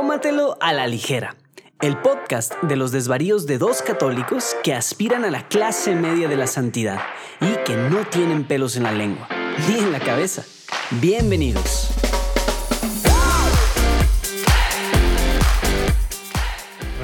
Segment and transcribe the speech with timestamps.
[0.00, 1.36] Tómatelo a la ligera,
[1.82, 6.38] el podcast de los desvaríos de dos católicos que aspiran a la clase media de
[6.38, 6.98] la santidad
[7.38, 9.28] y que no tienen pelos en la lengua
[9.68, 10.42] ni en la cabeza.
[11.02, 11.90] Bienvenidos.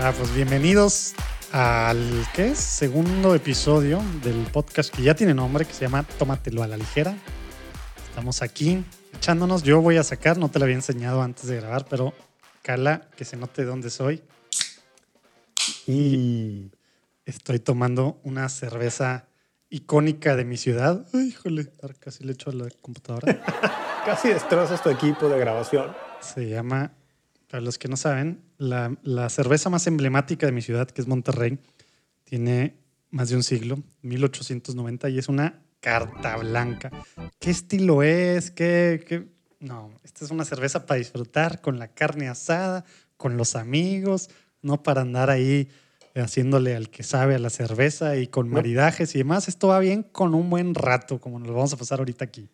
[0.01, 1.13] Ah, pues bienvenidos
[1.53, 6.67] al ¿qué segundo episodio del podcast que ya tiene nombre, que se llama Tómatelo a
[6.67, 7.15] la ligera.
[8.09, 8.83] Estamos aquí
[9.15, 9.65] echándonos.
[9.65, 12.15] Yo voy a sacar, no te lo había enseñado antes de grabar, pero
[13.17, 14.23] que se note dónde soy.
[15.87, 16.73] Y
[17.25, 19.29] estoy tomando una cerveza
[19.71, 21.07] icónica de mi ciudad.
[21.15, 21.69] Ay, híjole,
[22.01, 23.41] casi le echo a la computadora.
[24.05, 25.93] casi destrozas tu equipo de grabación.
[26.21, 26.93] Se llama,
[27.49, 31.07] para los que no saben, la, la cerveza más emblemática de mi ciudad, que es
[31.07, 31.61] Monterrey,
[32.25, 32.81] tiene
[33.11, 36.91] más de un siglo, 1890, y es una carta blanca.
[37.39, 38.51] ¿Qué estilo es?
[38.51, 39.36] ¿Qué, qué?
[39.61, 42.85] No, esta es una cerveza para disfrutar con la carne asada,
[43.17, 44.29] con los amigos,
[44.63, 45.69] no para andar ahí
[46.15, 49.49] haciéndole al que sabe a la cerveza y con maridajes y demás.
[49.49, 52.49] Esto va bien con un buen rato, como nos lo vamos a pasar ahorita aquí.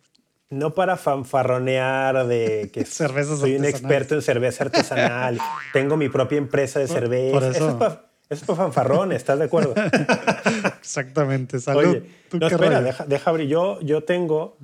[0.49, 5.39] No para fanfarronear de que soy un experto en cerveza artesanal,
[5.73, 7.49] tengo mi propia empresa de cerveza.
[7.49, 7.69] eso.
[7.69, 9.73] es para, eso es fanfarrón, ¿estás de acuerdo?
[10.79, 11.59] Exactamente.
[11.59, 11.85] Salud.
[11.85, 13.47] Oye, no, espera, deja, deja, abrir.
[13.47, 14.57] Yo, yo tengo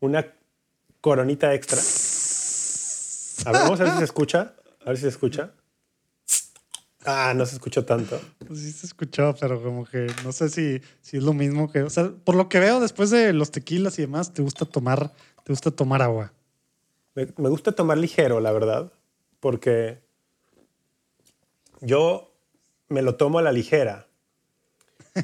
[0.00, 0.26] una
[1.00, 1.78] coronita extra.
[3.46, 4.54] A ver, vamos a ver si se escucha.
[4.84, 5.52] A ver si se escucha.
[7.04, 8.20] Ah, no se escuchó tanto.
[8.46, 11.82] Pues sí se escuchó, pero como que no sé si, si es lo mismo que.
[11.82, 15.12] O sea, por lo que veo, después de los tequilas y demás, te gusta tomar,
[15.44, 16.32] te gusta tomar agua.
[17.14, 18.92] Me, me gusta tomar ligero, la verdad.
[19.40, 20.02] Porque
[21.80, 22.34] yo
[22.88, 24.08] me lo tomo a la ligera.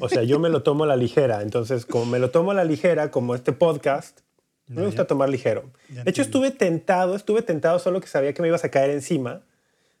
[0.01, 1.41] O sea, yo me lo tomo a la ligera.
[1.41, 4.21] Entonces, como me lo tomo a la ligera, como este podcast,
[4.67, 5.69] me gusta tomar ligero.
[5.89, 9.41] De hecho, estuve tentado, estuve tentado solo que sabía que me ibas a caer encima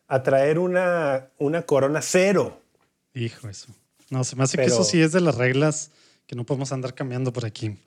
[0.07, 2.59] a traer una, una corona cero.
[3.13, 3.67] Hijo, eso.
[4.09, 5.91] No, se me hace que eso sí es de las reglas
[6.27, 7.77] que no podemos andar cambiando por aquí.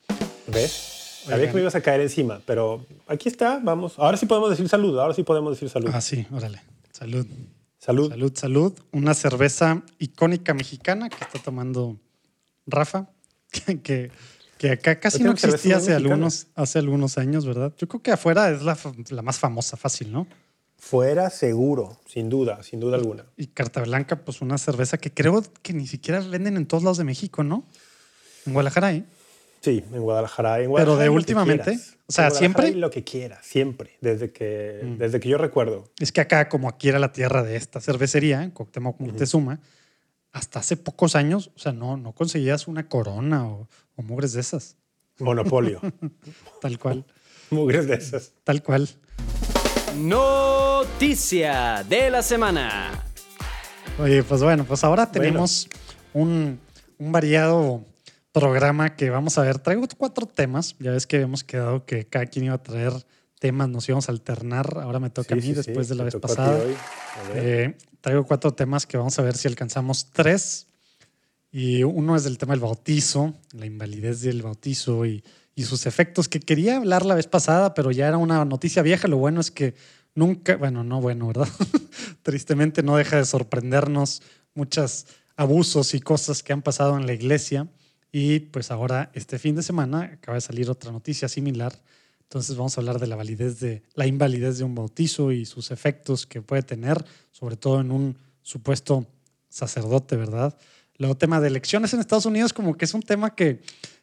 [0.47, 1.25] ¿Ves?
[1.26, 3.98] Sabía que me ibas a caer encima, pero aquí está, vamos.
[3.98, 5.91] Ahora sí podemos decir salud, ahora sí podemos decir salud.
[5.92, 6.60] Ah, sí, órale.
[6.92, 7.26] Salud.
[7.78, 8.10] Salud.
[8.10, 8.72] Salud, salud.
[8.92, 11.97] Una cerveza icónica mexicana que está tomando
[12.66, 13.08] Rafa,
[13.82, 14.10] que,
[14.58, 17.72] que acá casi no existía hace algunos, hace algunos años, ¿verdad?
[17.78, 18.76] Yo creo que afuera es la,
[19.10, 20.26] la, más famosa, fácil, ¿no?
[20.76, 23.24] Fuera seguro, sin duda, sin duda alguna.
[23.36, 26.98] Y Carta Blanca, pues una cerveza que creo que ni siquiera venden en todos lados
[26.98, 27.64] de México, ¿no?
[28.46, 29.04] En Guadalajara, ¿eh?
[29.60, 30.60] Sí, en Guadalajara.
[30.60, 32.75] En Pero de últimamente, o sea, siempre.
[32.75, 34.98] Lo que quiera, siempre, desde que, mm.
[34.98, 35.90] desde que yo recuerdo.
[35.98, 39.60] Es que acá, como aquí era la tierra de esta cervecería, en Cuauhtémoc Moctezuma,
[40.38, 44.41] hasta hace pocos años, o sea, no, no conseguías una corona o, o mugres de
[44.41, 44.76] esas.
[45.19, 45.81] Monopolio.
[46.60, 47.04] Tal cual.
[47.50, 48.32] mugres de esas.
[48.44, 48.88] Tal cual.
[49.97, 53.04] Noticia de la semana.
[53.99, 55.69] Oye, pues bueno, pues ahora tenemos
[56.12, 56.60] un,
[56.99, 57.84] un variado
[58.31, 59.59] programa que vamos a ver.
[59.59, 60.76] Traigo cuatro temas.
[60.78, 62.93] Ya ves que habíamos quedado que cada quien iba a traer
[63.41, 64.78] temas, nos íbamos a alternar.
[64.81, 66.60] Ahora me toca a mí después de la vez pasada.
[67.34, 70.66] Eh, traigo cuatro temas que vamos a ver si alcanzamos tres.
[71.50, 76.28] Y uno es del tema del bautizo, la invalidez del bautizo y, y sus efectos,
[76.28, 79.08] que quería hablar la vez pasada, pero ya era una noticia vieja.
[79.08, 79.75] Lo bueno es que
[80.14, 81.48] nunca, bueno, no bueno, ¿verdad?
[82.22, 84.22] Tristemente no deja de sorprendernos
[84.54, 85.06] muchos
[85.37, 87.69] abusos y cosas que han pasado en la iglesia.
[88.12, 91.72] Y pues ahora, este fin de semana, acaba de salir otra noticia similar.
[92.28, 95.70] Entonces vamos a hablar de la validez de la invalidez de un bautizo y sus
[95.70, 97.02] efectos que puede tener,
[97.32, 99.06] sobre todo en un supuesto
[99.48, 100.54] sacerdote, ¿verdad?
[100.98, 103.62] Luego, tema de elecciones en Estados Unidos, como que es un tema que,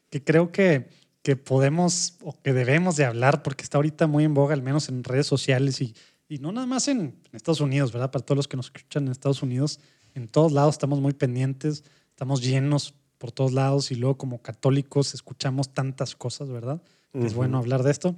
[0.09, 0.89] que creo que,
[1.21, 4.89] que podemos o que debemos de hablar porque está ahorita muy en boga, al menos
[4.89, 5.93] en redes sociales y,
[6.27, 8.09] y no nada más en Estados Unidos, ¿verdad?
[8.09, 9.79] Para todos los que nos escuchan en Estados Unidos,
[10.15, 15.13] en todos lados estamos muy pendientes, estamos llenos por todos lados y luego como católicos
[15.13, 16.81] escuchamos tantas cosas, ¿verdad?
[17.23, 18.15] Es bueno hablar de esto.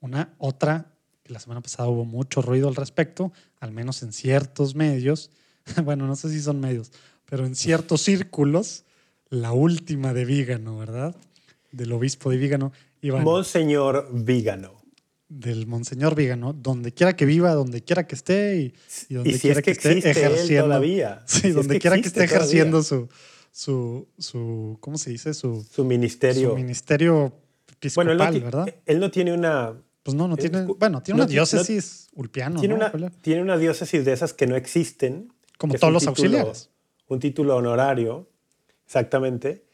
[0.00, 0.92] Una otra,
[1.22, 5.30] que la semana pasada hubo mucho ruido al respecto, al menos en ciertos medios,
[5.84, 6.92] bueno, no sé si son medios,
[7.28, 8.84] pero en ciertos círculos,
[9.28, 11.14] la última de Vígano, ¿verdad?
[11.72, 12.72] Del obispo de Vígano.
[13.02, 14.80] Monseñor Vígano.
[15.28, 18.56] Del Monseñor Vígano, donde quiera que viva, donde quiera que esté
[19.08, 20.64] y, donde quiera que, esté ejerciendo.
[20.64, 21.22] Todavía.
[21.26, 23.08] Sí, donde quiera que esté ejerciendo su,
[23.52, 25.32] su, su, ¿cómo se dice?
[25.32, 26.50] Su, su ministerio.
[26.50, 27.32] Su ministerio
[27.80, 28.74] episcopal, bueno, él no ¿verdad?
[28.86, 29.74] Él no tiene una...
[30.02, 30.62] Pues no, no tiene...
[30.64, 32.90] bueno, tiene una diócesis ulpiano, tiene ¿no?
[32.92, 35.32] Una, tiene una diócesis de esas que no existen.
[35.58, 36.70] Como todos los auxiliares.
[37.08, 38.28] Un título honorario,
[38.86, 39.64] exactamente.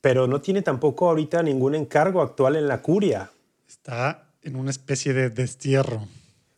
[0.00, 3.30] Pero no tiene tampoco ahorita ningún encargo actual en la curia.
[3.68, 6.08] Está en una especie de destierro.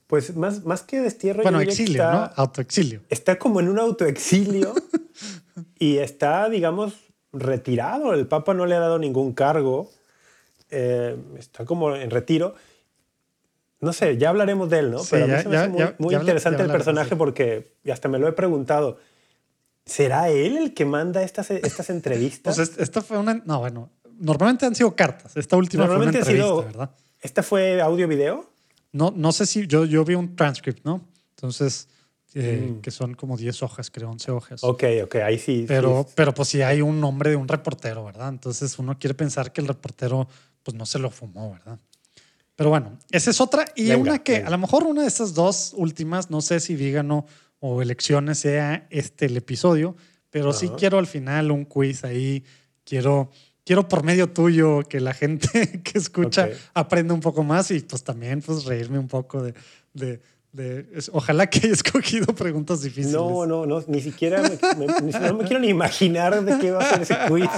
[0.07, 1.43] Pues más, más que destierro.
[1.43, 2.31] Bueno, exilio, está, ¿no?
[2.37, 3.01] Autoexilio.
[3.11, 4.75] Está como en un autoexilio
[5.79, 6.95] y está, digamos,
[7.33, 8.15] retirado.
[8.15, 9.91] El Papa no le ha dado ningún cargo.
[10.71, 12.55] Eh, está como en retiro.
[13.81, 15.03] No sé, ya hablaremos de él, ¿no?
[15.11, 18.33] Pero a mí se me hace muy, interesante el personaje porque hasta me lo he
[18.33, 18.99] preguntado.
[19.85, 22.57] ¿Será él el que manda estas, estas entrevistas?
[22.57, 23.35] Pues esta fue una.
[23.45, 25.37] No, bueno, normalmente han sido cartas.
[25.37, 26.91] Esta última fue una entrevista, ¿verdad?
[27.21, 28.51] ¿Esta fue audio-video?
[28.93, 29.67] No, no sé si.
[29.67, 31.03] Yo, yo vi un transcript, ¿no?
[31.37, 31.89] Entonces,
[32.35, 32.81] eh, mm.
[32.81, 34.65] que son como 10 hojas, creo, 11 hojas.
[34.65, 35.67] Ok, ok, ahí sí.
[35.69, 38.29] Pero, pero pues sí hay un nombre de un reportero, ¿verdad?
[38.29, 40.27] Entonces uno quiere pensar que el reportero
[40.65, 41.79] pues no se lo fumó, ¿verdad?
[42.57, 43.67] Pero bueno, esa es otra.
[43.77, 47.27] Y una que a lo mejor una de estas dos últimas, no sé si Vígano
[47.61, 49.97] o elecciones sea este el episodio,
[50.31, 52.45] pero sí quiero al final un quiz ahí.
[52.85, 53.31] Quiero,
[53.65, 55.49] quiero por medio tuyo que la gente
[55.85, 59.55] que escucha aprenda un poco más y pues también pues reírme un poco de,
[59.95, 60.21] de,
[60.55, 63.13] de ojalá que haya escogido preguntas difíciles.
[63.13, 64.59] No, no, no, ni siquiera me,
[65.29, 67.51] no me quiero ni imaginar de qué va a ser ese quiz.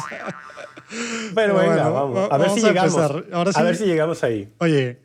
[1.35, 2.29] Pero venga, vamos.
[2.31, 2.97] A ver si llegamos.
[2.97, 4.49] A, ver si llegamos ahí.
[4.59, 5.01] Oye,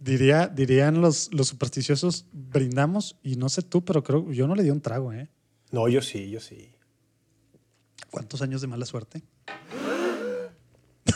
[0.00, 4.62] diría, dirían los, los supersticiosos, brindamos, y no sé tú, pero creo yo no le
[4.62, 5.28] di un trago, ¿eh?
[5.70, 6.72] No, yo sí, yo sí.
[8.10, 9.22] ¿Cuántos años de mala suerte?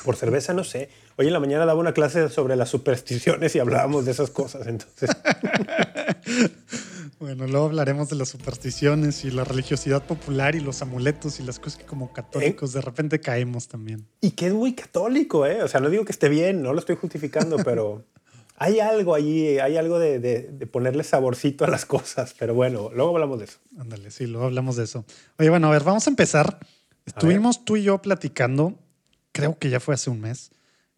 [0.05, 0.89] Por cerveza no sé.
[1.17, 4.67] Hoy en la mañana daba una clase sobre las supersticiones y hablábamos de esas cosas,
[4.67, 5.11] entonces.
[7.21, 11.59] Bueno, luego hablaremos de las supersticiones y la religiosidad popular y los amuletos y las
[11.59, 14.07] cosas que como católicos de repente caemos también.
[14.23, 15.63] Y que es muy católico, ¿eh?
[15.63, 18.07] O sea, no digo que esté bien, no lo estoy justificando, pero
[18.57, 22.35] hay algo allí, hay algo de, ponerle saborcito a las cosas.
[22.39, 23.59] Pero bueno, luego hablamos de eso.
[23.79, 25.05] Ándale, sí, luego hablamos de eso.
[25.39, 26.59] Oye, bueno, a ver, vamos a empezar.
[27.05, 28.79] Estuvimos tú y yo platicando,
[29.33, 30.51] creo que ya fue hace un mes,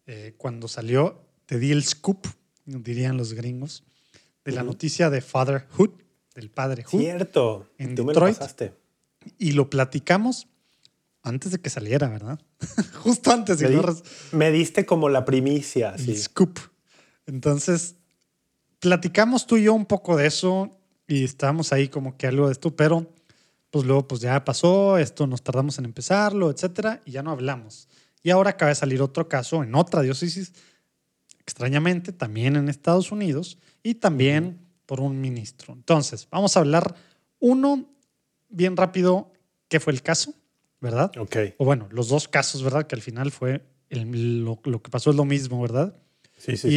[0.05, 2.27] eh, cuando salió, te di el scoop,
[2.65, 3.83] dirían los gringos,
[4.43, 5.91] de la noticia de Fatherhood
[6.35, 6.99] del padre Who.
[6.99, 7.69] Cierto.
[7.77, 8.33] En Tú Detroit.
[8.33, 8.73] Me lo pasaste.
[9.37, 10.47] Y lo platicamos
[11.21, 12.39] antes de que saliera, ¿verdad?
[13.03, 13.61] Justo antes.
[13.61, 13.81] Me,
[14.37, 15.95] me, diste como la primicia.
[15.97, 16.59] El scoop.
[17.25, 17.95] Entonces,
[18.79, 20.77] platicamos tú y yo un poco de eso
[21.07, 23.09] y estábamos ahí como que algo de esto, pero
[23.69, 27.87] pues luego pues ya pasó, esto nos tardamos en empezarlo, etcétera, y ya no hablamos.
[28.23, 30.53] Y ahora acaba de salir otro caso en otra diócesis,
[31.39, 35.73] extrañamente, también en Estados Unidos, y también por un ministro.
[35.73, 36.95] Entonces, vamos a hablar
[37.39, 37.85] uno
[38.49, 39.33] bien rápido,
[39.67, 40.33] ¿qué fue el caso?
[40.79, 41.11] ¿Verdad?
[41.17, 41.35] Ok.
[41.57, 42.87] O bueno, los dos casos, ¿verdad?
[42.87, 45.95] Que al final fue lo, que pasó es lo mismo, ¿verdad?
[46.37, 46.67] Sí, sí.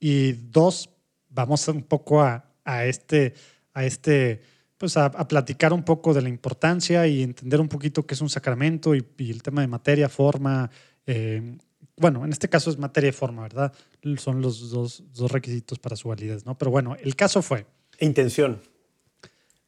[0.00, 0.90] Y, y dos,
[1.28, 3.34] vamos un poco a, a este,
[3.72, 4.42] a este,
[4.84, 8.28] pues a, platicar un poco de la importancia y entender un poquito qué es un
[8.28, 10.70] sacramento y, el tema de materia, forma,
[11.06, 11.56] eh,
[11.96, 13.72] bueno, en este caso es materia y forma, ¿verdad?
[14.18, 15.02] Son los dos,
[15.32, 16.58] requisitos para su validez, ¿no?
[16.58, 17.64] Pero bueno, el caso fue.
[17.98, 18.60] Intención.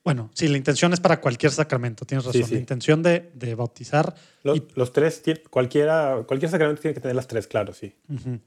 [0.04, 2.50] Bueno, sí, la intención es para cualquier sacramento, tienes razón.
[2.50, 4.14] La intención de, bautizar.
[4.42, 7.94] Los, tres, cualquiera, cualquier sacramento tiene que tener las tres, claro, sí.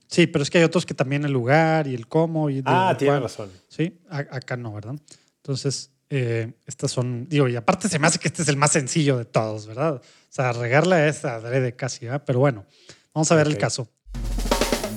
[0.06, 2.52] Sí, pero es que hay otros que también el lugar y el cómo.
[2.52, 3.50] Y ah, tienes razón.
[3.68, 4.98] Sí, acá no, ¿verdad?
[5.38, 8.72] Entonces, eh, estas son, digo, y aparte se me hace que este es el más
[8.72, 9.96] sencillo de todos, ¿verdad?
[9.96, 12.24] O sea, regarla es adrede casi, ¿verdad?
[12.26, 12.66] Pero bueno.
[13.14, 13.90] Vamos a ver el caso.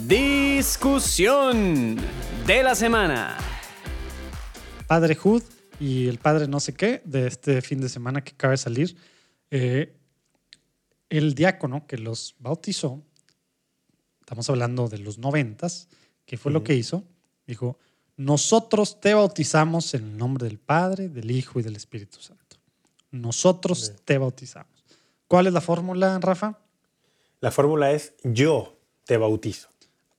[0.07, 1.97] Discusión
[2.47, 3.39] de la semana.
[4.87, 5.43] Padre Hood
[5.81, 8.97] y el padre no sé qué de este fin de semana que acaba de salir.
[9.51, 9.97] Eh,
[11.09, 13.03] el diácono que los bautizó,
[14.21, 15.89] estamos hablando de los noventas,
[16.27, 17.05] que fue lo que hizo,
[17.47, 17.79] dijo,
[18.17, 22.57] nosotros te bautizamos en el nombre del Padre, del Hijo y del Espíritu Santo.
[23.11, 24.85] Nosotros te bautizamos.
[25.29, 26.59] ¿Cuál es la fórmula, Rafa?
[27.41, 29.69] La fórmula es yo te bautizo.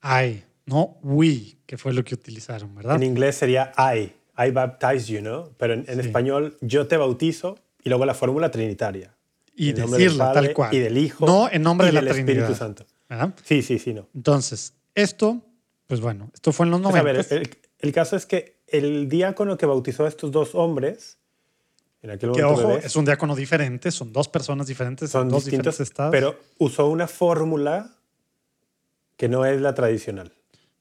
[0.04, 2.96] I, no we, que fue lo que utilizaron, ¿verdad?
[2.96, 5.52] En inglés sería I, I baptize you, ¿no?
[5.58, 9.16] Pero en, español yo te bautizo y luego la fórmula trinitaria.
[9.56, 10.74] Y decirla tal cual.
[10.74, 11.26] Y del Hijo.
[11.26, 12.86] No en nombre de la del Espíritu Santo.
[13.44, 14.08] Sí, sí, sí, no.
[14.14, 15.42] Entonces, esto,
[15.88, 17.14] pues bueno, esto fue en los 90.
[17.14, 20.56] Pues a ver, el, el caso es que el diácono que bautizó a estos dos
[20.56, 21.20] hombres
[22.02, 26.12] que ojo, es un diácono diferente, son dos personas diferentes, son dos diferentes estados.
[26.12, 27.96] Pero usó una fórmula
[29.16, 30.34] que no es la tradicional.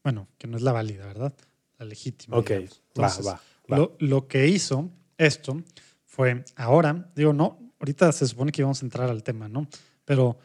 [0.03, 1.33] Bueno, que no es la válida, ¿verdad?
[1.77, 2.37] La legítima.
[2.37, 2.51] Ok,
[2.99, 5.61] va, va, Lo, lo, que hizo esto
[6.05, 9.67] fue ahora, digo, no, ahorita se supone que íbamos a entrar al tema, ¿no?
[10.03, 10.37] Pero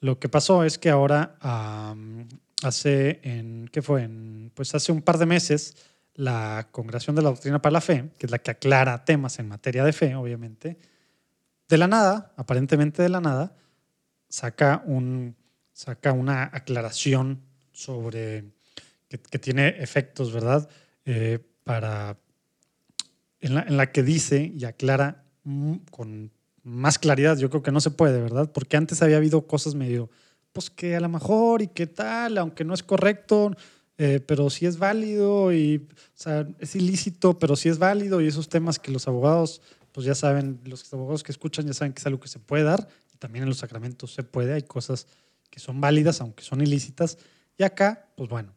[0.00, 1.36] lo que pasó es que ahora,
[2.62, 4.04] hace, en, ¿qué fue?
[4.04, 5.76] En, pues hace un par de meses,
[6.14, 9.48] la Congregación de la Doctrina para la Fe, que es la que aclara temas en
[9.48, 10.78] materia de fe, obviamente,
[11.68, 13.56] de la nada, aparentemente de la nada,
[14.28, 15.36] saca, un,
[15.72, 17.42] saca una aclaración
[17.72, 18.44] sobre
[19.08, 20.68] que, tiene efectos, ¿verdad?
[21.04, 22.16] Eh, para
[23.40, 27.72] en la, en la que dice y aclara mm, con más claridad, yo creo que
[27.72, 28.50] no se puede, ¿verdad?
[28.52, 30.10] Porque antes había habido cosas medio,
[30.52, 33.54] pues que a lo mejor y qué tal, aunque no es correcto,
[33.98, 38.26] eh, pero sí es válido y, o sea, es ilícito, pero sí es válido y
[38.26, 42.00] esos temas que los abogados, pues ya saben, los abogados que escuchan ya saben que
[42.00, 45.06] es algo que se puede dar y también en los sacramentos se puede, hay cosas
[45.50, 47.18] que son válidas, aunque son ilícitas.
[47.56, 48.52] Y acá, pues bueno,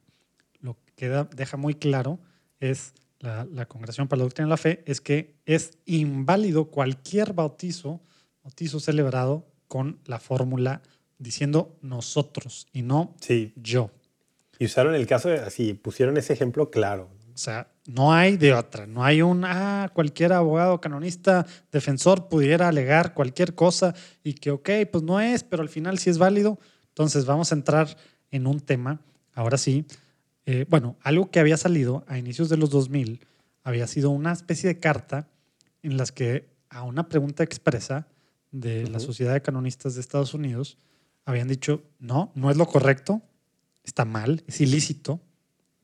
[0.62, 2.20] lo que queda, deja muy claro
[2.60, 7.34] es la, la Congregación para la Doctrina de la Fe, es que es inválido cualquier
[7.34, 8.01] bautizo,
[8.44, 10.82] bautizo celebrado con la fórmula
[11.20, 13.53] diciendo nosotros y no Sí.
[13.56, 13.91] yo.
[14.59, 17.09] Y usaron el caso, de- así, pusieron ese ejemplo claro.
[17.33, 18.87] O sea, no hay de otra.
[18.87, 24.69] No hay un, ah, cualquier abogado, canonista, defensor pudiera alegar cualquier cosa y que, ok,
[24.91, 26.57] pues no es, pero al final sí es válido.
[26.89, 27.95] Entonces vamos a entrar
[28.31, 28.99] en un tema,
[29.33, 29.85] ahora sí.
[30.47, 33.19] Eh, bueno, algo que había salido a inicios de los 2000
[33.63, 35.27] había sido una especie de carta
[35.83, 38.07] en las que a una pregunta expresa
[38.51, 38.99] de la.
[38.99, 40.77] Sociedad de Canonistas de Estados Unidos
[41.25, 43.21] habían dicho, no, no es lo correcto,
[43.88, 45.20] está mal, es ilícito,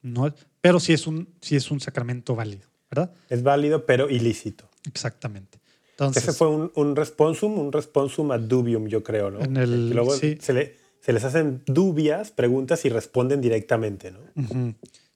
[0.01, 3.11] no, pero sí es un, sí es un sacramento válido, ¿verdad?
[3.29, 4.69] Es válido, pero ilícito.
[4.85, 5.59] Exactamente.
[5.91, 9.39] Entonces, Ese fue un, un responsum, un responsum ad dubium, yo creo, ¿no?
[9.41, 10.37] En el- Que luego sí.
[10.41, 14.19] se, le- se les hacen dubias, preguntas y responden directamente, ¿no?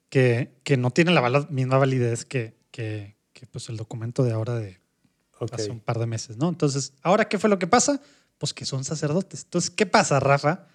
[0.09, 4.55] que, que no tiene la misma validez que, que, que, pues el documento de ahora
[4.55, 4.79] de
[5.51, 6.47] hace un par de meses, ¿no?
[6.49, 8.01] Entonces, ¿ahora qué fue lo que pasa?
[8.37, 9.43] Pues que son sacerdotes.
[9.43, 10.67] Entonces, ¿qué pasa, Rafa,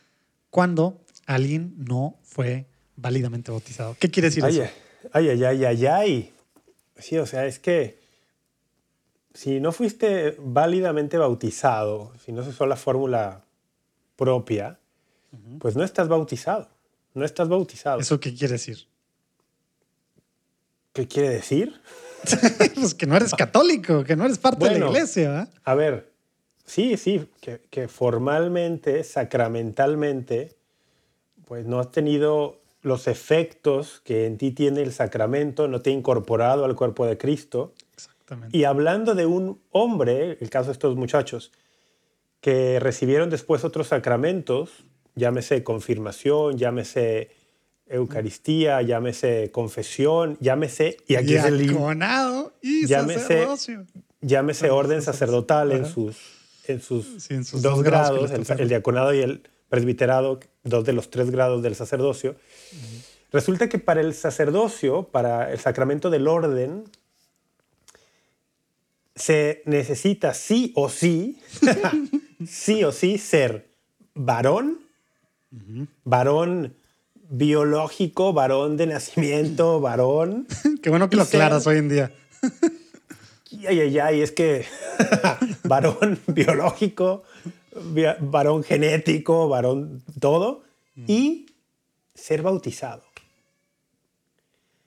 [0.51, 3.97] cuando alguien no fue válidamente bautizado?
[3.99, 4.73] ¿Qué quiere decir Ay, eso?
[5.13, 6.33] ay, ay, ay, ay, ay.
[6.99, 7.99] Sí, o sea, es que
[9.35, 13.45] si no fuiste válidamente bautizado, si no se usó la fórmula
[14.17, 14.79] propia,
[15.59, 16.69] pues no estás bautizado.
[17.15, 18.01] No estás bautizado.
[18.01, 18.87] ¿Eso qué quiere decir?
[20.93, 21.81] ¿Qué quiere decir?
[22.75, 25.49] pues que no eres católico, que no eres parte de la iglesia, ¿verdad?
[25.65, 26.13] A ver,
[26.65, 30.57] sí, sí, que, que formalmente, sacramentalmente,
[31.47, 35.93] pues no has tenido los efectos que en ti tiene el sacramento, no te ha
[35.93, 37.73] incorporado al cuerpo de Cristo.
[37.95, 38.57] Exactamente.
[38.57, 41.53] Y hablando de un hombre, el caso de estos muchachos,
[42.41, 44.71] que recibieron después otros sacramentos,
[45.15, 47.31] llámese confirmación, llámese
[47.87, 51.61] Eucaristía, llámese confesión, llámese, y aquí es el
[52.63, 52.87] y
[54.23, 56.17] Llámese- orden sacerdotal en sus,
[56.67, 60.93] en sus, Sí, en sus dos, dos grados el diaconado y el presbiterado, dos de
[60.93, 62.37] los tres grados del sacerdocio.
[63.33, 66.85] Resulta que para el sacerdocio, para el sacramento del orden,
[69.15, 71.39] se necesita sí o sí,
[72.47, 73.69] sí o sí ser
[74.15, 74.81] varón,
[76.05, 76.75] varón
[77.29, 80.47] biológico, varón de nacimiento, varón.
[80.83, 82.13] Qué bueno que lo ser- aclaras hoy en día.
[83.69, 84.65] Ay, ay, ay, es que
[85.65, 87.23] varón biológico,
[88.21, 90.63] varón genético, varón todo,
[91.07, 91.47] y
[92.15, 93.03] ser bautizado.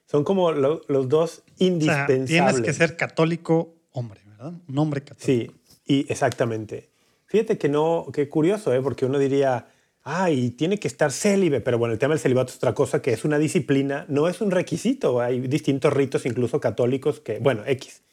[0.08, 2.28] Son como lo- los dos O sea, indispensables.
[2.28, 4.54] tienes que ser católico hombre, ¿verdad?
[4.68, 5.26] Un hombre católico.
[5.26, 5.52] Sí,
[5.86, 6.90] y exactamente.
[7.26, 8.82] Fíjate que no, qué curioso, ¿eh?
[8.82, 9.68] porque uno diría,
[10.04, 13.12] ay, tiene que estar célibe, pero bueno, el tema del celibato es otra cosa, que
[13.14, 15.20] es una disciplina, no es un requisito.
[15.22, 18.04] Hay distintos ritos, incluso católicos, que, bueno, X.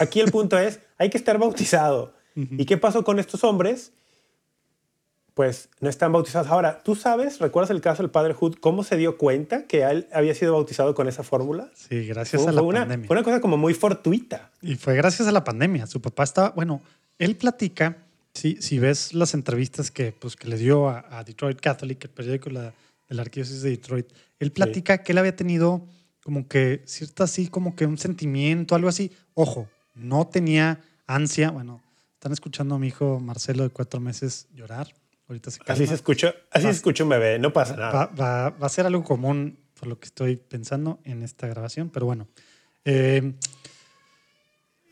[0.00, 2.14] Aquí el punto es, hay que estar bautizado.
[2.34, 3.92] ¿Y qué pasó con estos hombres?
[5.40, 6.48] Pues no están bautizados.
[6.48, 10.06] Ahora, ¿tú sabes, recuerdas el caso del padre Hood, cómo se dio cuenta que él
[10.12, 11.70] había sido bautizado con esa fórmula?
[11.74, 13.06] Sí, gracias Fue, a la fue una, pandemia.
[13.06, 14.50] fue una cosa como muy fortuita.
[14.60, 15.86] Y fue gracias a la pandemia.
[15.86, 16.82] Su papá estaba, bueno,
[17.18, 17.96] él platica,
[18.34, 22.10] si, si ves las entrevistas que, pues, que le dio a, a Detroit Catholic, el
[22.10, 22.74] periódico de la,
[23.08, 25.80] de la arquidiócesis de Detroit, él platica que él había tenido
[26.22, 29.10] como que cierta así, como que un sentimiento, algo así.
[29.32, 31.50] Ojo, no tenía ansia.
[31.50, 31.80] Bueno,
[32.12, 34.99] están escuchando a mi hijo Marcelo de cuatro meses llorar.
[35.30, 35.74] Ahorita se calma.
[35.74, 37.92] Así se escucha, así se escucha un bebé, no pasa nada.
[37.92, 41.88] Va, va- va a ser algo común por lo que estoy pensando en esta grabación,
[41.88, 42.26] pero bueno.
[42.84, 43.32] Eh,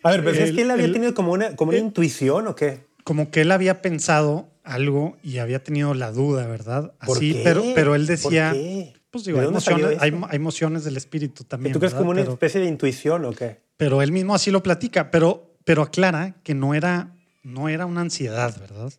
[0.04, 2.46] A ver, pero es que él había el- tenido como una, como una el- intuición
[2.46, 2.86] o qué?
[3.04, 6.92] como que él había pensado algo y había tenido la duda, ¿verdad?
[7.06, 7.40] ¿Por Así, qué?
[7.42, 8.92] pero, pero él ¿Por decía, qué?
[9.10, 10.26] pues digo, ¿De hay emociones, hay, eso?
[10.30, 11.72] hay emociones del espíritu ¿Que también.
[11.72, 13.60] ¿Tú crees como una pero, especie de intuición o qué?
[13.76, 18.02] pero él mismo así lo platica, pero, pero aclara que no era, no era una
[18.02, 18.92] ansiedad, ¿verdad?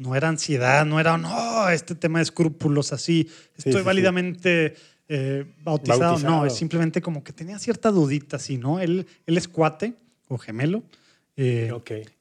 [0.00, 3.84] No era ansiedad, no era, no, este tema de escrúpulos así, estoy sí, sí.
[3.84, 4.74] válidamente
[5.08, 6.00] eh, bautizado.
[6.00, 6.36] Bautizado.
[6.36, 8.80] No, es simplemente como que tenía cierta dudita, así, ¿no?
[8.80, 9.94] Él, él es cuate
[10.28, 10.82] o gemelo.
[11.36, 11.72] eh,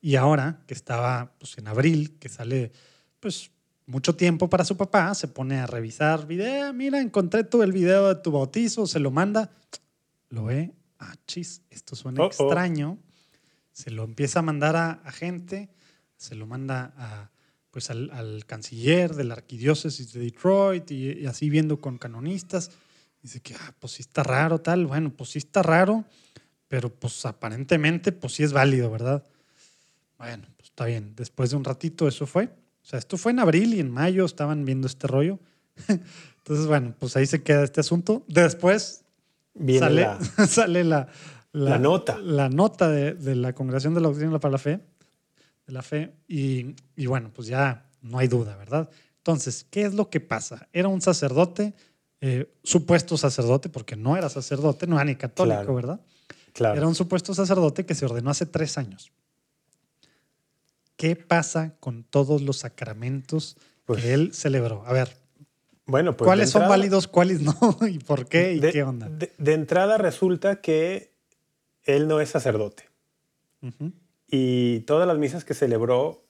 [0.02, 2.72] y ahora que estaba pues, en abril, que sale
[3.20, 3.52] pues
[3.86, 8.08] mucho tiempo para su papá, se pone a revisar video, mira, encontré tú el video
[8.14, 9.52] de tu bautizo, se lo manda,
[10.30, 12.98] lo ve ah, chis, esto suena extraño.
[13.72, 15.70] Se lo empieza a mandar a, gente,
[16.18, 17.30] se lo manda a,
[17.80, 22.72] pues al, canciller de la arquidiócesis de Detroit y, así viendo con canonistas.
[23.24, 24.86] Dice que, ah, pues sí está raro, tal.
[24.86, 26.04] Bueno, pues sí está raro,
[26.68, 29.24] pero pues aparentemente, pues sí es válido, ¿verdad?
[30.18, 31.14] Bueno, pues está bien.
[31.16, 32.48] Después de un ratito eso fue.
[32.84, 35.40] O sea, esto fue en abril y en mayo estaban viendo este rollo.
[35.88, 38.26] Entonces, bueno, pues ahí se queda este asunto.
[38.28, 39.06] Después
[39.80, 41.08] sale, la, sale la,
[41.54, 42.18] la, nota.
[42.18, 44.82] La nota de, la Congregación de la Doctrina para la Fe.
[45.70, 46.16] De la fe.
[46.28, 46.74] Y,
[47.06, 48.90] bueno, pues ya no hay duda, ¿verdad?
[49.18, 50.68] Entonces, ¿qué es lo que pasa?
[50.74, 51.76] Era un sacerdote,
[52.22, 56.02] eh, supuesto sacerdote, porque no era sacerdote, no era ni católico, ¿verdad?
[56.54, 56.76] Claro.
[56.76, 59.12] Era un supuesto sacerdote que se ordenó hace tres años.
[60.96, 64.84] ¿Qué pasa con todos los sacramentos pues que él celebró?
[64.88, 65.16] A ver,
[65.86, 67.54] bueno, pues ¿Cuáles son válidos, cuáles no?
[67.88, 68.54] ¿Y por qué?
[68.54, 69.08] ¿Y qué onda?
[69.08, 71.14] De, entrada resulta que
[71.84, 72.90] él no es sacerdote.
[74.32, 76.24] Y todas las misas que celebró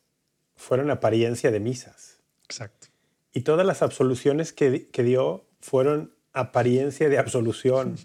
[0.56, 2.20] fueron apariencia de misas.
[2.46, 2.88] Exacto.
[3.34, 7.98] Y todas las absoluciones que, que dio fueron apariencia de absolución.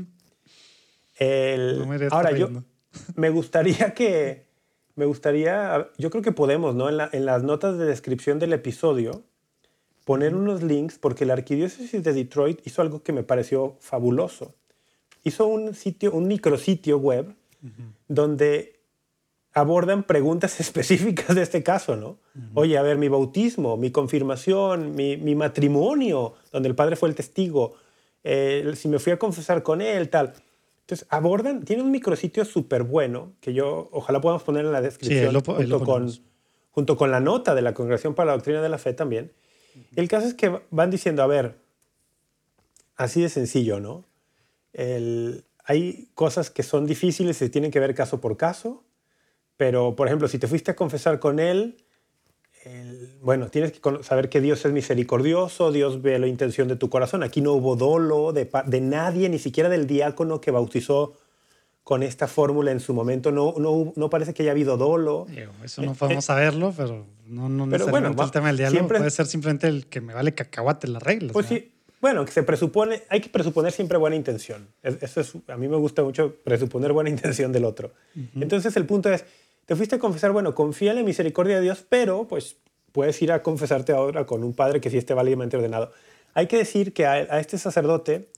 [2.11, 2.51] ahora, yo
[3.17, 4.47] me gustaría que,
[4.97, 6.89] me gustaría, yo creo que podemos, ¿no?
[6.89, 9.25] En, en las notas de descripción del episodio,
[10.05, 14.55] poner unos links porque la arquidiócesis de Detroit hizo algo que me pareció fabuloso.
[15.23, 17.35] Hizo un sitio, un micrositio web
[18.09, 18.79] donde
[19.55, 22.19] abordan preguntas específicas de este caso, ¿no?
[22.55, 27.75] Oye, a ver, mi bautismo, mi confirmación, mi, matrimonio, donde el padre fue el testigo,
[28.25, 30.35] eh, si me fui a confesar con él, tal.
[30.81, 35.33] Entonces, abordan, tiene un micrositio súper bueno, que yo ojalá podamos poner en la descripción
[35.43, 36.13] junto, con,
[36.73, 39.33] junto con la nota de la Congregación para la Doctrina de la Fe también,
[39.97, 41.57] el caso es que van diciendo, a ver,
[42.97, 44.05] así de sencillo, ¿no?
[45.67, 48.83] hay cosas que son difíciles y tienen que ver caso por caso,
[49.57, 51.77] pero, por ejemplo, si te fuiste a confesar con él,
[53.21, 57.23] bueno, tienes que saber que Dios es misericordioso, Dios ve la intención de tu corazón.
[57.23, 61.15] Aquí no hubo dolo de, de nadie, ni siquiera del diácono que bautizó
[61.83, 63.31] con esta fórmula en su momento.
[63.31, 65.27] No, no, no parece que haya habido dolo.
[65.63, 69.11] eso no podemos saberlo, pero no, no pero necesariamente bueno, el tema del diálogo puede
[69.11, 71.33] ser simplemente el que me vale cacahuate las reglas.
[71.33, 74.69] Pues sí, bueno, que se presupone, hay que presuponer siempre buena intención.
[74.83, 77.93] Eso es, a mí me gusta mucho presuponer buena intención del otro.
[78.35, 79.25] Entonces el punto es,
[79.67, 82.57] te fuiste a confesar, bueno, confía en la misericordia de Dios, pero pues
[82.93, 85.91] puedes ir a confesarte ahora con un padre que sí esté válidamente ordenado.
[86.35, 88.29] Hay que decir que a, este sacerdote,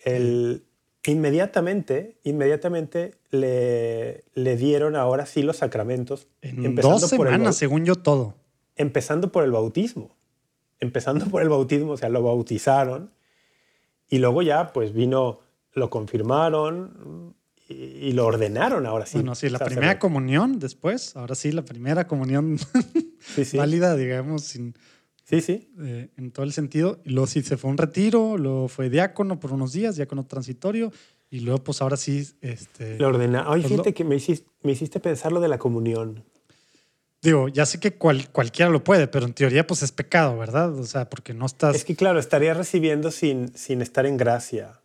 [0.00, 0.64] el,
[1.06, 6.26] Inmediatamente, inmediatamente le, le dieron ahora sí los sacramentos.
[6.42, 8.34] En empezando dos semanas, según yo, todo.
[8.76, 10.10] Empezando por el bautismo.
[10.78, 13.10] Empezando por el bautismo, o sea, lo bautizaron.
[14.10, 15.40] Y luego ya, pues vino,
[15.72, 17.34] lo confirmaron
[17.70, 19.18] y, lo ordenaron ahora sí.
[19.18, 22.58] Bueno, sí, la primera comunión después, ahora sí, la primera comunión
[23.54, 24.74] válida, digamos, sin,
[25.30, 25.70] Sí, sí.
[25.80, 27.00] Eh, en todo el sentido.
[27.04, 30.92] Y luego sí se fue un retiro, luego fue diácono por unos días, diácono transitorio,
[31.30, 32.28] y luego pues ahora sí...
[32.40, 33.44] Este, lo ordena.
[33.46, 36.24] Ay, pues, fíjate que me hiciste, me hiciste pensar lo de la comunión.
[37.22, 40.76] Digo, ya sé que cualquiera lo puede, pero en teoría pues es pecado, ¿verdad?
[40.76, 41.76] O sea, porque no estás...
[41.76, 44.79] Es que claro, estaría recibiendo sin, sin estar en gracia.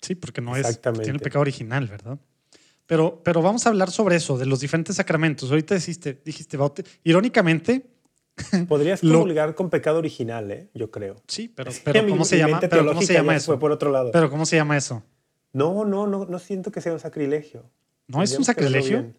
[0.00, 0.80] Sí, porque no es...
[0.80, 2.18] Tiene el pecado original, ¿verdad?
[2.86, 5.50] Pero, pero vamos a hablar sobre eso, de los diferentes sacramentos.
[5.50, 6.56] Ahorita dijiste, dijiste
[7.02, 7.96] irónicamente,
[8.68, 10.68] Podrías comulgar con pecado original, ¿eh?
[10.74, 11.16] yo creo.
[11.26, 11.70] Sí, pero,
[12.08, 12.60] ¿cómo, se llama?
[12.60, 13.58] pero ¿cómo se llama eso?
[13.58, 14.10] por otro lado.
[14.12, 15.02] Pero ¿cómo se llama eso?
[15.52, 17.64] No, no, no, no siento que sea un sacrilegio.
[18.08, 19.14] ¿No es un sacrilegio?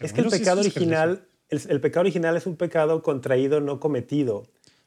[0.00, 4.44] Es que el pecado original, el, pecado original es un pecado contraído, no cometido.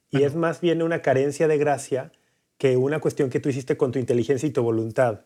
[0.09, 2.11] Y es más bien una carencia de gracia
[2.57, 5.21] que una cuestión que tú hiciste con tu inteligencia y tu voluntad.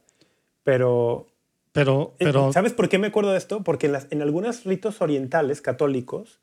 [0.64, 1.28] Pero
[1.72, 2.52] pero, eh, pero...
[2.52, 3.64] ¿Sabes por qué me acuerdo de esto?
[3.64, 6.40] Porque en, las, en algunos ritos orientales católicos,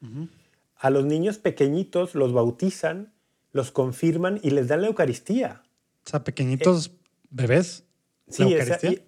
[0.77, 3.13] a los niños pequeñitos los bautizan,
[3.53, 5.63] los confirman y les dan la Eucaristía.
[6.05, 6.93] O sea, pequeñitos
[7.31, 7.85] bebés.
[8.29, 9.03] Sí, Eucaristía?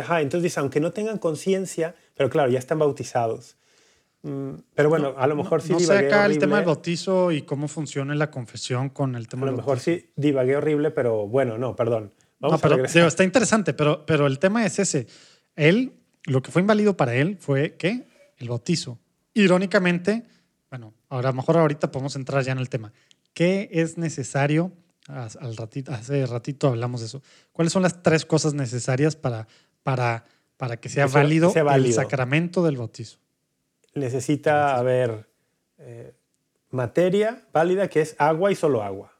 [0.00, 3.56] ajá, entonces dice, aunque no tengan conciencia, pero claro, ya están bautizados.
[4.22, 7.42] Mm, pero bueno, a lo mejor sí no sé acá el tema del bautizo y
[7.42, 11.56] cómo funciona la confesión con el tema A lo mejor sí divagué horrible, pero bueno,
[11.56, 12.12] no, perdón.
[12.38, 15.06] Vamos no, pero está interesante, pero, pero el tema es ese.
[15.56, 15.92] Él,
[16.24, 18.06] lo que fue inválido para él fue que
[18.38, 18.98] el bautizo.
[19.34, 20.24] Irónicamente,
[20.70, 22.92] bueno, ahora mejor ahorita podemos entrar ya en el tema.
[23.34, 24.72] ¿Qué es necesario?
[25.08, 27.22] Al ratito, hace ratito hablamos de eso.
[27.52, 29.48] ¿Cuáles son las tres cosas necesarias para,
[29.82, 30.24] para,
[30.56, 33.18] para que sea, válido, el sacramento del bautizo?
[33.94, 35.26] Necesita haber
[35.78, 36.14] eh,
[36.70, 39.12] materia válida que es agua y solo agua.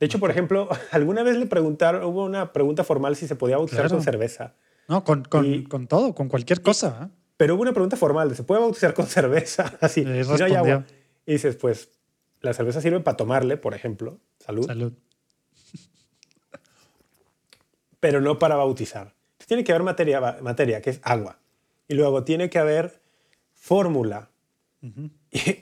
[0.00, 3.56] De hecho, por ejemplo, alguna vez le preguntaron, hubo una pregunta formal si se podía
[3.56, 4.54] bautizar con cerveza.
[4.88, 7.10] No, con, con, todo, con cualquier cosa.
[7.36, 9.78] Pero hubo una pregunta formal, ¿se puede bautizar con cerveza?
[9.80, 10.84] Así, y no hay agua.
[11.24, 11.90] Y dices, pues,
[12.40, 14.18] la cerveza sirve para tomarle, por ejemplo.
[14.38, 14.66] Salud.
[14.66, 14.92] Salud.
[18.00, 19.14] Pero no para bautizar.
[19.46, 21.38] Tiene que haber materia, materia, que es agua.
[21.88, 23.00] Y luego tiene que haber
[23.64, 24.28] fórmula.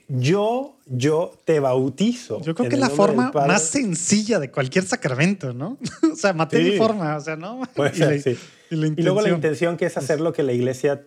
[0.09, 2.43] Yo, yo te bautizo.
[2.43, 5.79] Yo creo que es la forma más sencilla de cualquier sacramento, ¿no?
[6.13, 7.63] o sea, materia y forma, o sea, ¿no?
[7.75, 8.39] Puede ser, sí.
[8.71, 11.07] Y, luego la intención que es hacer lo que la iglesia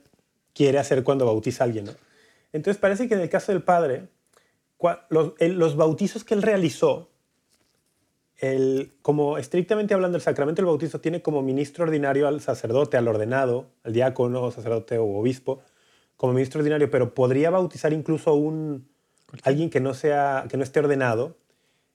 [0.53, 1.91] quiere hacer cuando bautiza a alguien, ¿no?
[2.53, 4.08] Entonces parece que en el caso del Padre,
[5.10, 7.12] los, los bautizos que él realizó,
[8.38, 13.08] el, como estrictamente hablando, el sacramento del bautizo tiene como ministro ordinario al sacerdote, al
[13.08, 15.62] ordenado, al diácono, sacerdote o obispo,
[16.17, 18.88] como ministro ordinario, pero podría bautizar incluso un
[19.43, 21.38] alguien que no sea que no esté ordenado.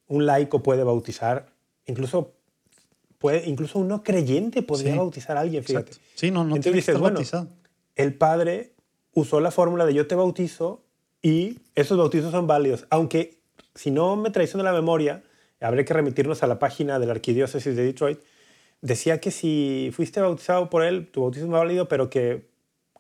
[0.06, 1.52] Un laico puede bautizar,
[1.87, 2.33] incluso
[3.18, 5.92] puede, incluso un no creyente podría bautizar a alguien, fíjate.
[6.14, 7.20] Sí, no, no Entonces dices, bueno,
[7.94, 8.72] el padre
[9.14, 10.83] usó la fórmula de yo te bautizo
[11.22, 13.38] y esos bautizos son válidos, aunque
[13.74, 15.22] si no me traiciona la memoria,
[15.61, 18.18] habré que remitirnos a la página de la Arquidiócesis de Detroit,
[18.80, 22.49] decía que si fuiste bautizado por él, tu bautismo es válido, pero que,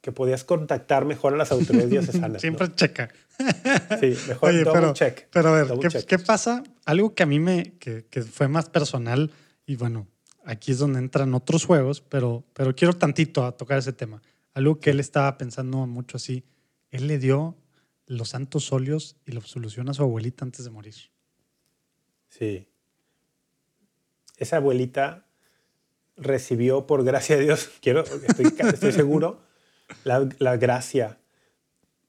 [0.00, 2.40] que podías contactar mejor a las autoridades diocesanas.
[2.40, 3.10] Siempre checa.
[4.00, 5.28] Sí, mejor Oye, pero, check.
[5.30, 6.62] Pero a ver, ¿qué, ¿qué, pasa?
[6.84, 9.30] Algo que a mí me, que, que, fue más personal,
[9.66, 10.06] y bueno,
[10.44, 14.22] aquí es donde entran otros juegos, pero, pero quiero tantito a tocar ese tema.
[14.54, 16.44] Algo que él estaba pensando mucho así,
[16.90, 17.56] él le dio
[18.06, 20.94] los santos óleos y la absolución a su abuelita antes de morir.
[22.28, 22.66] Sí.
[24.36, 25.26] Esa abuelita
[26.16, 29.42] recibió, por gracia de Dios, quiero, estoy, seguro,
[30.04, 31.18] la, gracia.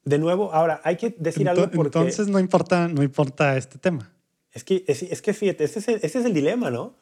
[0.04, 2.00] De nuevo, ahora hay que decir algo porque...
[2.00, 4.12] Entonces no importa, no importa este tema.
[4.52, 6.96] Es que, es, que fíjate, ese es, el, es el dilema, ¿no?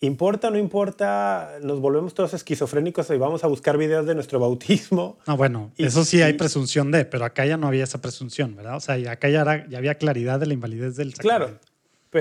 [0.00, 1.58] ¿Importa no importa?
[1.62, 5.18] Nos volvemos todos esquizofrénicos y vamos a buscar videos de nuestro bautismo.
[5.26, 8.76] No, bueno, eso sí hay presunción de, pero acá ya no había esa presunción, ¿verdad?
[8.76, 11.46] O sea, acá ya, ya había claridad de la invalidez del sacramento.
[11.46, 11.60] Claro,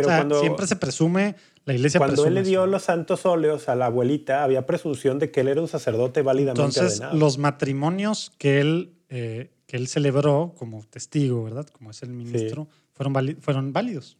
[0.01, 3.75] pero cuando, siempre se presume, la iglesia Cuando él le dio los santos óleos a
[3.75, 8.59] la abuelita, había presunción de que él era un sacerdote válidamente Entonces, los matrimonios que
[8.59, 11.65] él, eh, que él celebró como testigo, ¿verdad?
[11.67, 14.17] Como es el ministro, fueron, fueron válidos.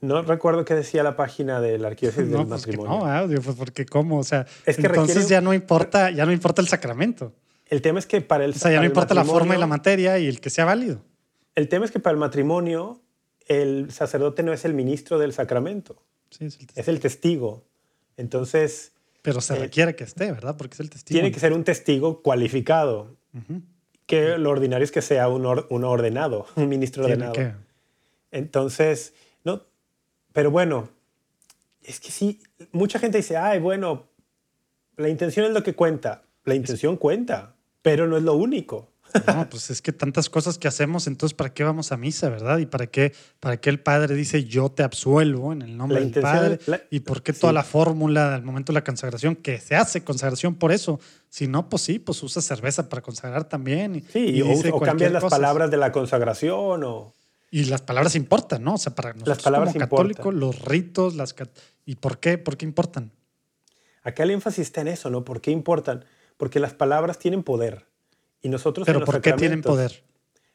[0.00, 2.98] No recuerdo qué decía la página del arquidiócesis del pues matrimonio.
[2.98, 6.68] no, ah, pues porque cómo, o sea, entonces ya no importa, ya no importa el
[6.68, 7.32] sacramento.
[7.66, 9.68] El tema es que para el O sea, ya no importa la forma y la
[9.68, 11.02] materia y el que sea válido.
[11.54, 13.00] El tema es que para el matrimonio
[13.50, 16.00] el sacerdote no es el ministro del sacramento.
[16.30, 17.64] Sí, es, el es, el testigo.
[18.16, 18.92] Entonces...
[19.22, 20.56] Pero se eh, requiere que esté, ¿verdad?
[20.56, 21.16] Porque es el testigo.
[21.16, 23.16] Tiene que ser un testigo cualificado.
[24.06, 27.34] Que lo ordinario es que sea un, un ordenado, un ministro ordenado.
[28.30, 29.64] Entonces, no,
[30.32, 30.88] pero bueno,
[31.82, 34.06] es que sí, mucha gente dice, ay, bueno,
[34.96, 36.22] la intención es lo que cuenta.
[36.44, 38.89] La intención cuenta, pero no es lo único.
[39.26, 42.58] No, pues es que tantas cosas que hacemos, entonces ¿para qué vamos a misa, verdad?
[42.58, 46.22] ¿Y para qué, para qué el Padre dice yo te absuelvo en el nombre del
[46.22, 46.58] Padre?
[46.90, 50.54] ¿Y por qué toda la fórmula del momento de la consagración, que se hace consagración
[50.54, 51.00] por eso?
[51.28, 53.96] Si no, pues sí, pues usa cerveza para consagrar también.
[53.96, 54.42] Y, sí,
[54.72, 57.12] o, cambian las palabras de la consagración o...
[57.52, 58.74] Y las palabras importan, ¿no?
[58.74, 61.34] O sea, para nosotros las palabras como católicos, los ritos, las...
[61.84, 62.38] ¿Y por qué?
[62.38, 63.12] ¿Por qué importan?
[64.02, 65.24] Acá el énfasis está en eso, ¿no?
[65.24, 66.04] ¿Por qué importan?
[66.36, 67.89] Porque las palabras tienen poder.
[68.42, 70.02] Y nosotros ¿Pero por qué tienen poder?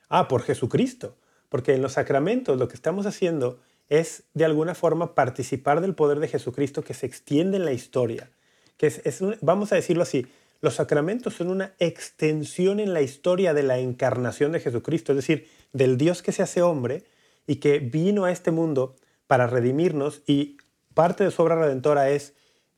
[0.09, 1.15] Ah, por Jesucristo.
[1.49, 6.19] Porque en los sacramentos lo que estamos haciendo es de alguna forma participar del poder
[6.19, 8.31] de Jesucristo que se extiende en la historia.
[8.77, 10.25] Que es, vamos a decirlo así,
[10.61, 15.47] los sacramentos son una extensión en la historia de la encarnación de Jesucristo, es decir,
[15.71, 17.03] del Dios que se hace hombre
[17.45, 18.95] y que vino a este mundo
[19.27, 20.57] para redimirnos y
[20.93, 22.33] parte de su obra redentora es,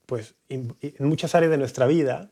[0.06, 2.32] pues, en muchas áreas de nuestra vida,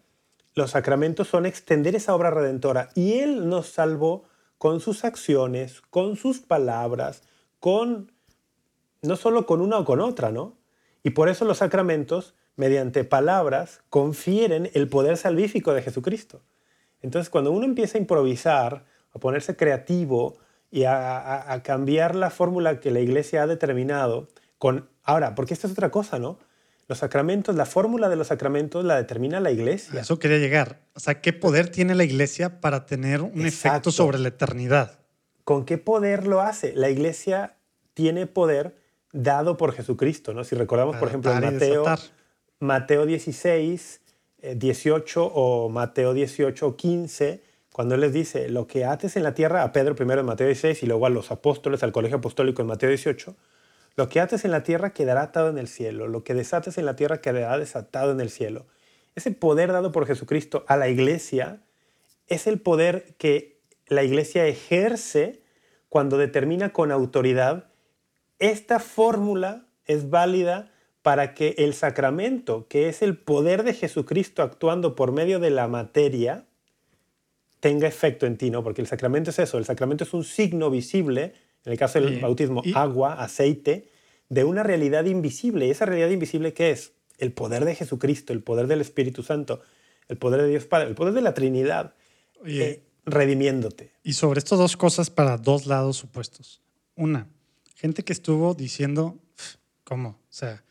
[0.55, 4.23] los sacramentos son extender esa obra redentora y Él nos salvó
[4.57, 7.23] con sus acciones, con sus palabras,
[7.59, 8.11] con
[9.01, 10.57] no solo con una o con otra, ¿no?
[11.03, 16.41] Y por eso los sacramentos, mediante palabras, confieren el poder salvífico de Jesucristo.
[17.01, 20.37] Entonces, cuando uno empieza a improvisar, a ponerse creativo
[20.71, 25.73] y a, cambiar la fórmula que la iglesia ha determinado, con, ahora, porque esta es
[25.73, 26.39] otra cosa, ¿no?
[26.87, 30.01] Los sacramentos, la fórmula de los sacramentos la determina la iglesia.
[30.01, 30.81] eso quería llegar.
[30.93, 34.99] O sea, ¿qué poder tiene la iglesia para tener un efecto sobre la eternidad?
[35.43, 36.73] ¿Con qué poder lo hace?
[36.75, 37.55] La iglesia
[37.93, 38.75] tiene poder
[39.13, 40.43] dado por Jesucristo, ¿no?
[40.43, 41.85] Si recordamos, por ejemplo, Mateo,
[42.59, 44.01] Mateo 16,
[44.55, 49.33] 18 eh, o Mateo 18, 15, cuando él les dice, lo que ates en la
[49.33, 52.61] tierra, a Pedro primero en Mateo 16 y luego a los apóstoles, al colegio apostólico
[52.61, 53.35] en Mateo 18,
[53.95, 56.85] lo que ates en la tierra quedará atado en el cielo, lo que desates en
[56.85, 58.67] la tierra quedará desatado en el cielo.
[59.15, 61.61] ese poder dado por Jesucristo a la iglesia
[62.27, 65.41] es el poder que la iglesia ejerce
[65.89, 67.69] cuando determina con autoridad,
[68.39, 74.95] esta fórmula es válida para que el sacramento, que es el poder de Jesucristo actuando
[74.95, 76.45] por medio de la materia,
[77.59, 78.63] tenga efecto en ti, ¿no?
[78.63, 81.33] Porque el sacramento es eso, el sacramento es un signo visible,
[81.65, 83.89] en el caso del bautismo, agua, aceite,
[84.29, 85.67] de una realidad invisible.
[85.67, 86.93] ¿Y esa realidad invisible qué es?
[87.17, 89.61] El poder de Jesucristo, el poder del Espíritu Santo,
[90.07, 91.95] el poder de Dios Padre, el poder de la Trinidad,
[92.45, 93.93] eh, redimiéndote.
[94.03, 96.61] Y sobre estas dos cosas para dos lados opuestos.
[96.95, 97.27] Una,
[97.75, 99.17] gente que estuvo diciendo,
[99.83, 100.09] ¿cómo?
[100.09, 100.63] O sea,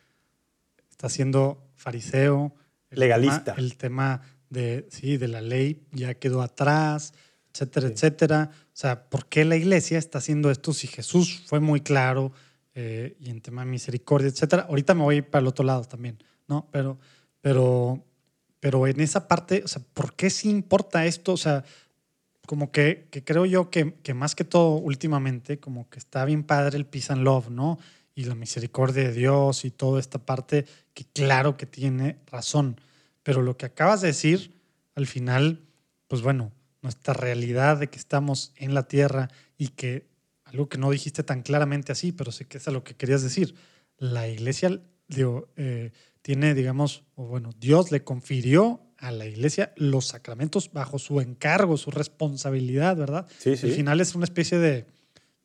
[0.90, 2.54] está siendo fariseo.
[2.90, 3.54] Legalista.
[3.58, 7.12] el tema de, sí, de la ley ya quedó atrás,
[7.52, 8.50] etcétera, etcétera.
[8.74, 12.32] O sea, ¿por qué la iglesia está haciendo esto si Jesús fue muy claro
[12.74, 14.66] eh, y en tema de misericordia, etcétera?
[14.68, 16.66] Ahorita me voy para el otro lado también, ¿no?
[16.72, 16.98] Pero,
[17.40, 18.04] pero,
[18.58, 21.34] pero en esa parte, o sea, ¿por qué sí importa esto?
[21.34, 21.64] O sea,
[22.46, 26.42] como que, que creo yo que, que, más que todo últimamente, como que está bien
[26.42, 27.78] padre el peace and love, ¿no?
[28.16, 32.80] Y la misericordia de Dios y toda esta parte que claro que tiene razón.
[33.22, 34.52] Pero lo que acabas de decir,
[34.96, 35.60] al final,
[36.08, 36.50] pues bueno,
[36.84, 40.06] nuestra realidad de que estamos en la tierra y que
[40.44, 43.22] algo que no dijiste tan claramente así, pero sé que es a lo que querías
[43.22, 43.56] decir.
[43.98, 45.90] La iglesia digo, eh,
[46.22, 51.76] tiene, digamos, o bueno, Dios le confirió a la iglesia los sacramentos bajo su encargo,
[51.76, 53.26] su responsabilidad, ¿verdad?
[53.38, 53.66] Sí, sí.
[53.66, 54.86] Al final es una especie de,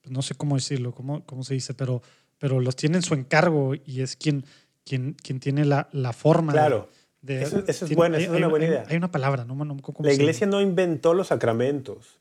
[0.01, 2.01] pues, no sé cómo decirlo, cómo, cómo se dice, pero,
[2.37, 4.45] pero los tiene en su encargo y es quien,
[4.83, 6.51] quien, quien tiene la, la forma.
[6.51, 6.89] Claro
[7.27, 8.83] eso, es bueno, es una buena idea.
[8.87, 9.55] Hay, una palabra, no,
[9.99, 12.19] La iglesia no inventó los sacramentos.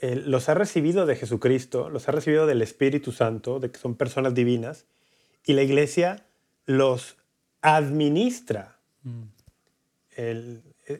[0.00, 4.34] los ha recibido de Jesucristo, los ha recibido del Espíritu Santo, de que son personas
[4.34, 4.86] divinas,
[5.46, 6.26] y la iglesia
[6.66, 7.16] los
[7.62, 8.78] administra.
[9.02, 9.22] Mm.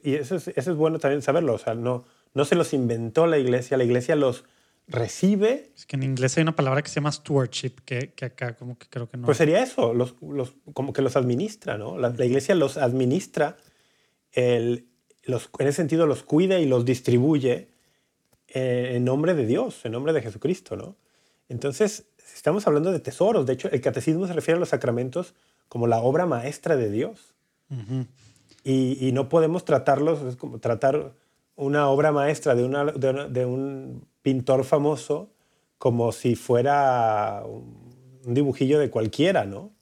[0.03, 3.27] y eso es, eso es, bueno también saberlo, o sea, no, no se los inventó
[3.27, 4.45] la iglesia, la iglesia los
[4.89, 5.71] recibe.
[5.77, 8.79] Es que en inglés hay una palabra que se llama stewardship, que, que acá como
[8.79, 9.27] que creo que no.
[9.27, 11.99] Pues sería eso, los, los, como que los administra, ¿no?
[11.99, 13.57] La, iglesia los administra,
[14.33, 14.89] el,
[15.25, 17.69] los, en ese sentido los cuida y los distribuye
[18.49, 20.97] eh, en nombre de Dios, en nombre de Jesucristo, ¿no?
[21.49, 23.47] Entonces, estamos hablando de tesoros.
[23.47, 25.35] De hecho, el catecismo se refiere a los sacramentos
[25.69, 27.35] como la obra maestra de Dios.
[28.65, 31.13] y, y, no podemos tratarlos, es como tratar
[31.61, 35.31] una obra maestra de, una, de, un pintor famoso
[35.79, 39.73] como si fuera un dibujillo de cualquiera, ¿no?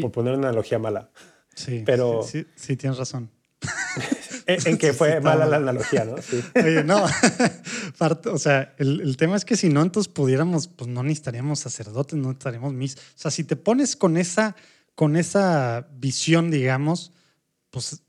[0.00, 1.10] Por poner una analogía mala.
[1.54, 3.30] Sí, Pero, sí, sí, tienes razón.
[4.46, 6.20] en, que fue mala la analogía, ¿no?
[6.20, 6.42] Sí.
[6.56, 7.04] Oye, no.
[8.32, 12.18] o sea, el, el, tema es que si no, entonces pudiéramos, pues no necesitaríamos sacerdotes,
[12.18, 12.96] no necesitaríamos mis.
[12.96, 14.56] O sea, si te pones con esa,
[14.94, 17.12] con esa visión, digamos,
[17.70, 18.02] pues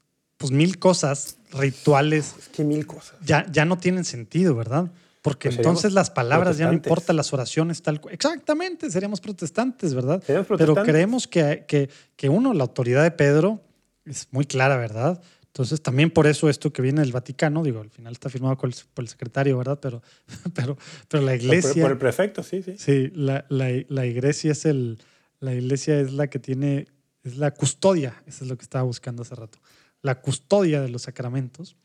[0.43, 2.35] pues mil cosas, rituales.
[2.37, 3.13] Es que mil cosas.
[3.23, 4.91] Ya, ya no tienen sentido, ¿verdad?
[5.21, 10.21] Porque pues entonces las palabras ya no importan, las oraciones tal Exactamente, seríamos protestantes, ¿verdad?
[10.27, 13.61] Pero creemos que, que, que, uno, la autoridad de Pedro
[14.03, 15.21] es muy clara, ¿verdad?
[15.45, 18.69] Entonces también por eso esto que viene del Vaticano, digo, al final está firmado por
[18.69, 19.79] el, secretario, ¿verdad?
[19.81, 20.01] Pero,
[20.53, 20.77] pero,
[21.07, 21.83] pero la iglesia...
[21.83, 22.75] Por, el prefecto, sí, sí.
[22.77, 24.99] Sí, la, la, la, iglesia es el...
[25.39, 26.87] La iglesia es la que tiene...
[27.23, 29.57] Es la custodia, eso es lo que estaba buscando hace rato
[30.03, 31.75] la custodia de los sacramentos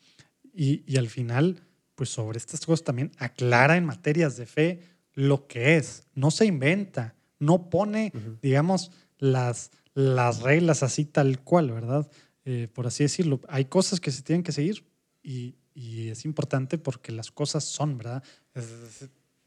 [0.52, 1.62] y, al final,
[1.94, 4.80] pues sobre estas cosas también aclara en materias de fe
[5.14, 11.70] lo que es, no se inventa, no pone, digamos, las, las reglas así tal cual,
[11.70, 12.10] ¿verdad?
[12.44, 13.40] Eh, por así decirlo.
[13.48, 14.84] Hay cosas que se tienen que seguir
[15.22, 18.24] y, es importante porque las cosas son, ¿verdad?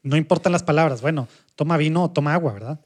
[0.01, 2.79] no importan las palabras, bueno, toma vino o toma agua, ¿verdad?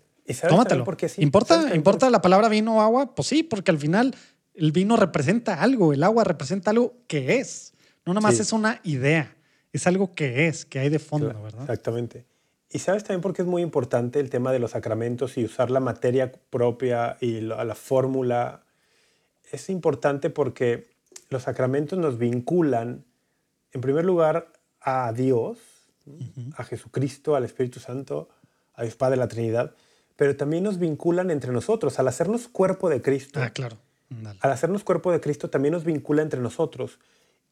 [0.50, 0.84] Tómatelo.
[1.18, 3.14] ¿Importa, ¿Importa la palabra vino o agua?
[3.14, 4.16] Pues sí, porque al final
[4.56, 7.74] el vino representa algo, el agua representa algo que es.
[8.06, 9.36] No nada más es una idea,
[9.74, 11.62] es algo que es, que hay de fondo, ¿verdad?
[11.62, 12.26] Exactamente.
[12.70, 15.72] Y sabes también por qué es muy importante el tema de los sacramentos y usar
[15.72, 18.64] la materia propia y la, fórmula.
[19.52, 20.88] Es importante porque
[21.30, 23.06] los sacramentos nos vinculan,
[23.72, 25.58] en primer lugar, a Dios,
[26.56, 28.30] a Jesucristo, al Espíritu Santo,
[28.74, 29.74] a Dios Padre, la Trinidad,
[30.16, 33.40] pero también nos vinculan entre nosotros, al hacernos cuerpo de Cristo.
[33.42, 33.78] Ah, claro
[34.40, 37.00] al hacernos cuerpo de Cristo también nos vincula entre nosotros.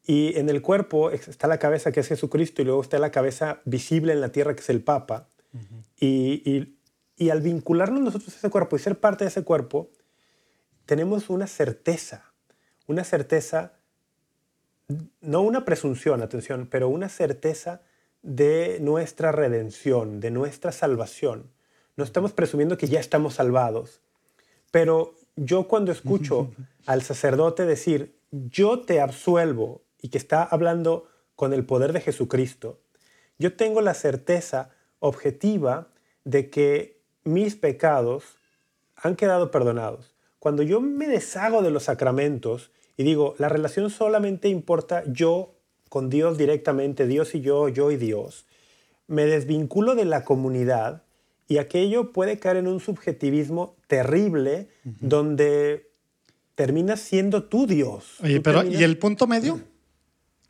[0.06, 3.60] Y en el cuerpo está la cabeza que es Jesucristo y luego está la cabeza
[3.64, 5.28] visible en la tierra que es el Papa.
[5.98, 6.76] y,
[7.16, 9.90] y, al vincularnos nosotros a ese cuerpo y ser parte de ese cuerpo,
[10.84, 12.32] tenemos una certeza,
[12.86, 13.74] una certeza,
[15.20, 17.82] no una presunción, atención, pero una certeza
[18.22, 21.50] de nuestra redención, de nuestra salvación.
[21.96, 24.00] No estamos presumiendo que ya estamos salvados,
[24.70, 26.52] pero yo cuando escucho
[26.86, 32.80] al sacerdote decir, yo te absuelvo y que está hablando con el poder de Jesucristo,
[33.38, 34.70] yo tengo la certeza
[35.00, 35.88] objetiva
[36.24, 38.24] de que mis pecados
[38.96, 40.14] han quedado perdonados.
[40.38, 45.54] Cuando yo me deshago de los sacramentos y digo, la relación solamente importa yo
[45.88, 48.46] con Dios directamente, Dios y yo, yo y Dios,
[49.06, 51.03] me desvinculo de la comunidad
[51.46, 54.68] y aquello puede caer en un subjetivismo terrible
[55.00, 55.90] donde
[56.54, 58.18] terminas siendo tú Dios.
[58.22, 59.60] Oye, pero ¿y el punto medio?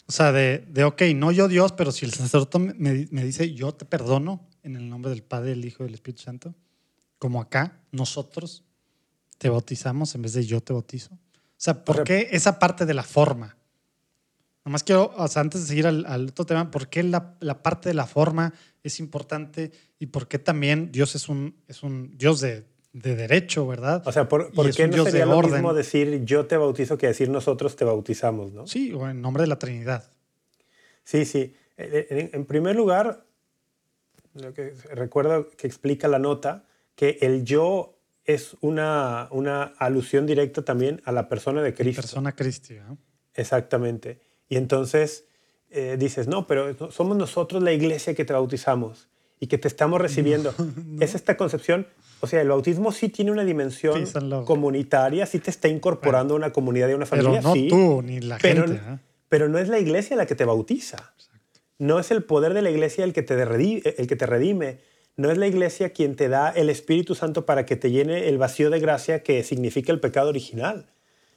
[0.07, 3.55] O sea, de, de, ok, no yo Dios, pero si el sacerdote me, me, dice
[3.55, 6.55] yo te perdono en el nombre del Padre, del Hijo y del Espíritu Santo,
[7.19, 8.65] como acá, nosotros
[9.39, 11.15] te bautizamos en vez de yo te bautizo.
[11.15, 11.19] O
[11.57, 13.57] sea, ¿por qué esa parte de la forma?
[14.65, 17.63] Nomás quiero, o sea, antes de seguir al, al otro tema, ¿por qué la, la,
[17.63, 22.17] parte de la forma es importante y por qué también Dios es un, es un
[22.17, 24.03] Dios de, de derecho, ¿verdad?
[24.07, 27.29] O sea, ¿por, ¿por qué no sería lo mismo decir yo te bautizo que decir
[27.29, 28.67] nosotros te bautizamos, no?
[28.67, 30.11] Sí, o en nombre de la Trinidad.
[31.03, 31.55] Sí, sí.
[31.77, 33.27] En, primer lugar,
[34.35, 40.65] lo que recuerdo que explica la nota, que el yo es una, una alusión directa
[40.65, 42.01] también a la persona de Cristo.
[42.01, 42.97] persona cristiana.
[43.35, 44.21] Exactamente.
[44.49, 45.27] Y entonces
[45.71, 49.09] eh, dices, no, pero somos nosotros la iglesia que te bautizamos
[49.41, 50.55] y que te estamos recibiendo.
[51.01, 51.87] Es esta concepción
[52.25, 54.07] o sea, el bautismo sí tiene una dimensión
[54.47, 57.43] comunitaria, sí te está incorporando a una comunidad y a una familia.
[57.43, 58.81] Pero no tú ni la pero, gente.
[58.83, 58.99] ¿eh?
[59.29, 61.13] Pero no es la iglesia la que te bautiza.
[61.79, 64.79] No es el poder de la iglesia el que, te redime, el que te redime.
[65.17, 68.39] No es la iglesia quien te da el Espíritu Santo para que te llene el
[68.39, 70.87] vacío de gracia que significa el pecado original.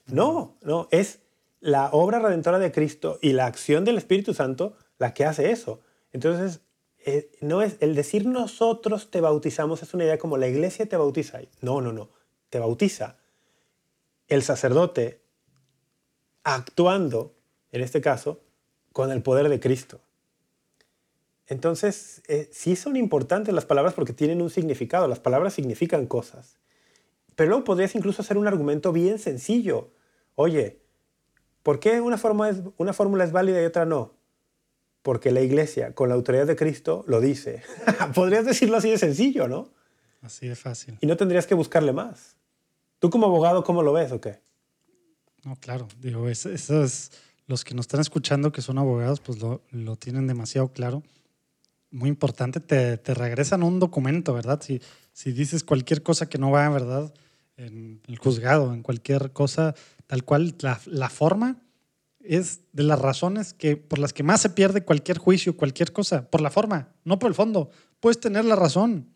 [0.05, 1.19] No, no, es
[1.59, 5.81] la obra redentora de Cristo y la acción del Espíritu Santo la que hace eso.
[6.11, 6.61] Entonces,
[7.05, 10.97] eh, no es el decir nosotros te bautizamos es una idea como la iglesia te
[10.97, 11.39] bautiza.
[11.61, 12.09] No, no, no.
[12.49, 13.17] Te bautiza
[14.27, 15.21] el sacerdote
[16.43, 17.35] actuando,
[17.71, 18.41] en este caso,
[18.93, 20.01] con el poder de Cristo.
[21.47, 25.07] Entonces, eh, sí son importantes las palabras porque tienen un significado.
[25.07, 26.57] Las palabras significan cosas.
[27.35, 29.91] Pero luego podrías incluso hacer un argumento bien sencillo.
[30.35, 30.81] Oye,
[31.67, 34.13] ¿por qué una, forma es, una fórmula es válida y otra no?
[35.01, 37.61] porque la iglesia, con la autoridad de Cristo, lo dice.
[38.15, 39.67] Podrías decirlo así de sencillo, ¿no?
[40.21, 40.97] Así de fácil.
[41.01, 42.37] Y no tendrías que buscarle más.
[42.99, 44.39] ¿Tú como abogado cómo lo ves o qué?
[45.43, 45.89] No, claro.
[45.99, 47.11] Digo, eso es,
[47.47, 51.03] los que nos están escuchando que son abogados, pues lo, lo tienen demasiado claro.
[51.91, 54.61] Muy importante, te, te, regresan un documento, ¿verdad?
[54.61, 57.13] Si, si dices cualquier cosa que no va, ¿verdad?
[57.57, 59.75] En el juzgado, en cualquier cosa,
[60.07, 61.57] tal cual, la, la forma
[62.27, 66.29] es de las razones que, por las que más se pierde cualquier juicio, cualquier cosa,
[66.29, 67.69] por la forma, no por el fondo.
[67.99, 69.09] Puedes tener la razón,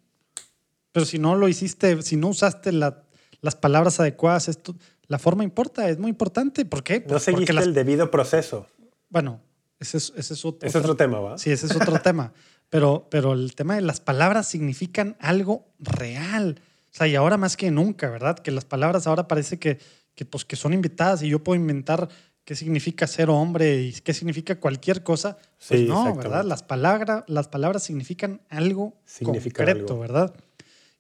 [0.91, 4.75] pero si no lo hiciste, si no usaste las palabras adecuadas, esto,
[5.07, 6.65] la forma importa, es muy importante.
[6.65, 7.05] ¿Por qué?
[7.07, 8.67] no seguiste el debido proceso.
[9.09, 9.41] Bueno,
[9.79, 11.37] ese es, ese es otro, es otro tema, ¿va?
[11.37, 12.33] Sí, ese es otro tema.
[12.69, 16.61] Pero, pero el tema de las palabras significan algo real.
[16.85, 18.39] O sea, y ahora más que nunca, ¿verdad?
[18.39, 19.79] Que las palabras ahora parece que,
[20.21, 22.07] que, pues, que son invitadas y yo puedo inventar
[22.45, 25.39] qué significa ser hombre y qué significa cualquier cosa.
[25.67, 26.45] Pues no, ¿verdad?
[26.45, 30.31] Las, palabras las palabras significan algo concreto, ¿verdad?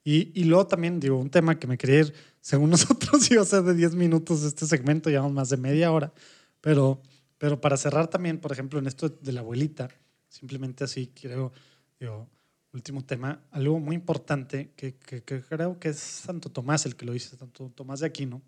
[0.03, 3.45] Y, y, luego también, digo, un tema que me quería ir, según nosotros iba a
[3.45, 6.11] ser de 10 minutos este segmento, llevamos más de media hora,
[6.59, 6.99] pero,
[7.37, 9.87] pero para cerrar también, por ejemplo, en esto de la abuelita,
[10.29, 11.51] simplemente así creo,
[11.99, 12.27] digo,
[12.73, 17.13] último tema, algo muy importante que, que, creo que es Santo Tomás el que lo
[17.13, 18.41] dice, Santo Tomás de Aquino,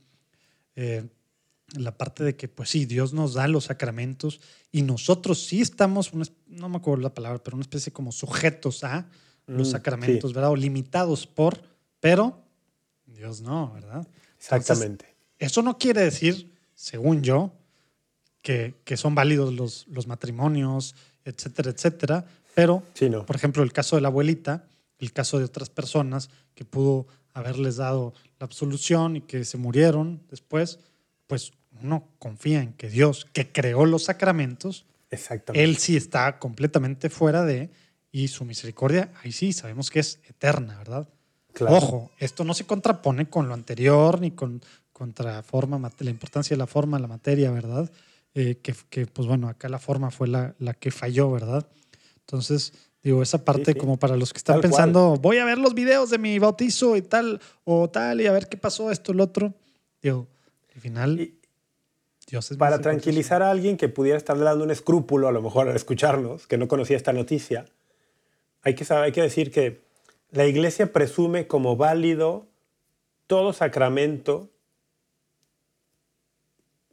[0.75, 1.07] eh,
[1.75, 6.11] la parte de que, pues sí, Dios nos da los sacramentos y nosotros sí estamos,
[6.47, 9.07] no me acuerdo la palabra, pero una especie como sujetos a
[9.47, 10.51] los mm, sacramentos, ¿verdad?
[10.51, 11.63] O limitados por,
[11.99, 12.43] pero
[13.05, 14.07] Dios no, ¿verdad?
[14.37, 15.15] Exactamente.
[15.39, 17.51] eso no quiere decir, según yo,
[18.41, 22.83] que, que, son válidos los, los matrimonios, etcétera, etcétera, pero,
[23.25, 24.67] por ejemplo, el caso de la abuelita,
[24.99, 30.21] el caso de otras personas que pudo haberles dado la absolución y que se murieron
[30.29, 30.79] después,
[31.27, 34.85] pues uno confía en que Dios, que creó los sacramentos,
[35.53, 37.69] Él sí está completamente fuera de,
[38.11, 41.09] y su misericordia, ahí sí, sabemos que es eterna, ¿verdad?
[41.67, 44.61] Ojo, esto no se contrapone con lo anterior ni con
[44.93, 47.91] contra forma, la importancia de la forma, la materia, ¿verdad?
[48.35, 51.67] Eh, que, que, pues bueno, acá la forma fue la, la que falló, ¿verdad?
[52.21, 52.73] Entonces,
[53.03, 56.17] digo, esa parte como para los que están pensando, voy a ver los videos de
[56.17, 59.53] mi bautizo y tal, o tal, y a ver qué pasó, esto, el otro.
[60.01, 60.27] Digo,
[60.73, 61.31] al final,
[62.27, 65.67] Dios es Para tranquilizar a alguien que pudiera estar dando un escrúpulo, a lo mejor
[65.67, 67.65] al escucharnos, que no conocía esta noticia,
[68.61, 69.81] hay que, saber, hay que decir que
[70.31, 72.47] la iglesia presume como válido
[73.27, 74.49] todo sacramento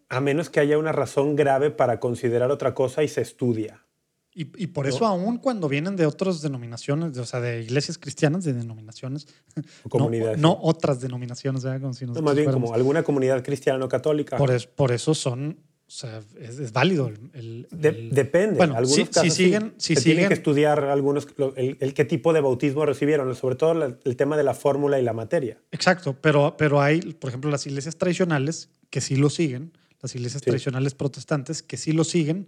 [0.08, 3.84] A menos que haya una razón grave para considerar otra cosa y se estudia.
[4.32, 7.98] Y, y por eso aún cuando vienen de otras denominaciones, de, o sea, de iglesias
[7.98, 9.26] cristianas, de denominaciones,
[9.88, 10.38] comunidades.
[10.38, 11.80] no, no otras denominaciones, ¿verdad?
[11.80, 14.36] Como si No, más bien fuéramos- como alguna comunidad cristiana o católica.
[14.36, 17.18] Por, es- por eso son, o sea, es, es válido el...
[17.34, 18.56] el- De- el- depende.
[18.56, 19.44] Bueno, algunos si- si casos sí.
[19.46, 21.26] siguen- si Se tienen que estudiar algunos
[21.56, 25.00] el, el qué tipo de bautismo recibieron, sobre todo la- el tema de la fórmula
[25.00, 25.58] y la materia.
[25.72, 30.40] Exacto, pero, pero hay, por ejemplo, las iglesias tradicionales que sí lo siguen, las iglesias
[30.40, 30.46] Sí.
[30.46, 32.46] tradicionales protestantes que sí lo siguen,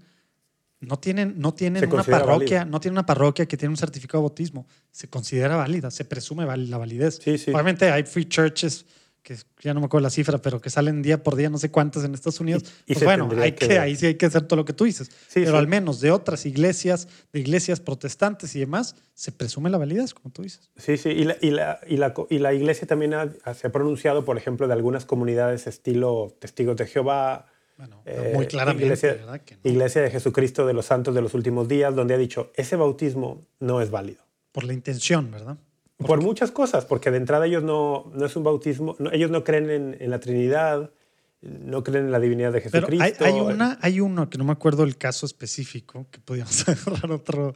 [0.86, 4.28] no tienen, no tienen una parroquia, no tienen una parroquia que tiene un certificado de
[4.28, 4.66] bautismo.
[4.90, 7.20] Se considera válida, se presume la validez.
[7.22, 7.50] Sí, sí.
[7.52, 8.84] Obviamente hay free churches
[9.22, 11.70] que ya no me acuerdo la cifra, pero que salen día por día, no sé
[11.70, 12.64] cuántas en Estados Unidos.
[12.86, 14.82] Y- y Pues bueno, hay que ahí sí hay que hacer todo lo que tú
[14.82, 15.10] dices.
[15.28, 19.78] Sí, pero al menos de otras iglesias, de iglesias protestantes y demás, se presume la
[19.78, 20.68] validez, como tú dices.
[20.76, 21.10] Sí, sí.
[21.10, 24.66] Y la, y la, y la, la iglesia también ha- se ha pronunciado, por ejemplo,
[24.66, 27.46] de algunas comunidades estilo Testigos de Jehová,
[27.82, 29.40] Bueno, eh, muy claramente, iglesia, ¿verdad?
[29.40, 29.60] Que no.
[29.64, 33.44] Iglesia de Jesucristo de los Santos de los Últimos Días, donde ha dicho, ese bautismo
[33.58, 34.22] no es válido.
[34.52, 35.56] Por la intención, ¿verdad?
[35.96, 39.42] Por muchas cosas, porque de entrada ellos no, no es un bautismo, no- ellos no
[39.42, 40.92] creen en, en la Trinidad,
[41.40, 43.24] no creen en la divinidad de Pero Jesucristo.
[43.24, 47.10] hay, hay, una, hay uno que no me acuerdo el caso específico, que podríamos agarrar
[47.10, 47.54] otro,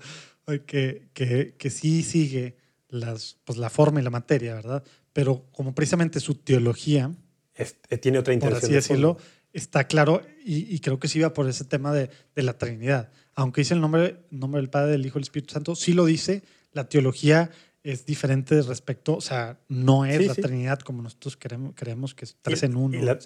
[0.66, 2.56] que, que, que sí sigue
[2.88, 4.82] las, pues, la forma y la materia, ¿verdad?
[5.12, 7.12] Pero como precisamente su teología,
[7.54, 8.58] Es- eh, tiene otra por intención.
[8.58, 9.30] así de decirlo, fondo.
[9.58, 13.10] Está claro y, y creo que sí va por ese tema de, de la Trinidad.
[13.34, 16.04] Aunque dice el nombre, nombre del Padre, del Hijo y del Espíritu Santo, sí lo
[16.04, 16.42] dice,
[16.72, 17.50] la teología
[17.82, 20.42] es diferente respecto, o sea, no es Sí, la sí.
[20.42, 23.00] Trinidad como nosotros creemos, creemos que es tres Y- en uno.
[23.02, 23.18] la-.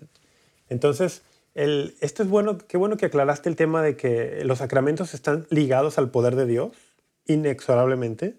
[0.68, 1.22] Entonces,
[1.54, 5.46] el, esto es bueno, qué bueno que aclaraste el tema de que los sacramentos están
[5.50, 6.70] ligados al poder de Dios,
[7.26, 8.36] inexorablemente,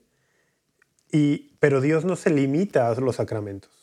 [1.11, 3.80] y, pero Dios no se limita a los sacramentos.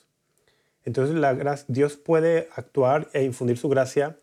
[0.84, 4.18] Entonces, la Dios puede actuar e infundir su gracia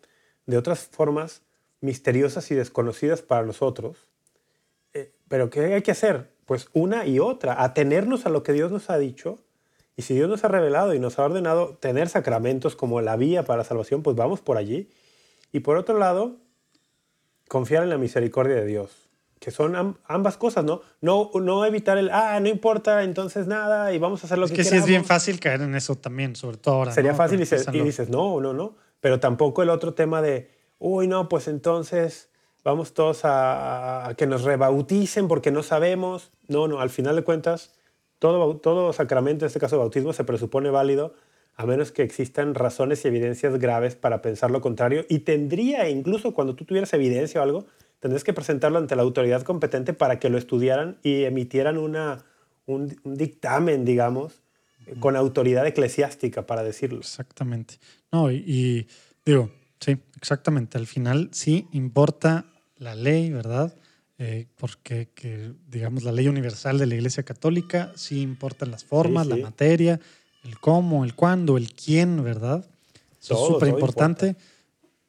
[0.46, 1.42] de otras formas
[1.80, 4.08] misteriosas y desconocidas para nosotros.
[4.94, 6.30] Eh, pero ¿qué hay que hacer?
[6.46, 9.38] Pues una y otra, atenernos a lo que Dios nos ha dicho.
[9.96, 13.44] Y si Dios nos ha revelado y nos ha ordenado tener sacramentos como la vía
[13.44, 14.90] para la salvación, pues vamos por allí.
[15.52, 16.36] Y por otro lado,
[17.48, 19.05] confiar en la misericordia de Dios,
[19.38, 20.80] que son am- ambas cosas, ¿no?
[21.00, 21.30] ¿no?
[21.34, 24.56] No evitar el, ah, no importa, entonces nada, y vamos a hacer lo Es que
[24.58, 24.84] que sí queramos.
[24.84, 26.92] es bien fácil caer en eso también, sobre todo ahora.
[26.92, 27.16] Sería ¿no?
[27.18, 28.76] fácil y, se- dices, no, no, no.
[29.00, 32.30] Pero tampoco el otro tema de, uy, no, pues entonces
[32.64, 36.32] vamos todos a, a que nos rebauticen porque no sabemos.
[36.48, 37.74] No, no, al final de cuentas,
[38.18, 41.14] todo, todo sacramento, en este caso bautismo, se presupone válido
[41.58, 45.04] a menos que existan razones y evidencias graves para pensar lo contrario.
[45.08, 47.66] Y tendría, incluso cuando tú tuvieras evidencia o algo,
[48.00, 52.24] tendrías que presentarlo ante la autoridad competente para que lo estudiaran y emitieran una,
[52.66, 54.42] un, un dictamen, digamos,
[55.00, 57.00] con autoridad eclesiástica, para decirlo.
[57.00, 57.78] Exactamente.
[58.12, 58.86] No, y, y
[59.24, 60.78] digo, sí, exactamente.
[60.78, 62.44] Al final sí importa
[62.78, 63.74] la ley, ¿verdad?
[64.18, 69.26] Eh, porque, que, digamos, la ley universal de la Iglesia Católica sí importan las formas,
[69.26, 69.38] Sí, sí.
[69.40, 70.00] la materia,
[70.44, 72.64] el cómo, el cuándo, el quién, ¿verdad?
[73.20, 74.36] Eso Todo, es súper importante.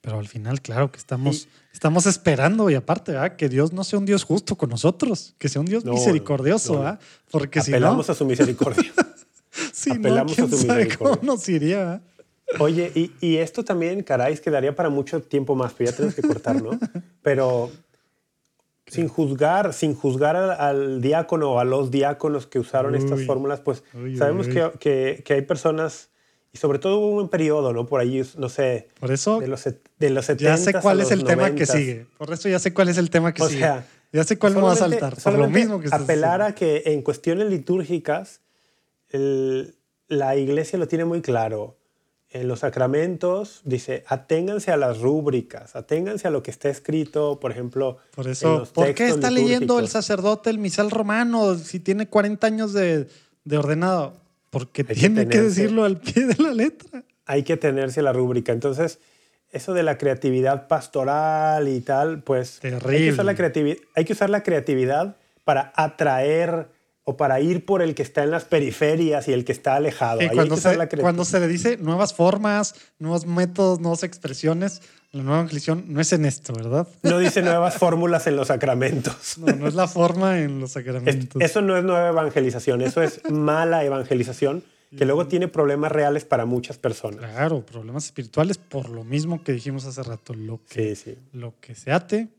[0.01, 1.47] Pero al final, claro que estamos,
[1.77, 3.35] estamos esperando y aparte, ¿verdad?
[3.35, 6.73] Que Dios no sea un Dios justo con nosotros, que sea un Dios No, misericordioso,
[6.73, 6.83] no, no.
[6.85, 6.99] ¿verdad?
[7.29, 8.91] Porque si no, Apelamos a su misericordia.
[9.73, 11.19] si no, apelamos a quién su sabe cómo misericordia.
[11.23, 12.01] nos iría, ¿verdad?
[12.59, 15.95] Oye, y, y esto también, caray, es que daría para mucho tiempo más, pero ya
[15.97, 16.71] tenemos que cortar, ¿no?
[17.21, 17.69] Pero
[18.87, 23.59] sin juzgar, sin juzgar al, al diácono o a los diáconos que usaron estas fórmulas,
[23.59, 24.53] pues uy, sabemos uy.
[24.53, 26.09] Que, que- que hay personas,
[26.53, 27.85] y sobre todo hubo un periodo, ¿no?
[27.85, 29.63] Por ahí, no sé, Por eso de los,
[29.99, 32.05] de los 70 Ya sé cuál es el tema que sigue.
[32.17, 33.59] Por eso ya sé cuál es el tema que O sigue.
[33.61, 35.15] sea, ya sé cuál me va a saltar.
[35.21, 38.41] Por lo mismo que apelar a que en cuestiones litúrgicas
[39.09, 39.75] el-
[40.07, 41.77] la iglesia lo tiene muy claro.
[42.29, 47.51] En los sacramentos dice, aténganse a las rúbricas, aténganse a lo que está escrito, por
[47.51, 47.97] ejemplo.
[48.15, 52.09] Por en eso, los ¿por qué está leyendo el sacerdote el misal romano si tiene
[52.09, 53.07] 40 años de,
[53.45, 54.13] de ordenado?
[54.49, 57.03] Porque que tiene que, decirlo al pie de la letra.
[57.25, 58.53] Hay que tenerse la rúbrica.
[58.53, 58.99] Entonces,
[59.51, 63.11] eso de la creatividad pastoral y tal, pues hay que, Terrible.
[63.13, 66.69] usar la creativi- hay que usar la creatividad para atraer
[67.03, 70.21] o para ir por el que está en las periferias y el que está alejado.
[70.21, 71.03] Y hay cuando, que usar se, la creatividad.
[71.03, 74.81] cuando se le dice nuevas formas, nuevos métodos, nuevas expresiones,
[75.11, 76.87] la nueva evangelización no es en esto, ¿verdad?
[77.03, 79.37] No dice nuevas fórmulas en los sacramentos.
[79.37, 81.41] No, no es la forma en los Es- sacramentos.
[81.41, 84.63] eso no es nueva evangelización, eso es mala evangelización
[84.97, 87.19] que luego tiene problemas reales para muchas personas.
[87.31, 90.33] Claro, problemas espirituales por lo mismo que dijimos hace rato.
[90.33, 91.17] Lo que Sí, sí.
[91.33, 92.29] lo que se ate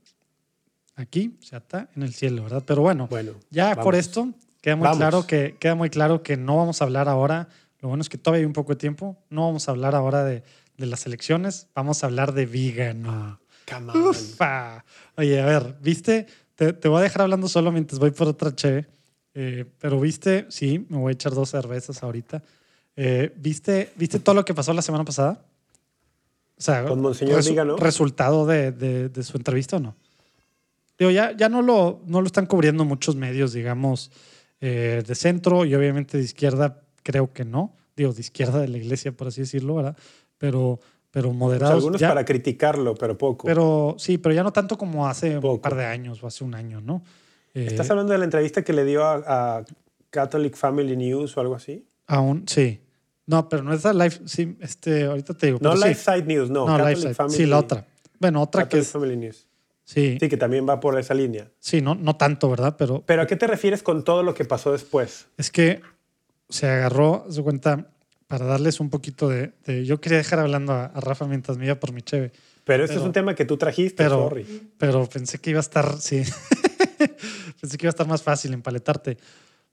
[0.97, 2.63] aquí se ata en el cielo, ¿verdad?
[2.67, 3.85] Pero bueno, Bueno, ya vamos.
[3.85, 4.29] por esto
[4.61, 4.99] queda muy Vamos.
[4.99, 7.49] claro que queda muy claro que no vamos a hablar ahora.
[7.81, 9.17] Lo bueno es que todavía hay un poco de tiempo.
[9.31, 10.43] No vamos a hablar ahora de,
[10.79, 13.41] de las elecciones, vamos a hablar de vegano.
[13.71, 14.03] Come on.
[14.09, 14.85] Ufa.
[15.17, 16.27] Oye, a ver, ¿viste?
[16.55, 18.87] Te, te voy a dejar hablando solo mientras voy por otra cheve.
[19.35, 22.43] Eh, pero viste, sí, me voy a echar dos cervezas ahorita.
[22.97, 25.45] Eh, ¿viste, ¿Viste todo lo que pasó la semana pasada?
[26.57, 27.77] O sea, Con Monseñor Vígano.
[27.77, 29.95] ¿Resultado de, de- de su entrevista o no?
[30.99, 34.11] Digo, ya, ya no, lo, no lo están cubriendo muchos medios, digamos,
[34.61, 37.73] eh, de centro y obviamente de izquierda, creo que no.
[37.97, 39.97] Digo, de izquierda de la iglesia, por así decirlo, ¿verdad?
[40.39, 40.79] Pero,
[41.11, 41.75] pero O sea, moderados.
[41.77, 43.47] algunos ya- para criticarlo, pero poco.
[43.47, 45.61] pero sí, pero ya no tanto como hace un Poco.
[45.63, 47.03] par de años o hace un año, ¿no?
[47.55, 49.65] Eh, ¿Estás hablando de la entrevista que le dio a, a
[50.11, 51.85] Catholic Family News o algo así?
[52.07, 52.81] Aún, sí.
[53.27, 55.59] No, pero no es la live, sí, este, ahorita te digo.
[55.61, 55.89] No pero sí.
[55.89, 56.61] Lifeside News, no.
[56.67, 57.15] No, Catholic Lifeside.
[57.15, 57.87] Family Sí, la otra.
[58.21, 59.47] Bueno, otra que Catholic es, Family News.
[59.85, 61.51] sí, Sí, que también va por esa línea.
[61.59, 62.77] sí, no, no tanto, ¿verdad?
[62.79, 65.27] Pero Pero ¿a qué te refieres con todo lo que pasó después?
[65.37, 65.81] es que
[66.49, 67.91] se agarró, se cuenta,
[68.29, 71.65] para darles un poquito de, de- yo quería dejar hablando a, a Rafa mientras me
[71.67, 72.31] iba por mi cheve,
[72.65, 74.71] Pero este Pero- es un tema que tú trajiste, pero, sorry.
[74.79, 76.23] pero pensé que iba a estar, sí,
[77.61, 79.19] pensé que iba a estar más fácil empaletarte.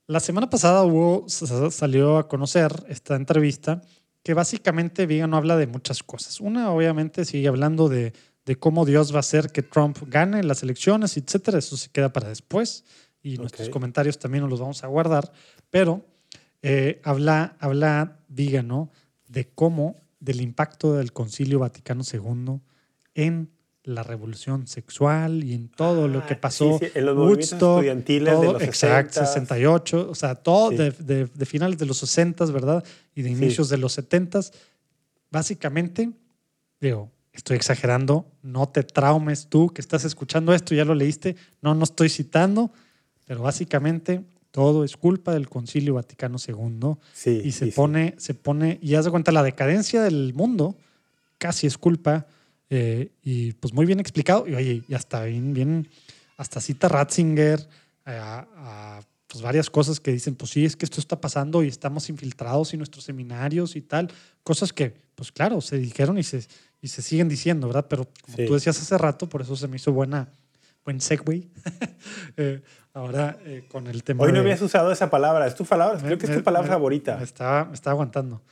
[0.06, 3.82] La semana pasada hubo, sa- salió a conocer esta entrevista
[4.22, 6.40] que básicamente Vigano habla de muchas cosas.
[6.40, 8.12] Una, obviamente, sigue hablando de,
[8.44, 11.58] de cómo Dios va a hacer que Trump gane las elecciones, etcétera.
[11.58, 12.84] Eso se queda para después
[13.22, 13.72] y nuestros Ok.
[13.72, 15.30] comentarios también nos los vamos a guardar.
[15.70, 16.04] Pero
[16.62, 18.90] eh, habla, habla Vigano
[19.28, 22.60] de cómo, del impacto del Concilio Vaticano II
[23.14, 23.50] en
[23.84, 26.78] la revolución sexual y en todo lo que Ah, pasó.
[26.78, 29.26] sí, sí, en los Woodstock, estudiantiles de los Exacto, 60s.
[29.26, 30.76] 68, o sea, todo Sí.
[30.76, 32.84] de, de- de finales de los 60, ¿verdad?
[33.14, 34.40] Y de inicios de los 70.
[35.30, 36.10] Básicamente,
[36.80, 41.74] digo, estoy exagerando, no te traumes tú que estás escuchando esto, ya lo leíste, no,
[41.74, 42.72] no estoy citando,
[43.26, 44.24] pero básicamente
[44.56, 47.76] todo es culpa del Concilio Vaticano II Sí, y se sí, sí.
[47.76, 50.74] pone, se pone, y haz de cuenta, la decadencia del mundo
[51.36, 52.26] casi es culpa,
[52.70, 55.88] eh, y pues muy bien explicado, y oye, ya está bien, bien,
[56.38, 57.60] hasta cita Ratzinger,
[58.06, 61.62] eh, a, a, pues varias cosas que dicen, pues sí, es que esto está pasando
[61.62, 64.10] y estamos infiltrados en nuestros seminarios y tal,
[64.42, 66.46] cosas que, pues claro, se dijeron y se,
[66.80, 67.86] y se siguen diciendo, ¿verdad?
[67.90, 68.46] Pero como Sí.
[68.46, 70.30] tú decías hace rato, por eso se me hizo buena,
[70.82, 71.46] buen segue.
[72.38, 72.62] Eh,
[72.96, 75.46] ahora eh, con el tema Hoy no de- habías usado esa palabra.
[75.46, 75.98] Es tu palabra.
[75.98, 77.16] Creo que es tu palabra me- favorita.
[77.18, 78.42] Me estaba, me estaba aguantando.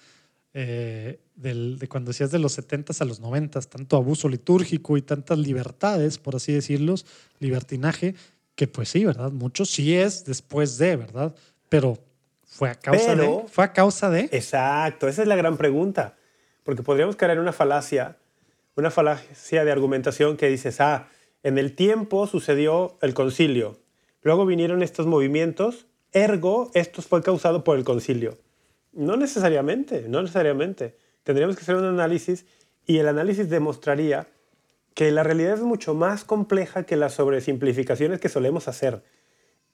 [0.53, 5.03] Eh, del- de cuando decías de los 70s a los 90s, tanto abuso litúrgico y
[5.03, 7.07] tantas libertades, por así decirlos,
[7.40, 8.14] libertinaje,
[8.55, 9.32] que pues sí, ¿verdad?
[9.32, 11.34] Mucho sí es después de, ¿verdad?
[11.68, 11.99] Pero
[12.45, 13.49] fue a causa Pero- de.
[13.49, 14.28] Fue a causa de.
[14.30, 16.14] Exacto, esa es la gran pregunta.
[16.62, 18.16] Porque podríamos caer en una falacia,
[18.76, 21.09] una falacia de argumentación que dices, ah,
[21.42, 23.78] en el tiempo sucedió el concilio,
[24.24, 28.36] luego vinieron estos movimientos, ergo, esto fue causado por el concilio.
[28.92, 30.96] No necesariamente, no necesariamente.
[31.22, 32.44] Tendríamos que hacer un análisis
[32.86, 34.26] y el análisis demostraría
[34.94, 39.02] que la realidad es mucho más compleja que las sobresimplificaciones que solemos hacer.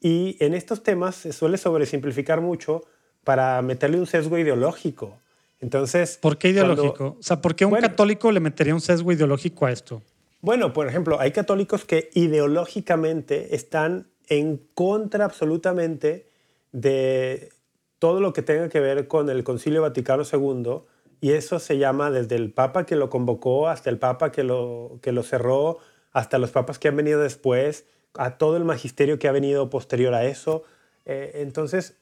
[0.00, 2.84] Y en estos temas se suele sobresimplificar mucho
[3.24, 5.18] para meterle un sesgo ideológico.
[5.60, 7.16] Entonces, ¿Por qué cuando- ideológico?
[7.20, 7.86] O sea, ¿por qué un Bueno.
[7.86, 10.00] católico le metería un sesgo ideológico a esto?
[10.40, 16.26] Bueno, por ejemplo, hay católicos que ideológicamente están en contra absolutamente
[16.72, 17.50] de
[17.98, 20.80] todo lo que tenga que ver con el Concilio Vaticano II
[21.20, 24.98] y eso se llama desde el Papa que lo convocó hasta el Papa que lo,
[25.02, 25.78] que lo cerró,
[26.12, 30.14] hasta los papas que han venido después, a todo el magisterio que ha venido posterior
[30.14, 30.64] a eso.
[31.04, 31.98] Eh, entonces,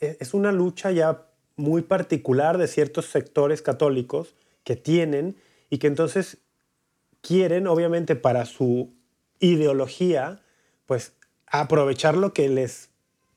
[0.00, 1.26] e- es una lucha ya
[1.56, 5.36] muy particular de ciertos sectores católicos que tienen
[5.68, 6.38] y que entonces
[7.22, 8.92] quieren, obviamente, para su
[9.40, 10.40] ideología,
[10.86, 11.14] pues
[11.50, 12.90] aprovechar lo que les,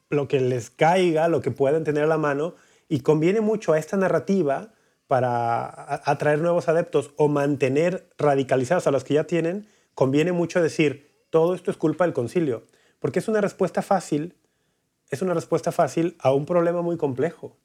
[0.09, 2.55] lo que les caiga, lo que puedan tener a la mano,
[2.87, 4.71] y conviene mucho a esta narrativa
[5.07, 11.11] para atraer nuevos adeptos o mantener radicalizados a los que ya tienen, conviene mucho decir,
[11.29, 12.63] todo esto es culpa del concilio,
[12.99, 14.35] porque es una respuesta fácil,
[15.09, 17.57] es una respuesta fácil a un problema muy complejo.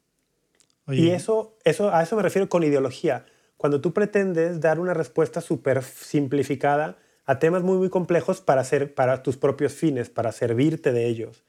[0.85, 3.25] Oye, Y eso, eso, a eso me refiero con ideología.
[3.57, 6.97] Cuando tú pretendes dar una respuesta súper simplificada
[7.29, 11.43] a temas muy, muy complejos para, hacer, para tus propios fines, para servirte de ellos.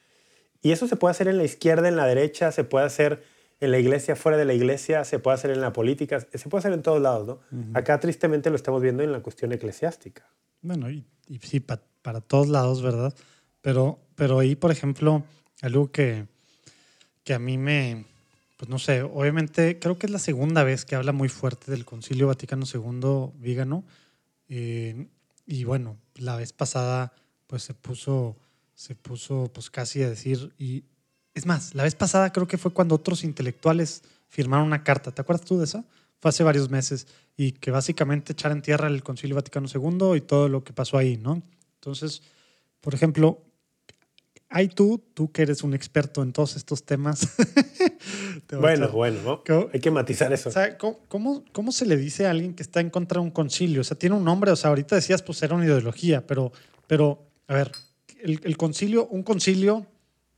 [0.63, 3.23] Y eso se puede hacer en la izquierda, en la derecha, se puede hacer
[3.61, 6.61] en la iglesia, fuera de la iglesia, se puede hacer en la política, se puede
[6.61, 7.41] hacer en todos lados, ¿no?
[7.75, 10.29] Acá tristemente lo estamos viendo en la cuestión eclesiástica.
[10.61, 13.15] Bueno, y, y sí, pa- para todos lados, ¿verdad?
[13.63, 15.23] Pero, pero ahí, por ejemplo,
[15.63, 16.27] algo que,
[17.25, 18.05] que a mí me,
[18.59, 21.85] pues no sé, obviamente creo que es la segunda vez que habla muy fuerte del
[21.87, 23.85] Concilio Vaticano II Vígano.
[24.49, 25.07] Eh,
[25.51, 27.13] y bueno, la vez pasada,
[27.47, 28.37] pues se puso,
[28.75, 30.85] se puso pues casi a decir, y
[31.35, 35.11] es más, la vez pasada creo que fue cuando otros intelectuales firmaron una carta.
[35.11, 35.85] ¿Te acuerdas tú de eso?
[36.21, 40.21] fue hace varios meses y que básicamente echar en tierra el Concilio Vaticano II y
[40.21, 41.43] todo lo que pasó ahí, ¿no?
[41.77, 42.23] Entonces,
[42.81, 43.43] por ejemplo,
[44.51, 47.29] hay tú, tú que eres un experto en todos estos temas.
[48.61, 49.69] bueno, bueno, ¿no?
[49.73, 50.49] hay que matizar eso.
[50.49, 53.31] O sea, ¿cómo, ¿cómo, se le dice a alguien que está en contra de un
[53.31, 53.81] concilio?
[53.81, 56.53] O sea, tiene un nombre, o sea, ahorita decías, pues era una ideología, pero,
[56.87, 57.73] pero a ver,
[58.23, 59.87] el, el concilio, un concilio,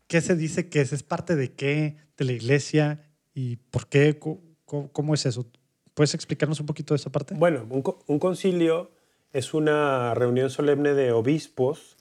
[0.07, 0.93] ¿qué se dice que es?
[0.93, 1.97] ¿Es parte de qué?
[2.19, 3.01] ¿De la iglesia?
[3.35, 4.19] ¿Y por qué?
[4.19, 5.47] ¿Cómo, es eso?
[5.95, 7.35] ¿Puedes explicarnos un poquito de esa parte?
[7.35, 8.91] Bueno, un, concilio
[9.33, 11.97] es una reunión solemne de obispos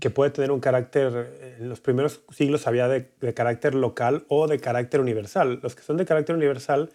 [0.00, 4.58] que puede tener un carácter, en los primeros siglos había de, carácter local o de
[4.58, 5.60] carácter universal.
[5.62, 6.90] Los que son de carácter universal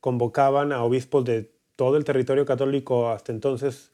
[0.00, 3.90] convocaban a obispos de todo el territorio católico hasta entonces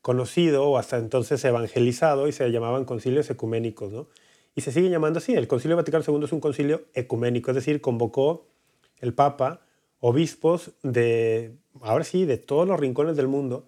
[0.00, 3.92] conocido o hasta entonces evangelizado y se llamaban concilios ecuménicos.
[3.92, 4.06] ¿no?
[4.54, 5.34] Y se sigue llamando así.
[5.34, 8.46] El Concilio Vaticano II es un concilio ecuménico, es decir, convocó
[8.98, 9.60] el Papa
[10.00, 13.66] obispos de, ahora sí, de todos los rincones del mundo.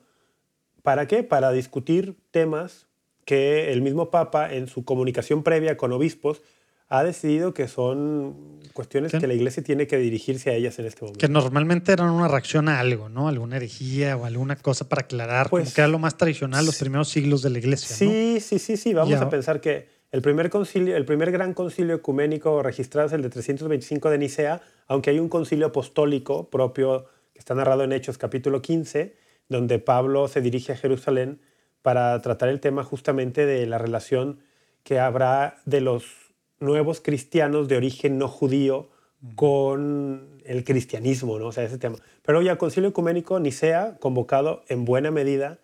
[0.83, 1.23] ¿Para qué?
[1.23, 2.87] Para discutir temas
[3.27, 6.41] que el mismo Papa en su comunicación previa con obispos
[6.89, 11.01] ha decidido que son cuestiones que la iglesia tiene que dirigirse a ellas en este
[11.03, 11.19] momento.
[11.19, 13.27] Que normalmente eran una reacción a algo, ¿no?
[13.27, 17.09] Alguna herejía o alguna cosa para aclarar, pues, que era lo más tradicional los primeros
[17.09, 17.97] siglos de la iglesia.
[17.97, 18.95] Sí, sí, sí, sí.
[18.95, 23.23] Vamos a pensar que el primer, concilio, el primer gran concilio ecuménico registrado es el
[23.23, 28.17] de 325 de Nicea, aunque hay un concilio apostólico propio que está narrado en Hechos
[28.17, 29.17] capítulo 15,
[29.49, 31.41] donde Pablo se dirige a Jerusalén
[31.87, 34.41] para tratar el tema justamente de la relación
[34.83, 38.89] que habrá de los nuevos cristianos de origen no judío
[39.37, 41.47] con el cristianismo, ¿no?
[41.47, 41.99] O sea, ese tema.
[42.23, 45.61] Pero ya Concilio Ecuménico Nicea, convocado en buena medida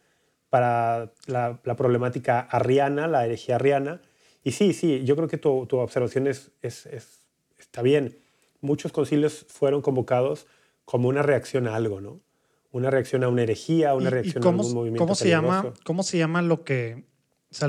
[0.49, 4.01] para la, la problemática arriana, la herejía arriana.
[4.45, 6.87] Y sí, sí, yo creo que tu, tu observación es, es,
[7.59, 8.17] está bien.
[8.61, 10.47] Muchos concilios fueron convocados
[10.85, 12.21] como una reacción a algo, ¿no?
[12.73, 16.19] Una reacción a una herejía, una reacción a un movimiento ¿cómo se llama ¿Cómo se
[16.19, 17.05] llama lo que...
[17.51, 17.69] O sea,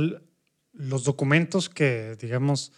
[0.71, 2.71] los documentos que, digamos,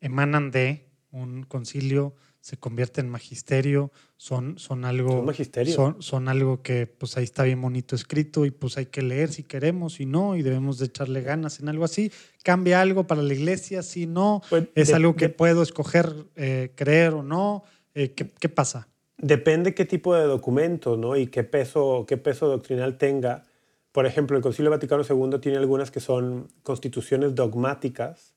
[0.00, 5.10] emanan de un concilio se convierten en magisterio, son, son algo...
[5.10, 5.74] Son magisterio.
[5.74, 9.30] Son, son, algo que pues ahí está bien bonito escrito y pues hay que leer
[9.30, 12.10] si queremos y no, y debemos de echarle ganas en algo así.
[12.42, 13.82] ¿Cambia algo para la iglesia?
[13.82, 17.64] Si no, pues, ¿es algo que puedo escoger eh, creer o no?
[17.92, 18.88] Eh, ¿qué, ¿Qué pasa?
[19.22, 21.16] Depende qué tipo de documento ¿no?
[21.16, 23.44] y qué peso, qué peso doctrinal tenga.
[23.92, 28.34] Por ejemplo, el Concilio Vaticano II tiene algunas que son constituciones dogmáticas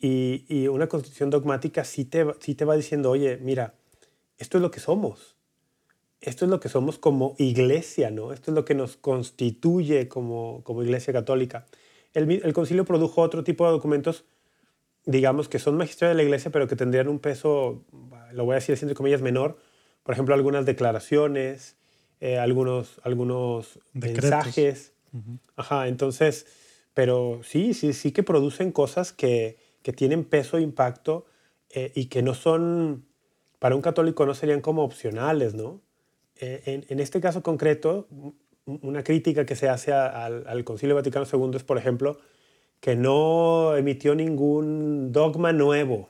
[0.00, 3.74] y, y, una constitución dogmática sí te, sí te va diciendo, oye, mira,
[4.36, 5.36] esto es lo que somos.
[6.20, 8.32] Esto es lo que somos como iglesia, ¿no?
[8.32, 11.66] Esto es lo que nos constituye como, como iglesia católica.
[12.14, 14.24] El, el concilio produjo otro tipo de documentos,
[15.06, 17.82] digamos, que son magistrales de la iglesia, pero que tendrían un peso,
[18.32, 19.58] lo voy a decir entre comillas, menor,
[20.08, 21.76] por ejemplo, algunas declaraciones,
[22.22, 24.94] eh, algunos, algunos mensajes.
[25.54, 26.46] Ajá, entonces,
[26.94, 31.26] pero sí, sí, sí que producen cosas que, que tienen peso e impacto
[31.68, 33.04] eh, y que no son,
[33.58, 35.82] para un católico no serían como opcionales, ¿no?
[36.36, 38.08] Eh, en, en, este caso concreto,
[38.64, 42.16] una crítica que se hace al, al Concilio Vaticano II es, por ejemplo,
[42.80, 46.08] que no emitió ningún dogma nuevo.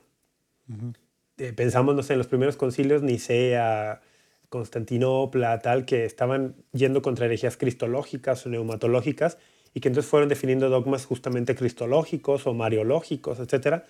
[1.39, 4.01] Eh, pensamos, no sé, en los primeros concilios, Nicea,
[4.49, 9.37] Constantinopla, tal, que estaban yendo contra herejías cristológicas o neumatológicas
[9.73, 13.83] y que entonces fueron definiendo dogmas justamente cristológicos o mariológicos, etc.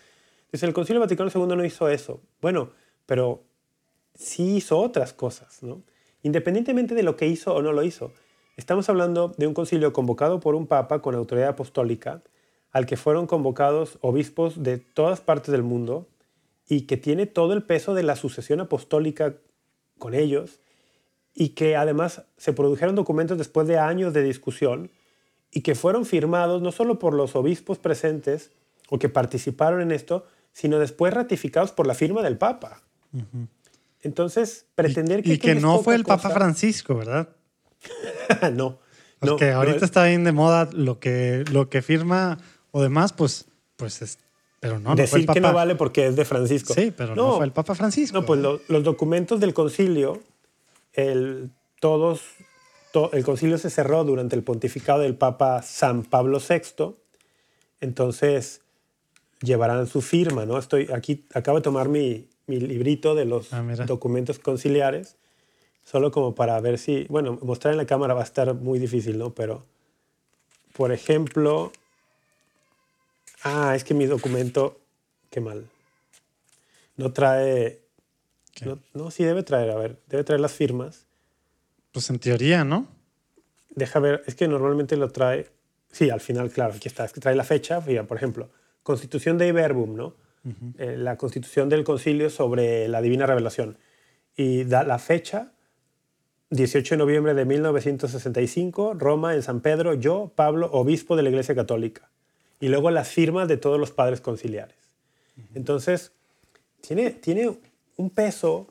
[0.45, 2.21] Entonces el Concilio Vaticano II no hizo eso.
[2.39, 2.69] Bueno,
[3.07, 3.43] pero
[4.13, 5.81] sí hizo otras cosas, ¿no?
[6.21, 8.13] Independientemente de lo que hizo o no lo hizo.
[8.57, 12.21] Estamos hablando de un concilio convocado por un papa con autoridad apostólica,
[12.71, 16.07] al que fueron convocados obispos de todas partes del mundo,
[16.69, 19.35] y que tiene todo el peso de la sucesión apostólica
[19.97, 20.61] con ellos
[21.33, 24.91] y que además se produjeron documentos después de años de discusión
[25.51, 28.51] y que fueron firmados no solo por los obispos presentes
[28.87, 32.83] o que participaron en esto, sino después ratificados por la firma del Papa.
[34.01, 35.33] Entonces, pretender que...
[35.33, 37.29] Y que no fue el Papa Francisco, ¿verdad?
[38.53, 38.79] no.
[39.19, 42.37] Porque ahorita está bien de moda lo que, lo que firma
[42.71, 44.19] o demás, pues, pues es
[44.59, 46.73] pero no, Decir no que no vale porque es de Francisco.
[46.73, 48.19] Sí, pero no, fue el Papa Francisco.
[48.19, 50.21] No, pues los documentos del concilio,
[50.93, 52.21] el, todos,
[53.13, 56.95] el concilio se cerró durante el pontificado del Papa San Pablo VI.
[57.79, 58.61] Entonces
[59.41, 60.57] llevarán su firma, ¿no?
[60.57, 65.15] Estoy aquí, acabo de tomar mi, mi librito de los ah, documentos conciliares,
[65.85, 69.17] solo como para ver si, bueno, mostrar en la cámara va a estar muy difícil,
[69.17, 69.33] ¿no?
[69.33, 69.65] Pero,
[70.73, 71.71] por ejemplo,
[73.43, 74.81] Ah, es que mi documento,
[75.29, 75.67] qué mal.
[76.97, 77.81] No trae.
[78.93, 81.05] No, sí debe traer, a ver, debe traer las firmas.
[81.91, 82.87] Pues en teoría, ¿no?
[83.69, 85.47] Deja ver, es que normalmente lo trae.
[85.91, 87.81] Sí, al final, claro, aquí está, es que trae la fecha.
[87.81, 88.49] Fíjate, por ejemplo,
[88.83, 90.15] Constitución de Verbum, ¿no?
[90.77, 93.77] Eh, la Constitución del Concilio sobre la Divina Revelación.
[94.35, 95.53] Y da la fecha,
[96.49, 101.55] 18 de noviembre de 1965, Roma, en San Pedro, yo, Pablo, obispo de la Iglesia
[101.55, 102.09] Católica.
[102.59, 104.75] Y luego las firmas de todos los padres conciliares.
[105.55, 106.11] Entonces,
[106.81, 107.57] tiene, tiene
[107.97, 108.67] un peso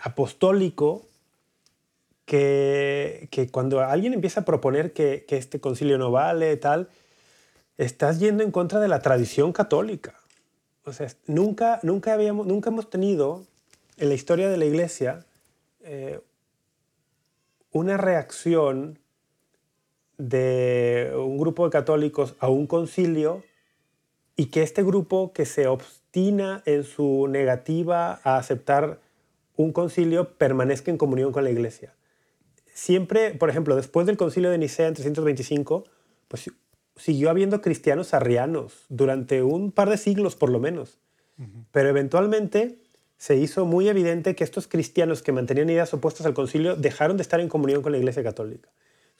[0.00, 1.06] apostólico
[2.24, 6.88] que, que, cuando alguien empieza a proponer que, que, este concilio no vale, tal,
[7.76, 10.14] estás yendo en contra de la tradición católica.
[10.84, 13.44] O sea, nunca, nunca, habíamos, nunca hemos tenido
[13.96, 15.24] en la historia de la iglesia
[15.82, 16.20] eh,
[17.72, 18.98] una reacción
[20.18, 23.42] de un grupo de católicos a un concilio
[24.36, 29.00] y que este grupo que se obstina en su negativa a aceptar
[29.56, 31.94] un concilio permanezca en comunión con la iglesia.
[32.72, 35.84] Siempre, por ejemplo, después del concilio de Nicea en 325,
[36.28, 36.50] pues
[36.96, 40.98] siguió habiendo cristianos arrianos durante un par de siglos por lo menos.
[41.72, 42.78] Pero eventualmente
[43.16, 47.22] se hizo muy evidente que estos cristianos que mantenían ideas opuestas al concilio dejaron de
[47.22, 48.70] estar en comunión con la Iglesia Católica.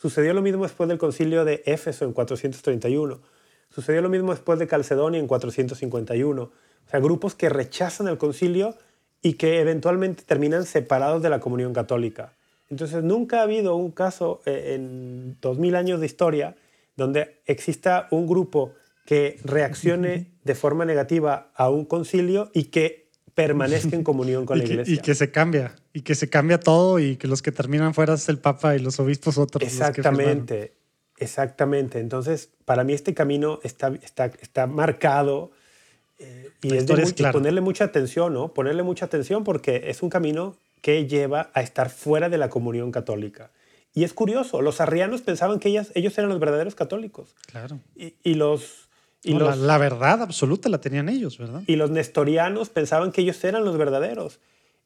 [0.04, 3.22] Sucedió lo mismo después del concilio de Éfeso en 431.
[3.70, 6.42] Sucedió lo mismo después de Calcedonia en 451.
[6.42, 6.50] O
[6.90, 8.76] sea, grupos que rechazan el concilio
[9.22, 12.34] y que eventualmente terminan separados de la comunión católica.
[12.68, 16.54] Entonces, nunca ha habido un caso eh, en 2000 años de historia
[16.98, 18.74] donde exista un grupo
[19.06, 23.03] que reaccione de forma negativa a un concilio y que
[23.34, 24.94] permanezca en comunión con la iglesia.
[24.94, 28.14] Y que se cambia, y que se cambia todo y que los que terminan fuera
[28.14, 29.62] es el Papa y los obispos otros.
[29.62, 30.74] Exactamente,
[31.18, 31.98] exactamente.
[32.00, 35.50] Entonces, para mí este camino está, está, está marcado
[36.18, 38.54] eh, y es de ponerle mucha atención, ¿no?
[38.54, 42.92] Ponerle mucha atención porque es un camino que lleva a estar fuera de la comunión
[42.92, 43.50] católica.
[43.94, 47.34] Y es curioso, los arrianos pensaban que ellas, ellos eran los verdaderos católicos.
[47.46, 47.78] Claro.
[47.94, 48.83] Y, los...
[49.24, 51.62] Y la, verdad absoluta la tenían ellos, ¿verdad?
[51.66, 54.38] Y los nestorianos pensaban que ellos eran los verdaderos.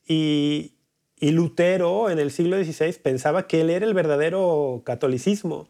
[0.06, 0.76] Y,
[1.18, 5.68] y Lutero en el siglo XVI pensaba que él era el verdadero catolicismo.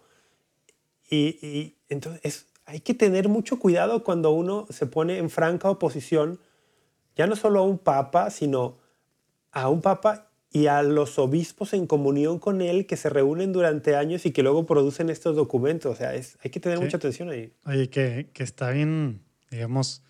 [1.10, 6.38] Y, y entonces hay que tener mucho cuidado cuando uno se pone en franca oposición,
[7.16, 8.76] ya no solo a un papa, sino
[9.50, 13.96] a un papa y a los obispos en comunión con él que se reúnen durante
[13.96, 15.92] años y que luego producen estos documentos.
[15.92, 17.52] O sea, es, hay que tener mucha atención ahí.
[17.66, 19.20] Oye, que, que está bien,
[19.50, 20.02] digamos,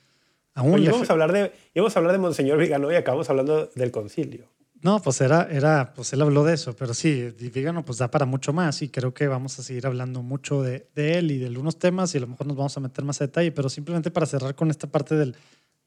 [0.55, 0.75] aún...
[0.75, 3.91] Oye, íbamos, a hablar de, íbamos a hablar de Monseñor Vigano y acabamos hablando del
[3.91, 4.49] concilio.
[4.81, 8.27] No, pues era, era, pues él habló de eso, pero sí, Vigano pues da para
[8.27, 11.47] mucho más y creo que vamos a seguir hablando mucho de, de, él y de
[11.47, 14.13] algunos temas y a lo mejor nos vamos a meter más a detalle, pero simplemente
[14.13, 15.35] para cerrar con esta parte del,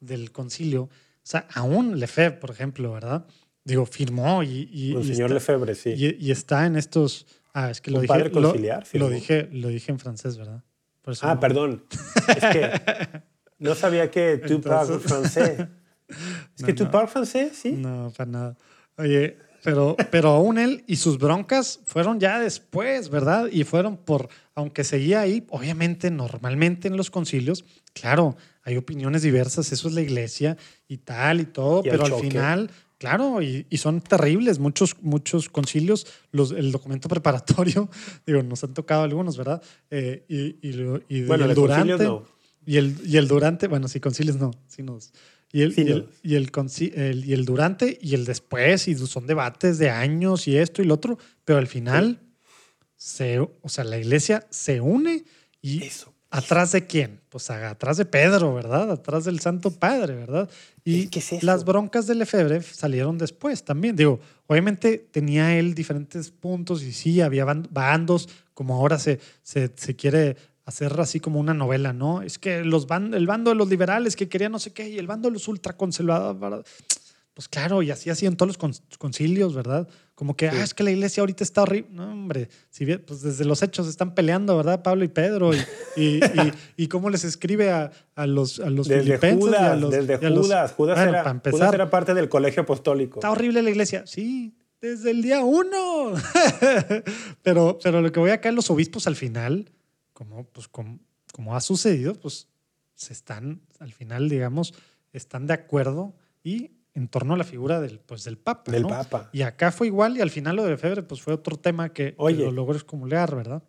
[0.01, 0.89] del concilio, o
[1.23, 3.25] sea, aún Lefebvre, por ejemplo, ¿verdad?
[3.63, 4.69] Digo, firmó y.
[4.71, 5.93] y el señor Lefebvre, sí.
[5.95, 7.27] Y, está en estos.
[7.53, 8.07] Ah, es que lo dije.
[8.07, 10.63] Padre conciliar, lo, dije, lo dije en francés, ¿verdad?
[11.21, 11.83] ah, perdón.
[12.27, 12.71] Es que
[13.59, 15.67] no sabía que tú parles francés.
[16.57, 17.51] ¿Es que tú parles francés?
[17.55, 17.71] Sí.
[17.71, 18.57] No, para nada.
[18.97, 23.47] Oye, pero, pero aún él y sus broncas fueron ya después, ¿verdad?
[23.51, 29.71] Y fueron por, aunque seguía ahí, obviamente, normalmente en los concilios, claro, hay opiniones diversas,
[29.71, 30.57] eso es la iglesia
[30.87, 36.05] y tal y todo, pero al final Claro, y, son terribles muchos, muchos concilios.
[36.31, 37.89] Los, el documento preparatorio,
[38.27, 39.59] digo, nos han tocado algunos, ¿verdad?
[39.89, 40.69] Eh, y,
[41.09, 42.03] y, bueno, el durante.
[42.03, 42.27] No.
[42.63, 45.13] Y el, y el durante, bueno, sí, concilios no, sí nos.
[45.51, 49.79] Y el, y, el, y, el, y el durante y el después, y son debates
[49.79, 52.19] de años y esto y lo otro, pero al final,
[52.97, 55.25] se, o sea, la iglesia se une
[55.59, 56.10] y Eso.
[56.31, 57.19] ¿Atrás de quién?
[57.27, 58.89] Pues atrás de Pedro, ¿verdad?
[58.89, 60.49] Atrás del Santo Padre, ¿verdad?
[60.85, 61.09] Y
[61.41, 63.97] las broncas de Lefebvre salieron después también.
[63.97, 69.95] Digo, obviamente tenía él diferentes puntos y sí, había bandos, como ahora se, se, se
[69.97, 72.21] quiere hacer así como una novela, ¿no?
[72.21, 75.07] Es que los el bando de los liberales que querían no sé qué y el
[75.07, 76.65] bando de los ultraconservadores.
[77.33, 79.87] Pues claro, y así hacían todos los concilios, ¿verdad?
[80.21, 81.89] Como que, ah, es que la iglesia ahorita está horrible.
[81.93, 84.83] No, hombre, si bien, pues desde los hechos están peleando, ¿verdad?
[84.83, 85.51] Pablo y Pedro.
[85.51, 85.57] Y,
[85.97, 86.21] y,
[86.77, 90.73] y, cómo les escribe a, a los, a los desde Judas, desde Judas.
[90.73, 93.17] Judas, era, Judas era parte del colegio apostólico.
[93.17, 94.03] Está horrible la iglesia.
[94.05, 96.13] Sí, desde el día uno.
[97.41, 99.71] pero, pero lo que voy acá, los obispos al final,
[100.13, 100.99] como, pues, como,
[101.33, 102.47] como ha sucedido, pues
[102.93, 104.75] se están, al final, digamos,
[105.13, 106.13] están de acuerdo
[106.43, 108.71] y en torno a la figura del, pues, del Papa.
[108.71, 109.29] Del Papa.
[109.31, 112.15] Y acá fue igual y al final lo de Febre pues fue otro tema que,
[112.17, 113.63] lo logró escumular, ¿verdad?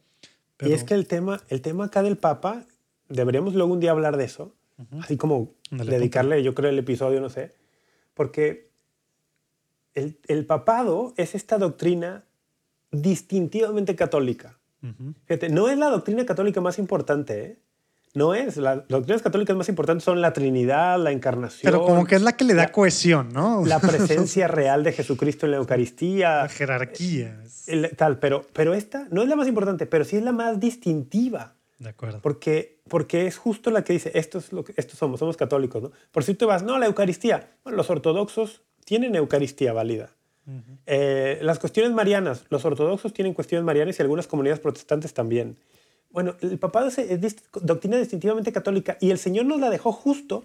[0.60, 2.66] Y es que el tema, el tema acá del Papa,
[3.08, 4.54] deberíamos luego un día hablar de eso,
[5.00, 7.52] así como dedicarle, yo creo, el episodio, no sé,
[8.14, 8.70] porque
[9.94, 12.24] el, papado es esta doctrina
[12.90, 14.58] distintivamente católica.
[15.26, 17.58] Fíjate, no es la doctrina católica más importante, ¿eh?
[18.14, 18.58] No es.
[18.58, 21.72] Las doctrinas católicas más importantes son la Trinidad, la encarnación.
[21.72, 23.64] Pero como que es la que le da cohesión, ¿no?
[23.64, 26.42] La presencia real de Jesucristo en la Eucaristía.
[26.42, 27.42] La jerarquía.
[27.96, 31.54] tal, pero, pero esta no es la más importante, pero sí es la más distintiva.
[31.78, 32.20] De acuerdo.
[32.22, 35.82] Porque, porque es justo la que dice, esto es lo que estos somos, somos católicos,
[35.82, 35.92] ¿no?
[36.12, 37.50] Por si tú vas, no, la Eucaristía.
[37.64, 40.10] Bueno, los ortodoxos tienen Eucaristía válida.
[40.86, 45.56] Eh, las cuestiones marianas, los ortodoxos tienen cuestiones marianas y algunas comunidades protestantes también.
[46.12, 50.44] Bueno, el papado es, doctrina distintivamente católica y el Señor nos la dejó justo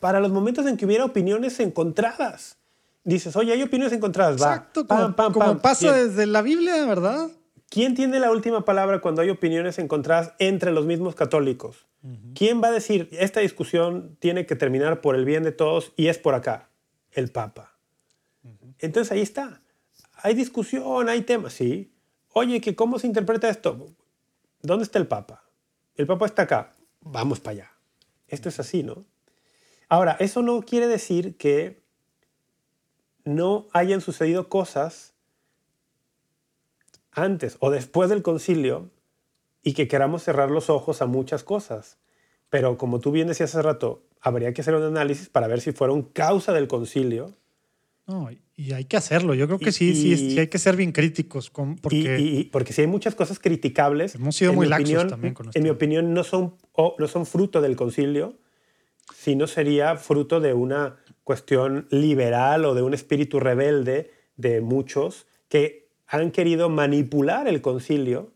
[0.00, 2.58] para los momentos en que hubiera opiniones encontradas.
[3.04, 4.54] Dices, oye, hay opiniones encontradas, va.
[4.54, 7.30] Exacto, como, pasa desde la Biblia, ¿verdad?
[7.68, 11.86] ¿Quién tiene la última palabra cuando hay opiniones encontradas entre los mismos católicos?
[12.34, 16.08] ¿Quién va a decir, esta discusión tiene que terminar por el bien de todos y
[16.08, 16.68] es por acá?
[17.12, 17.72] El Papa.
[18.78, 19.62] Entonces ahí está.
[20.16, 21.90] Hay discusión, hay temas, sí.
[22.32, 23.86] Oye, que ¿cómo se interpreta esto?
[24.64, 25.44] ¿Dónde está el Papa?
[25.94, 26.74] El Papa está acá.
[27.02, 27.72] Vamos para allá.
[28.28, 29.04] Esto es así, ¿no?
[29.90, 31.82] Ahora, eso no quiere decir que
[33.24, 35.12] no hayan sucedido cosas
[37.12, 38.88] antes o después del concilio
[39.62, 41.98] y que queramos cerrar los ojos a muchas cosas.
[42.48, 45.72] Pero como tú bien decías hace rato, habría que hacer un análisis para ver si
[45.72, 47.36] fueron causa del concilio
[48.06, 49.34] no, y hay que hacerlo.
[49.34, 51.50] Yo creo que sí, sí, hay que ser bien críticos.
[51.50, 54.14] porque, y, porque sí hay muchas cosas criticables.
[54.14, 55.58] Hemos sido muy laxos también con esto.
[55.58, 56.54] En mi opinión, no son,
[56.98, 58.38] no son fruto del concilio,
[59.14, 65.88] sino sería fruto de una cuestión liberal o de un espíritu rebelde de muchos que
[66.06, 68.32] han querido manipular el concilio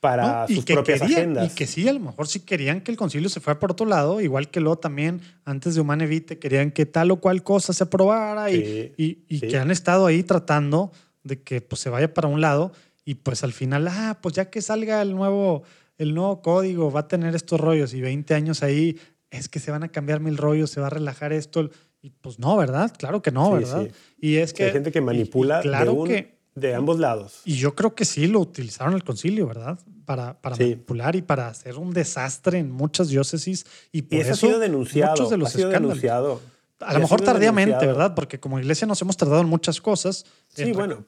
[0.00, 1.50] para sus propias agendas.
[1.50, 3.86] Y que sí, a lo mejor sí querían que el concilio se fuera por otro
[3.86, 7.72] lado, igual que luego también antes de Humane Vitae querían que tal o cual cosa
[7.72, 10.92] se aprobara y, y, que han estado ahí tratando
[11.24, 12.72] de que pues, se vaya para un lado
[13.04, 15.62] y pues al final, ah, pues ya que salga el nuevo,
[15.96, 18.98] el nuevo código, va a tener estos rollos y 20 años ahí,
[19.30, 21.70] es que se van a cambiar mil rollos, se va a relajar esto.
[22.00, 22.92] Y pues no, ¿verdad?
[22.96, 23.88] Claro que no, ¿verdad?
[24.20, 24.64] Y es que...
[24.64, 25.60] Hay gente que manipula.
[25.60, 27.40] claro que de ambos lados.
[27.44, 29.78] Y yo creo que sí lo utilizaron el concilio, ¿verdad?
[30.04, 33.66] Para, para manipular y para hacer un desastre en muchas diócesis.
[33.92, 35.12] Y por eso, ha sido denunciado.
[35.12, 36.40] Muchos de los ha denunciado.
[36.80, 38.14] A lo mejor tardíamente, ¿verdad?
[38.14, 40.26] Porque como iglesia nos hemos tardado en muchas cosas.
[40.48, 41.04] Sí, bueno,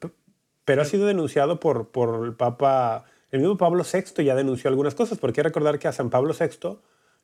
[0.65, 3.05] pero ha sido denunciado por, por el Papa.
[3.31, 6.11] El mismo Pablo VI ya denunció algunas cosas, porque hay que recordar que a San
[6.11, 6.79] Pablo VI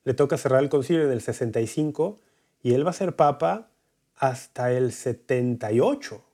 [0.04, 2.20] le toca cerrar el concilio en el 65
[2.62, 3.70] y él va a ser Papa
[4.14, 6.24] hasta el 78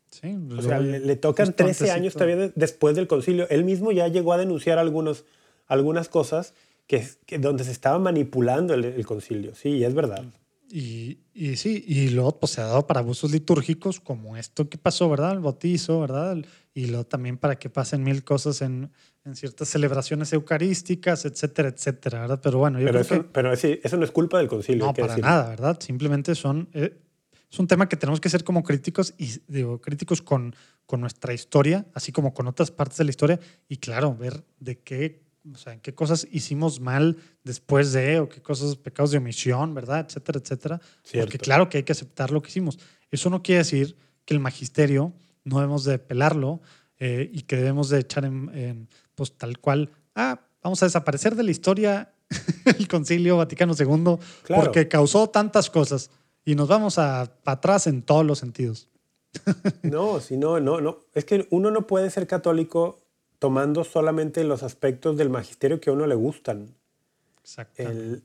[0.57, 3.49] o sea, le, tocan 13 años todavía después del concilio.
[3.49, 5.25] Él mismo ya llegó a denunciar algunos,
[5.67, 6.55] algunas cosas
[6.87, 7.07] que,
[7.39, 9.55] donde se estaba manipulando el, concilio.
[9.55, 10.25] Sí, es verdad.
[10.71, 14.79] Y, y, sí, y luego pues, se ha dado para abusos litúrgicos como esto que
[14.79, 15.33] pasó, ¿verdad?
[15.33, 16.39] El bautizo, ¿verdad?
[16.75, 18.91] Y luego también para que pasen mil cosas en,
[19.25, 22.41] en ciertas celebraciones eucarísticas, etcétera, etcétera, ¿verdad?
[22.43, 24.87] Pero bueno, yo pero creo eso, Pero eso no es culpa del concilio.
[24.87, 25.79] No, para nada, ¿verdad?
[25.81, 26.69] Simplemente son...
[26.73, 26.99] Eh,
[27.53, 31.35] es un tema que tenemos que ser como críticos y digo, críticos con, con nuestra
[31.35, 35.23] historia, así como con otras partes de la historia y claro, ver de qué,
[35.53, 40.07] o sea, qué cosas hicimos mal después de o qué cosas, pecados de omisión, ¿verdad?
[40.09, 40.81] Etcétera, etcétera.
[41.13, 42.79] Porque claro que hay que aceptar lo que hicimos.
[43.11, 45.13] Eso no quiere decir que el magisterio
[45.45, 46.63] no debemos de pelarlo
[46.99, 51.43] eh, y que debemos de echar en, pues tal cual, ah, vamos a desaparecer de
[51.43, 52.15] la historia
[52.79, 54.17] el concilio Vaticano II
[54.49, 56.11] porque causó tantas cosas
[56.45, 58.89] y nos vamos a, para atrás en todos los sentidos.
[59.83, 60.99] No, si no, no, no.
[61.15, 63.01] Es que uno no puede ser católico
[63.39, 66.75] tomando solamente los aspectos del magisterio que a uno le gustan.
[67.43, 68.23] Exactamente.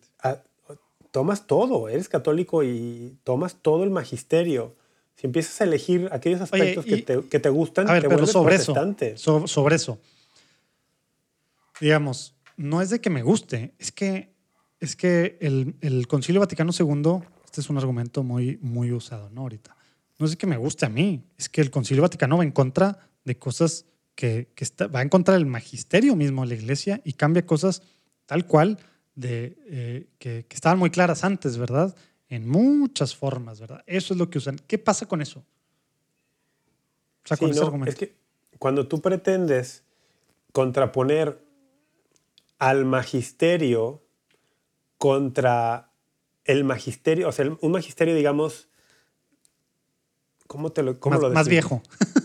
[1.12, 4.76] tomas todo, eres católico y tomas todo el magisterio.
[5.16, 8.28] Si empiezas a elegir aquellos aspectos que, te, que, te, gustan, a ver, te pero
[8.28, 9.14] sobre protestante.
[9.14, 9.98] eso, sobre eso,
[11.82, 14.36] digamos, no es de que me guste, es que,
[14.80, 19.42] es que el, el Concilio Vaticano II este es un argumento muy, muy usado, ¿no?
[19.42, 19.76] Ahorita.
[20.20, 23.10] No es que me guste a mí, es que el Concilio Vaticano va en contra
[23.24, 23.86] de cosas
[24.16, 27.84] que, que está, va en contra del magisterio mismo de la iglesia y cambia cosas
[28.26, 28.80] tal cual
[29.16, 31.96] de, eh, que, que, estaban muy claras antes, ¿verdad?
[32.28, 33.82] En muchas formas, ¿verdad?
[33.86, 34.60] Eso es lo que usan.
[34.68, 35.40] ¿Qué pasa con eso?
[37.24, 37.92] O sea, con ese argumento.
[37.92, 38.16] Es que
[38.60, 39.84] cuando tú pretendes
[40.52, 41.42] contraponer
[42.60, 44.04] al magisterio
[44.98, 45.87] contra
[46.48, 48.68] el magisterio, o sea, un magisterio, digamos,
[50.48, 51.84] ¿cómo te lo, cómo más, más viejo.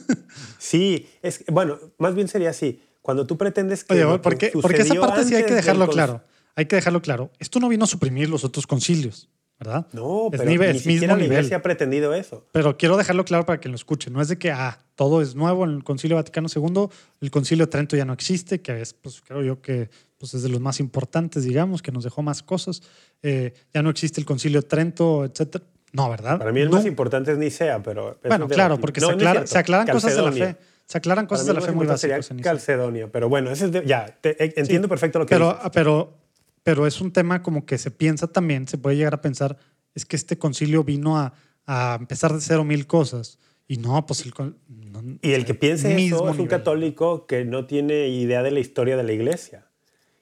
[0.58, 2.80] sí, es, bueno, más bien sería así.
[3.02, 4.04] Cuando tú pretendes que.
[4.04, 6.22] Oye, porque, porque esa parte sí hay que dejarlo claro.
[6.54, 7.30] Hay que dejarlo claro.
[7.38, 9.28] Esto no vino a suprimir los otros concilios.
[9.58, 9.86] ¿verdad?
[9.92, 11.54] No, Es pero nivel- ni es mismo la nivel.
[11.54, 12.44] ha pretendido eso.
[12.50, 14.10] Pero quiero dejarlo claro para que lo escuche.
[14.10, 16.88] No es de que ah, todo es nuevo en el Concilio Vaticano II,
[17.20, 19.88] el Concilio de Trento ya no existe, que es, pues creo yo que
[20.22, 22.80] pues, es de los más importantes, digamos, que nos dejó más cosas.
[23.24, 25.64] Eh, ya no existe el Concilio de Trento, etcétera.
[25.92, 26.38] No, ¿verdad?
[26.38, 26.76] Para mí el No.
[26.76, 28.20] más importante es Nicea, pero...
[28.24, 29.46] Bueno, claro, porque No, se, no aclara- cierto.
[29.48, 30.54] se aclaran cosas de la Calcedonia.
[30.54, 30.60] fe.
[30.86, 32.30] Se aclaran cosas de la fe muy básicas.
[32.30, 32.38] en.
[32.38, 35.70] Calcedonia, pero bueno, ese es de- ya, te- eh, entiendo perfecto lo que pero, dices.
[35.74, 36.16] pero,
[36.62, 39.58] pero es un tema como que se piensa también, se puede llegar a pensar,
[39.96, 41.34] es que este concilio vino a,
[41.66, 43.40] a empezar de cero mil cosas.
[43.68, 44.32] Y no, pues el...
[44.68, 46.48] no, Y el que piense eso es un nivel.
[46.48, 49.66] católico que no tiene idea de la historia de la iglesia.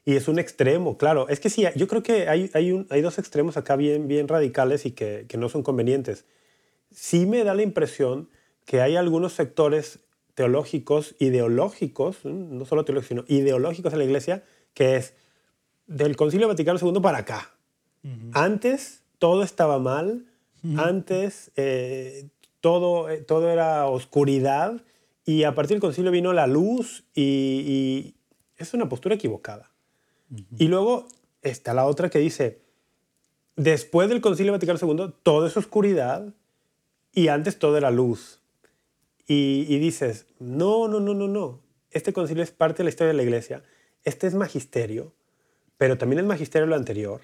[0.04, 1.28] Y es un extremo, claro.
[1.28, 4.28] Es que sí, yo creo que hay, hay, un- hay dos extremos acá bien, bien
[4.28, 6.24] radicales y que, que no son convenientes.
[6.90, 8.28] Sí me da la impresión
[8.64, 10.00] que hay algunos sectores
[10.34, 12.46] teológicos, ideológicos, ¿m?
[12.56, 14.44] no solo teológicos, sino ideológicos en la iglesia,
[14.74, 15.14] que es
[15.86, 17.54] del Concilio Vaticano II para acá.
[18.32, 20.24] Antes todo estaba mal,
[20.76, 22.28] antes eh,
[22.60, 24.82] todo, eh, todo era oscuridad
[25.24, 27.22] y a partir del concilio vino la luz y,
[27.66, 28.14] y
[28.56, 29.69] es una postura equivocada.
[30.58, 31.08] Y luego
[31.42, 32.60] está la otra que dice,
[33.56, 36.32] después del concilio Vaticano II todo es oscuridad
[37.12, 38.40] y antes todo era luz.
[39.26, 41.60] Y, dices, no, no, no, no, no,
[41.92, 43.62] este concilio es parte de la historia de la iglesia,
[44.02, 45.12] este es magisterio,
[45.76, 47.20] pero también es magisterio lo anterior.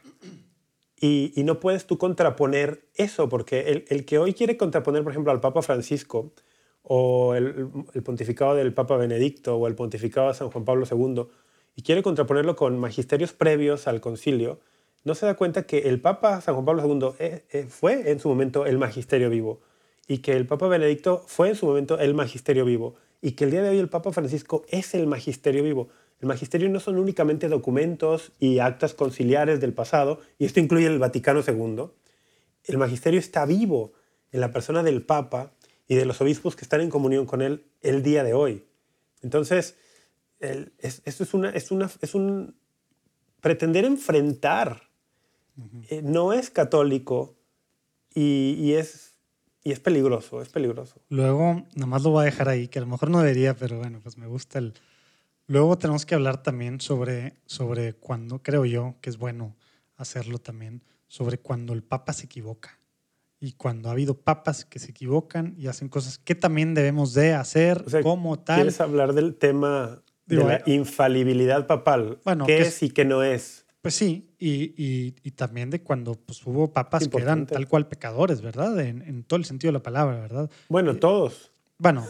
[1.01, 5.41] Y, no puedes tú contraponer eso, porque el, que hoy quiere contraponer, por ejemplo, al
[5.41, 6.33] Papa Francisco,
[6.83, 11.27] o el pontificado del Papa Benedicto, o el pontificado de San Juan Pablo II,
[11.77, 14.59] y quiere contraponerlo con magisterios previos al concilio,
[15.05, 18.19] no se da cuenta que el Papa San Juan Pablo II eh, eh, fue en
[18.19, 19.61] su momento el magisterio vivo,
[20.09, 23.51] y que el Papa Benedicto fue en su momento el magisterio vivo, y que el
[23.51, 25.89] día de hoy el Papa Francisco es el magisterio vivo.
[26.21, 30.99] El magisterio no son únicamente documentos y actas conciliares del pasado, y esto incluye el
[30.99, 31.91] Vaticano II.
[32.65, 33.93] El magisterio está vivo
[34.33, 35.53] en la persona del Papa
[35.87, 38.65] y de los obispos que están en comunión con él el día de hoy.
[39.23, 39.77] Entonces,
[40.41, 42.55] el- es- esto es, una, es, una, es un
[43.41, 44.83] pretender enfrentar.
[45.89, 47.37] eh, no es católico
[48.15, 49.15] y, y es,
[49.65, 51.01] y es peligroso, es peligroso.
[51.09, 53.79] Luego, nada más lo voy a dejar ahí, que a lo mejor no debería, pero
[53.79, 54.75] bueno, pues me gusta el...
[55.49, 59.57] Luego tenemos que hablar también sobre, sobre cuando, creo yo, que es bueno
[59.97, 62.79] hacerlo también, sobre cuando el Papa se equivoca.
[63.39, 67.35] Y cuando ha habido papas que se equivocan y hacen cosas que también debemos de
[67.35, 68.57] hacer, O sea, como tal.
[68.57, 72.19] ¿Quieres hablar del tema de la eh, infalibilidad papal?
[72.25, 73.65] Bueno, ¿Qué que es y qué no es?
[73.83, 77.87] Pues sí, y, y- y también de cuando pues, hubo papas que eran tal cual
[77.87, 78.79] pecadores, ¿verdad?
[78.81, 80.51] En, en todo el sentido de la palabra, ¿verdad?
[80.69, 81.53] Bueno, todos.
[81.79, 82.05] Bueno,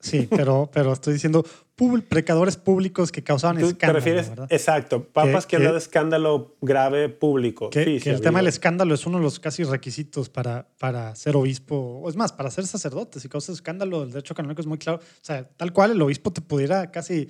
[0.00, 1.44] sí, pero, pero estoy diciendo
[1.76, 4.46] pub- pecadores públicos que causaban Tú te escándalo, refieres, ¿verdad?
[4.50, 7.68] exacto, papas que, que- han dado escándalo grave público.
[7.68, 11.14] Que, Sí, que el tema del escándalo es uno de los casi requisitos para, para
[11.16, 13.20] ser obispo, o es más, para ser sacerdote.
[13.20, 15.00] Si causas escándalo, el derecho canónico es muy claro.
[15.00, 17.28] O sea, tal cual el obispo te pudiera casi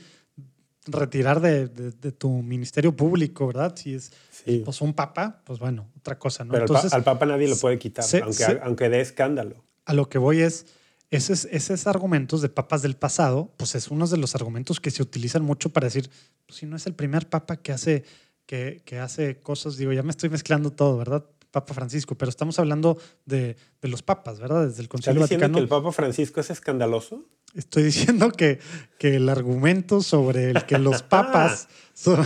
[0.86, 3.74] retirar de, de- de tu ministerio público, ¿verdad?
[3.76, 4.62] Si es Sí.
[4.64, 6.52] pues, un papa, pues bueno, otra cosa, ¿no?
[6.52, 9.00] Pero al pa- Entonces, al Papa nadie lo puede quitar, se- aunque, se- aunque dé
[9.00, 9.62] escándalo.
[9.84, 10.66] a lo que voy es,
[11.10, 15.02] esos, esos argumentos de papas del pasado, pues es uno de los argumentos que se
[15.02, 16.08] utilizan mucho para decir,
[16.46, 18.04] pues si no es el primer papa que hace,
[18.46, 21.24] que, que hace cosas, digo, ya me estoy mezclando todo, ¿verdad?
[21.50, 24.66] Papa Francisco, pero estamos hablando de, de los papas, ¿verdad?
[24.68, 25.54] Desde el ¿Estás Concilio diciendo Vaticano.
[25.58, 27.24] que el Papa Francisco es escandaloso?
[27.54, 28.60] Estoy diciendo que,
[28.98, 31.68] que el argumento sobre el que los papas...
[31.94, 32.24] sobre-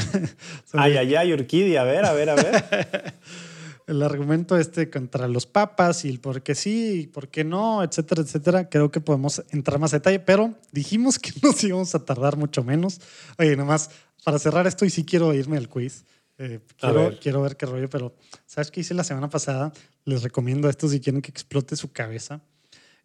[0.64, 3.14] sobre- Ay, ay, ay, Urquidia, a ver, a ver, a ver.
[3.86, 7.82] el argumento este contra los papas y el por qué sí y por qué no,
[7.82, 12.04] etcétera, etcétera, creo que podemos entrar más a detalle, pero dijimos que nos íbamos a
[12.04, 13.00] tardar mucho menos.
[13.38, 13.90] Oye, nomás
[14.24, 16.04] para cerrar esto y sí quiero irme al quiz.
[16.38, 17.18] eh, quiero, ver.
[17.20, 18.14] quiero ver qué rollo, pero
[18.46, 19.72] ¿sabes qué hice la semana pasada?
[20.04, 22.40] Les recomiendo esto si quieren que explote su cabeza.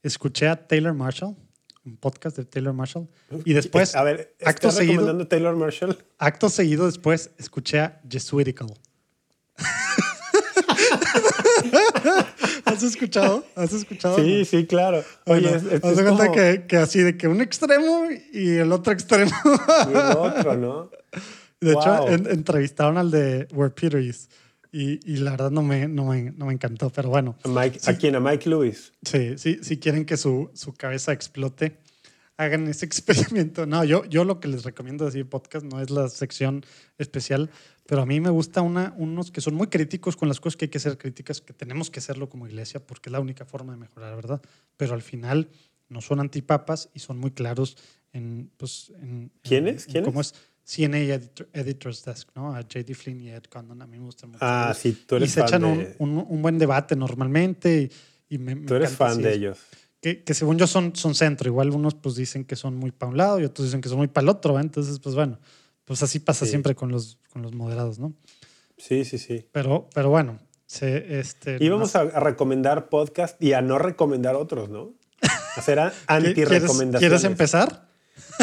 [0.03, 1.35] Escuché a Taylor Marshall,
[1.89, 3.07] un podcast de Taylor Marshall,
[3.45, 5.97] y después, a ver, acto ¿estás seguido, Taylor Marshall?
[6.17, 8.73] acto seguido después, escuché a Jesuitical.
[12.65, 13.43] ¿Has escuchado?
[13.55, 14.15] ¿Has escuchado?
[14.17, 15.03] Sí, sí, claro.
[15.25, 18.49] Oye, Bueno, es, haz de cuenta como- que, que así de que un extremo y
[18.57, 19.31] el otro extremo.
[19.87, 20.89] y el otro, ¿no?
[21.59, 24.29] De hecho, en- entrevistaron al de Where Peter is.
[24.71, 27.35] Y, y la verdad no me, no, me, no me encantó, pero bueno.
[27.43, 28.15] A, Mike, ¿A quién?
[28.15, 28.91] A Mike Lewis.
[29.03, 31.77] Sí, sí, si quieren que su, su cabeza explote,
[32.37, 33.65] hagan ese experimento.
[33.65, 36.63] No, yo, yo lo que les recomiendo decir podcast no es la sección
[36.99, 37.49] especial,
[37.87, 40.65] pero a mí me gusta una, unos que son muy críticos con las cosas que
[40.65, 43.73] hay que ser críticas, que tenemos que hacerlo como iglesia, porque es la única forma
[43.73, 44.41] de mejorar, ¿verdad?
[44.77, 45.49] Pero al final
[45.87, 47.75] no son antipapas y son muy claros
[48.13, 48.51] en...
[48.57, 49.85] Pues, en ¿Quiénes?
[49.85, 50.05] en- en ¿Quiénes?
[50.07, 50.35] cómo es.
[50.69, 50.97] CNA
[51.53, 52.53] Editor's Desk, ¿no?
[52.53, 52.93] A J.D.
[52.93, 53.81] Flynn y Ed Condon.
[53.81, 54.39] A mí me gustan mucho.
[54.45, 57.89] Ah, sí, tú eres Y se fan echan de, un, un- un buen debate normalmente.
[58.29, 59.57] Y, y me, me Tú eres fan así de ellos.
[59.99, 61.49] Que, que según yo son, son centro.
[61.49, 63.97] Igual unos pues dicen que son muy para un lado y otros dicen que son
[63.97, 64.57] muy para el otro.
[64.59, 64.61] ¿eh?
[64.61, 65.39] Entonces, pues bueno,
[65.85, 66.51] pues así pasa Sí.
[66.51, 68.13] siempre con los, con los moderados, ¿no?
[68.77, 69.45] Sí, sí, sí.
[69.51, 74.69] Pero, pero bueno, se, este, Íbamos nomás- a, recomendar podcast y a no recomendar otros,
[74.69, 74.93] ¿no?
[75.57, 76.99] Hacer a- ¿Qui- ¿Quieres, anti-recomendaciones.
[76.99, 77.88] ¿Quieres empezar?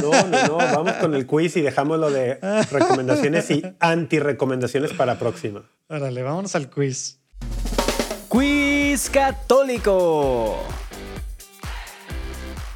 [0.03, 0.57] No, no, no.
[0.57, 2.39] Vamos con el quiz y dejamos lo de
[2.71, 5.63] recomendaciones y anti-recomendaciones para próxima.
[5.89, 7.19] Órale, vámonos al quiz.
[8.29, 10.59] Quiz católico.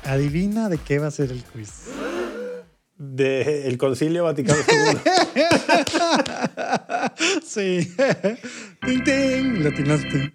[0.04, 1.84] Adivina de qué va a ser el quiz.
[2.96, 4.98] De el Concilio Vaticano II.
[7.46, 7.94] Sí.
[8.86, 10.32] ting, ting, le atinaste.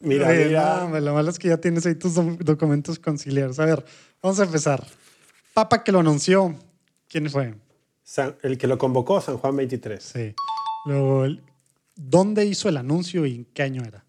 [0.00, 0.86] Mira, Oye, mira.
[0.88, 3.58] no, lo malo es que ya tienes ahí tus do- documentos conciliares.
[3.60, 3.84] A ver,
[4.22, 4.84] vamos a empezar.
[5.54, 6.54] Papa que lo anunció.
[7.08, 7.54] ¿Quién fue?
[8.02, 10.02] San- el que lo convocó, San Juan 23.
[10.02, 10.34] Sí.
[10.86, 11.26] Luego,
[11.96, 14.04] ¿dónde hizo el anuncio y en qué año era?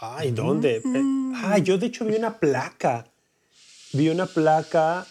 [0.00, 0.76] Ay, ¿dónde?
[0.76, 1.02] Eh,
[1.36, 3.06] Ah, yo de hecho vi una placa.
[3.92, 5.04] Vi una placa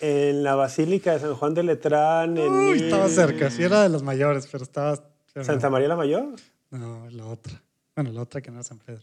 [0.00, 2.36] en la Basílica de San Juan de Letrán.
[2.36, 3.50] En Uy, estaba cerca.
[3.50, 5.02] Sí, era de los mayores, pero estaba.
[5.32, 6.34] pero Santa María la Mayor.
[6.70, 7.62] No, la otra.
[7.94, 9.02] Bueno, la otra que no era San Pedro.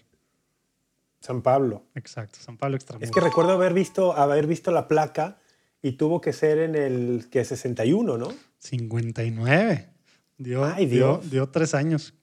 [1.24, 1.84] San Pablo.
[1.96, 3.08] Exacto, San Pablo Extramuros.
[3.10, 5.38] Es que recuerdo haber visto, haber visto la placa
[5.82, 8.28] y tuvo que ser en el que 61, ¿no?
[8.60, 9.90] 59.
[10.38, 11.32] Dio, Ay, dio, Dios.
[11.32, 12.14] dio tres años.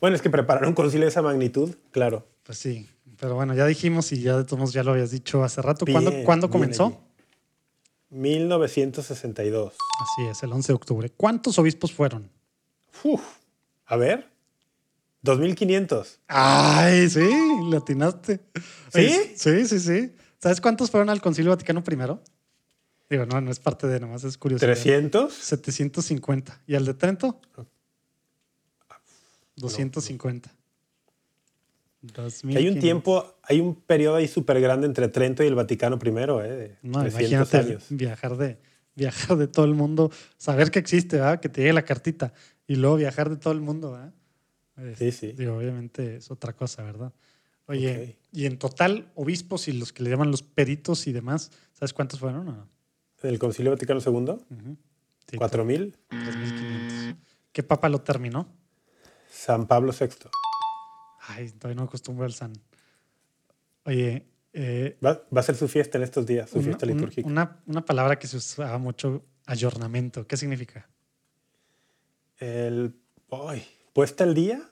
[0.00, 2.26] Bueno, es que preparar un concilio de esa magnitud, claro.
[2.42, 2.88] Pues sí.
[3.20, 5.84] Pero bueno, ya dijimos y ya de todos modos ya lo habías dicho hace rato.
[5.84, 6.86] ¿Cuándo, Bien, ¿cuándo comenzó?
[6.86, 6.96] allí.
[8.10, 9.74] 1962.
[9.74, 11.10] Así es, el 11 de octubre.
[11.10, 12.30] ¿Cuántos obispos fueron?
[13.04, 13.20] Uf,
[13.84, 14.26] a ver.
[15.22, 16.20] 2500.
[16.28, 17.28] Ay, sí,
[17.70, 18.40] le atinaste.
[18.92, 19.10] ¿Sí?
[19.36, 20.14] Sí, sí, sí.
[20.40, 22.18] ¿Sabes cuántos fueron al Concilio Vaticano I?
[23.10, 24.64] Digo, no, no es parte de nomás, es curioso.
[24.64, 25.32] 300.
[25.32, 26.62] 750.
[26.66, 27.40] ¿Y al de Trento?
[29.56, 30.54] 250.
[32.12, 35.98] Que hay un tiempo, hay un periodo ahí súper grande entre Trento y el Vaticano
[35.98, 36.48] primero, ¿eh?
[36.56, 37.86] De No, 300 imagínate años.
[37.90, 38.58] viajar de,
[38.94, 41.40] viajar de todo el mundo, saber que existe, ¿verdad?
[41.40, 42.32] que te llegue la cartita
[42.68, 43.92] y luego viajar de todo el mundo.
[43.92, 44.12] ¿verdad?
[44.78, 45.32] Es- Sí, sí.
[45.32, 47.12] Digo, obviamente es otra cosa, ¿verdad?
[47.66, 51.92] Oye, y en total, obispos y los que le llaman los peritos y demás, ¿sabes
[51.92, 52.48] cuántos fueron?
[52.48, 52.68] o no?
[53.22, 54.12] ¿El Concilio Vaticano II?
[54.12, 54.76] Ujú.
[55.28, 55.96] Sí, 4000.
[56.08, 57.16] 3.500.
[57.52, 58.48] ¿Qué papa lo terminó?
[59.30, 60.30] San Pablo VI.
[61.26, 62.52] Ay, todavía no me acostumbro al san.
[63.84, 67.28] Oye, eh, Va, va a ser su fiesta en estos días, su una, fiesta litúrgica.
[67.28, 70.26] una, una palabra que se usaba mucho, ayornamiento.
[70.26, 70.88] ¿Qué significa?
[72.38, 72.94] El.
[73.30, 73.66] Ay,
[73.98, 74.62] ¿Puesta el día?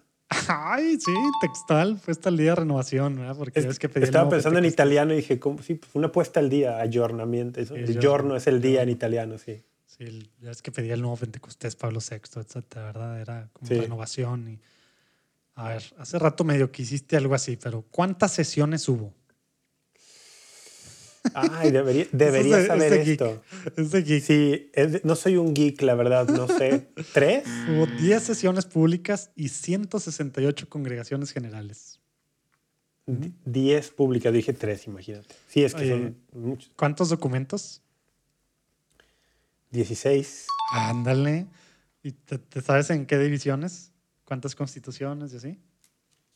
[0.46, 3.34] Ay, sí, textual, fue hasta el día de renovación, ¿verdad?
[3.36, 5.60] Porque Es- es que pedí estaba pensando en italiano y dije, ¿cómo?
[5.64, 7.58] Sí, pues una puesta al día, aggiornamiento.
[7.60, 8.36] Eso, el giorno.
[8.36, 9.64] es el día en italiano, sí.
[9.84, 13.20] Sí, ya es que pedía el nuevo Pentecostés, Pablo VI, etcétera, ¿verdad?
[13.20, 13.74] Era como Sí.
[13.80, 14.48] renovación.
[14.48, 14.60] Y...
[15.56, 19.12] A ver, hace rato medio que hiciste algo así, pero ¿cuántas sesiones hubo?
[21.34, 23.42] Ay, debería, debería es saber es esto.
[23.76, 24.22] Es de geek.
[24.22, 26.88] Sí, es no soy un geek, la verdad, no sé.
[27.14, 27.44] ¿Tres?
[27.68, 32.00] Hubo 10 sesiones públicas y 168 congregaciones generales.
[33.06, 35.34] D- Diez públicas, dije tres, imagínate.
[35.48, 35.90] Sí, es que Oye.
[35.90, 36.70] son muchos.
[36.76, 37.80] ¿Cuántos documentos?
[39.70, 40.46] Dieciséis.
[40.72, 41.46] Ándale.
[42.02, 43.92] ¿Y te, te sabes en qué divisiones?
[44.24, 45.58] ¿Cuántas constituciones y así?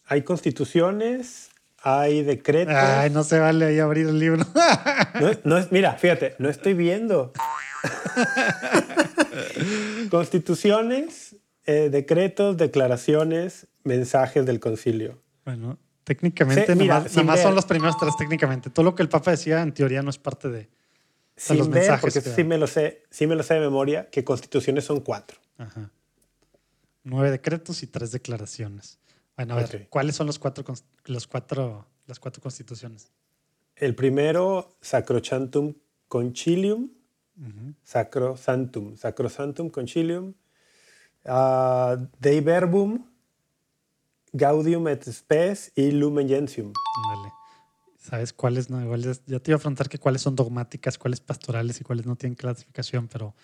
[0.05, 1.51] Hay constituciones,
[1.83, 2.75] hay decretos.
[2.75, 4.45] Ay, no se vale ahí abrir el libro.
[5.21, 7.33] No, no mira, fíjate, no estoy viendo.
[10.11, 11.37] Constituciones,
[11.67, 15.21] eh, decretos, declaraciones, mensajes del concilio.
[15.45, 18.71] Bueno, técnicamente, Sí, mira, nomás, nomás son los primeros tres técnicamente.
[18.71, 20.71] Todo lo que el Papa decía, en teoría, no es parte de...
[21.37, 23.61] Sin los ver, mensajes porque que sí me lo sé, sí me lo sé de
[23.61, 25.39] memoria, que constituciones son cuatro.
[25.59, 25.91] Ajá.
[27.03, 28.99] Nueve decretos y tres declaraciones.
[29.37, 29.89] Bueno, a ver, Ok.
[29.89, 30.65] ¿cuáles son los cuatro,
[31.07, 33.11] los cuatro, las cuatro constituciones?
[33.77, 35.75] El primero, Sacrosantum
[36.09, 36.91] Concilium,
[37.39, 37.75] Ujú.
[37.83, 40.35] Sacrosantum, Sacrosantum Concilium,
[41.25, 43.07] ah, Dei Verbum,
[44.33, 46.73] Gaudium et Spes y Lumen Gentium.
[47.05, 47.33] Ándale.
[47.99, 48.83] ¿Sabes cuáles no?
[48.83, 52.07] Igual ya, ya te iba a afrontar que cuáles son dogmáticas, cuáles pastorales y cuáles
[52.07, 53.35] no tienen clasificación, pero,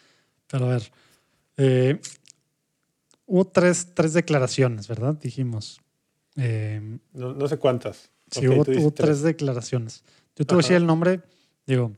[0.47, 0.93] pero a ver.
[1.57, 2.01] eh,
[3.27, 5.15] hubo tres, tres declaraciones, ¿verdad?
[5.15, 5.81] Dijimos.
[6.37, 8.11] Eh, No, no sé cuántas.
[8.31, 10.03] sí, hubo, tres declaraciones.
[10.37, 11.21] Yo te voy a decir el nombre,
[11.67, 11.93] digo,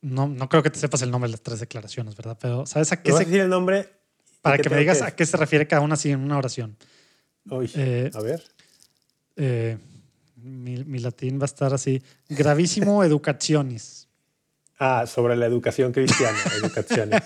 [0.00, 2.36] no, no creo que te sepas el nombre de las tres declaraciones, ¿verdad?
[2.40, 3.88] Pero ¿sabes a ¿Me qué se, decir el nombre?
[4.42, 6.76] para que me digas a qué se refiere cada una así en una oración?
[7.50, 8.42] Uy, Eh, a ver.
[9.36, 9.78] Eh,
[10.36, 12.02] mi, mi latín va a estar así.
[12.28, 14.08] Gravísimo educationis.
[14.80, 16.38] Ah, sobre la educación cristiana.
[16.62, 17.22] educaciones.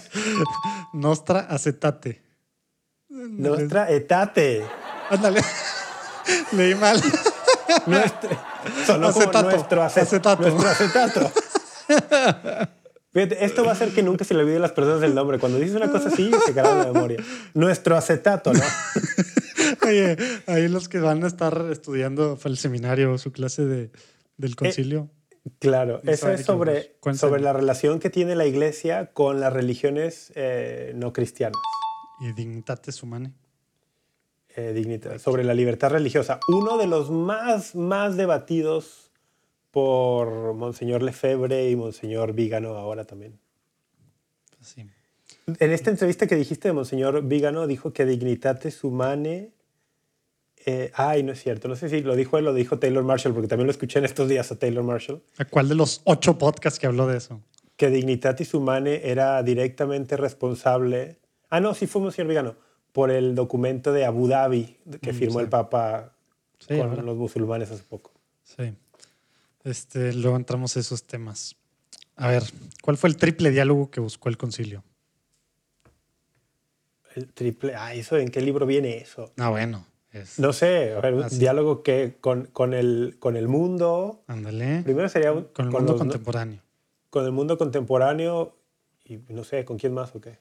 [0.94, 2.22] Nostra acetate.
[3.12, 4.64] Nostra etate.
[5.10, 5.40] Ándale.
[6.52, 7.00] Leí mal.
[7.86, 8.30] Nuestro,
[9.08, 9.42] Acetato.
[9.50, 10.42] nuestro ace- Acetato.
[10.42, 11.32] Nuestro acetato.
[13.12, 15.38] Fíjate, esto va a hacer que nunca se le olvide a las personas el nombre.
[15.38, 17.22] Cuando dices una cosa así, se queda en la memoria.
[17.52, 18.62] Nuestro acetato, ¿no?
[19.86, 20.16] Oye,
[20.46, 23.90] ahí los que van a estar estudiando para el seminario, su clase de,
[24.38, 25.10] del concilio.
[25.58, 30.92] Claro, eso es sobre, sobre la relación que tiene la iglesia con las religiones eh,
[30.94, 31.60] no cristianas.
[32.22, 33.32] Y Dignitates Humanae.
[34.54, 36.38] eh, dignidad, sobre la libertad religiosa.
[36.48, 39.10] Uno de los más, más debatidos
[39.70, 43.38] por Monseñor Lefebvre y Monseñor Vígano ahora también.
[44.58, 44.86] Pues sí.
[45.58, 49.50] En esta entrevista que dijiste de Monseñor Vígano, dijo que Dignitatis Humanae...
[50.66, 51.66] eh, ay, no es cierto.
[51.68, 53.98] No sé si lo dijo él o lo dijo Taylor Marshall, porque también lo escuché
[53.98, 55.22] en estos días a Taylor Marshall.
[55.38, 57.40] ¿A cuál de los ocho podcasts que habló de eso?
[57.76, 61.18] que Dignitatis Humanae era directamente responsable.
[61.54, 62.54] Ah, no, sí fue Monseñor Vigano,
[62.92, 65.44] por el documento de Abu Dhabi que Mm, firmó sí.
[65.44, 66.14] el Papa
[66.58, 68.10] Sí, con los musulmanes hace poco.
[68.42, 68.72] Sí.
[69.62, 71.56] Este, luego entramos a esos temas.
[72.16, 72.42] A ver,
[72.82, 74.82] ¿cuál fue el triple diálogo que buscó el concilio?
[77.14, 77.74] El triple.
[77.76, 79.32] Ah, ¿eso en qué libro viene eso?
[79.36, 79.84] Ah, bueno.
[80.10, 84.22] Es, No sé, a ver, un diálogo que con, con, el, con el mundo.
[84.26, 84.82] Ándale.
[84.84, 86.60] Primero sería un- Con el mundo los- contemporáneo.
[87.10, 88.56] con el mundo contemporáneo
[89.04, 90.38] y no sé, ¿con quién más o qué?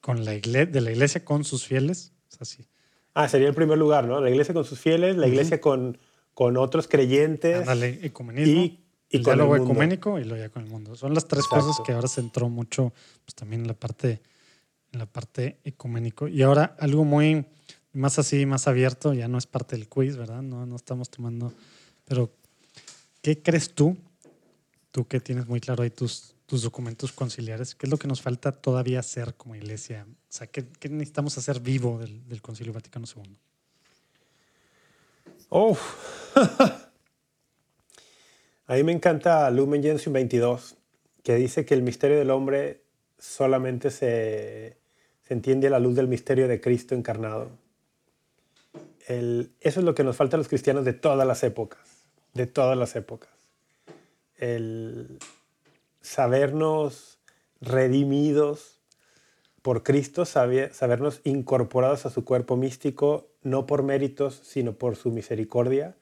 [0.00, 2.12] Con la de la iglesia con sus fieles.
[2.30, 2.66] Es así.
[3.14, 4.20] Ah, sería el primer lugar, ¿no?
[4.20, 5.98] La iglesia con sus fieles, la iglesia con,
[6.32, 8.52] con otros creyentes Ándale, ecumenismo.
[8.62, 9.64] y, y el con el diálogo mundo.
[9.72, 10.94] ecuménico y luego ya con el mundo.
[10.96, 11.66] Son las tres Exacto.
[11.66, 12.92] cosas que ahora se entró mucho,
[13.24, 14.22] pues también en la parte,
[14.92, 16.28] en la parte ecuménico.
[16.28, 17.44] Y ahora algo muy
[17.92, 20.42] más así, más abierto, ya no es parte del quiz, ¿verdad?
[20.42, 21.52] No, no estamos tomando.
[22.04, 22.30] Pero,
[23.20, 23.96] ¿qué crees tú?
[24.92, 28.22] Tú que tienes muy claro ahí tus, tus documentos conciliares, ¿qué es lo que nos
[28.22, 30.04] falta todavía hacer como iglesia?
[30.08, 33.36] O sea, ¿qué, necesitamos hacer vivo del, Concilio Vaticano II?
[35.48, 35.78] Oh.
[38.66, 40.76] A mí me encanta Lumen Gentium 22,
[41.22, 42.82] que dice que el misterio del hombre
[43.16, 44.76] solamente se,
[45.22, 47.52] se entiende a la luz del misterio de Cristo encarnado.
[49.06, 51.80] Eso es lo que nos falta a los cristianos de todas las épocas,
[52.34, 53.30] de todas las épocas.
[54.36, 55.20] El
[56.00, 57.18] sabernos
[57.60, 58.80] redimidos
[59.62, 65.10] por Cristo, sabe- sabernos incorporados a su cuerpo místico, no por méritos, sino por su
[65.10, 65.96] misericordia,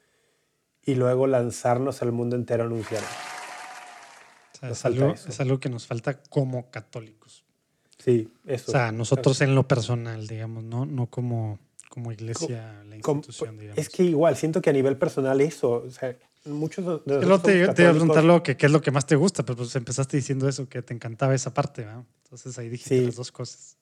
[0.85, 3.03] y luego lanzarnos al mundo entero a anunciar.
[4.53, 7.45] O sea, es, algo, es algo que nos falta como católicos.
[7.97, 8.71] Sí, eso.
[8.71, 11.59] O sea, nosotros en lo personal, digamos, no, no como,
[11.89, 13.77] como iglesia, la institución, digamos.
[13.77, 17.67] es que igual, siento que a nivel personal eso, o sea, muchos de luego te,
[17.69, 19.75] te iba a preguntar luego que qué es lo que más te gusta, pero pues
[19.75, 22.03] empezaste diciendo eso, que te encantaba esa parte, ¿verdad?
[22.23, 23.05] Entonces ahí dijiste Sí.
[23.05, 23.77] las dos cosas.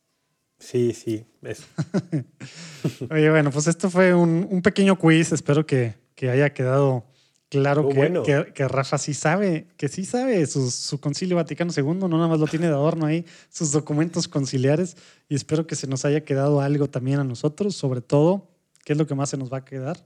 [0.59, 1.63] Sí, sí, eso.
[3.11, 5.31] Oye, bueno, pues esto fue un, un pequeño quiz.
[5.31, 7.05] Espero que, que haya quedado
[7.49, 8.23] claro Oh, que, bueno.
[8.23, 12.27] que, que Rafa sí sabe, que sí sabe su, su concilio Vaticano II, no nada
[12.27, 14.97] más lo tiene de adorno ahí, sus documentos conciliares.
[15.29, 18.49] Y espero que se nos haya quedado algo también a nosotros, sobre todo,
[18.83, 20.03] ¿qué es lo que más se nos va a quedar?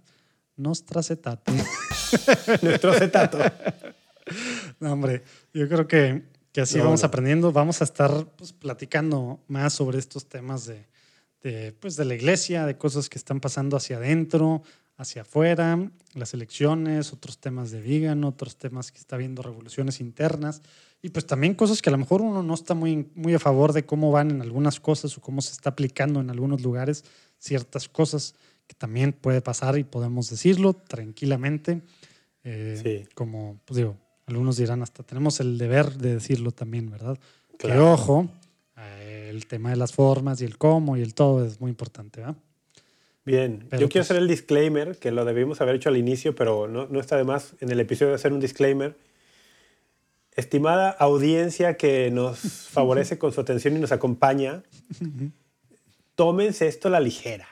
[0.57, 1.52] Nostra Cetate.
[2.61, 3.40] Nuestro acetato.
[4.80, 5.23] No, hombre,
[5.53, 7.07] yo creo que, que así No, vamos no.
[7.07, 7.52] aprendiendo.
[7.52, 10.88] Vamos a estar pues, platicando más sobre estos temas de,
[11.44, 14.64] de, pues, de la iglesia, de cosas que están pasando hacia adentro,
[14.98, 20.61] hacia afuera, las elecciones, otros temas de vegan, otros temas que está viendo revoluciones internas
[21.02, 23.73] y pues también cosas que a lo mejor uno no está muy, muy a favor
[23.73, 27.03] de cómo van en algunas cosas o cómo se está aplicando en algunos lugares
[27.40, 28.36] ciertas cosas
[28.72, 31.81] que también puede pasar y podemos decirlo tranquilamente.
[32.45, 33.10] Eh, Sí.
[33.15, 37.18] Como, pues digo, algunos dirán hasta tenemos el deber de decirlo también, ¿verdad?
[37.60, 37.91] Que Claro.
[37.91, 38.30] ojo,
[38.77, 42.22] eh, el tema de las formas y el cómo y el todo es muy importante,
[42.22, 42.38] ¿verdad?
[43.26, 46.34] Bien, Pero yo quiero pues- hacer el disclaimer, que lo debimos haber hecho al inicio,
[46.34, 48.95] pero no, no está de más en el episodio hacer un disclaimer.
[50.35, 52.39] Estimada audiencia que nos
[52.72, 54.64] favorece con su atención y nos acompaña,
[56.26, 57.48] tómense esto a la ligera.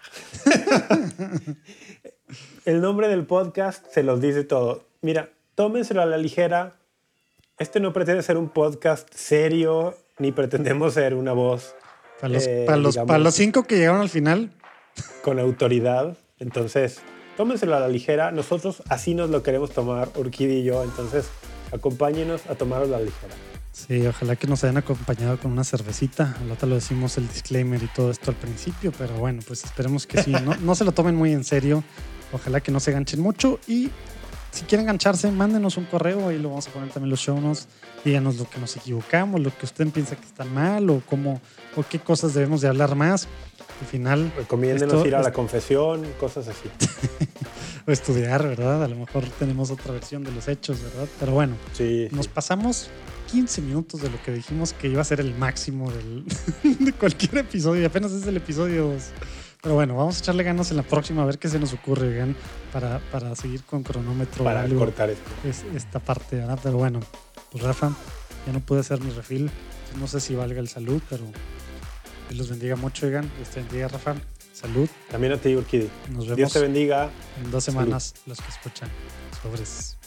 [2.66, 4.84] el nombre del podcast se los dice todo.
[5.02, 6.76] Mira, tómenselo a la ligera.
[7.58, 11.74] Este no pretende ser un podcast serio, ni pretendemos ser una voz
[12.22, 14.52] Para los, Eh, para los, digamos- para los cinco que llegaron al final,
[15.24, 16.16] con autoridad.
[16.38, 17.00] Entonces,
[17.38, 18.32] tómenselo a la ligera.
[18.32, 20.84] Nosotros así nos lo queremos tomar, Urquidi y yo.
[20.84, 21.28] Entonces,
[21.72, 23.34] acompáñenos a tomarlo a la ligera.
[23.72, 26.36] Sí, ojalá que nos hayan acompañado con una cervecita.
[26.52, 30.22] Otro lo decimos el disclaimer y todo esto al principio, pero bueno, pues esperemos que
[30.24, 30.32] sí.
[30.32, 31.84] No, no se lo tomen muy en serio.
[32.32, 33.90] Ojalá que no se ganchen mucho y
[34.52, 37.40] si quieren engancharse, mándenos un correo, ahí lo vamos a poner también en los show
[37.40, 37.68] notes.
[38.04, 41.40] Díganos lo que nos equivocamos, lo que usted piensa que está mal o cómo
[41.76, 43.28] o qué cosas debemos de hablar más.
[43.82, 44.34] Al final.
[44.36, 46.70] Recomiéndenos ir a la confesión, cosas así.
[47.88, 48.84] o estudiar, ¿verdad?
[48.84, 51.08] A lo mejor tenemos otra versión de los hechos, ¿verdad?
[51.20, 52.90] Pero bueno, sí, nos pasamos
[53.32, 56.26] 15 minutos de lo que dijimos que iba a ser el máximo del,
[56.80, 59.04] de cualquier episodio y apenas es el episodio 2.
[59.62, 62.34] Pero bueno, vamos a echarle ganas en la próxima a ver qué se nos ocurre,
[62.72, 64.44] para, para seguir con cronómetro.
[64.44, 65.30] Para cortar esto.
[65.44, 66.58] Es, esta parte, ¿verdad?
[66.64, 67.02] Pero bueno,
[67.52, 67.92] pues Rafa,
[68.48, 69.52] ya no pude hacer mi refil.
[70.00, 71.26] No sé si valga el salud, pero
[72.30, 73.30] Dios los bendiga mucho, oigan.
[73.36, 74.16] Dios te bendiga, Rafa.
[74.54, 74.90] Salud.
[75.12, 75.90] También a ti, Urquidi.
[76.10, 76.38] Nos vemos.
[76.38, 77.10] Dios te bendiga.
[77.44, 78.90] En dos semanas, los que escuchan.
[79.42, 79.99] Sobres.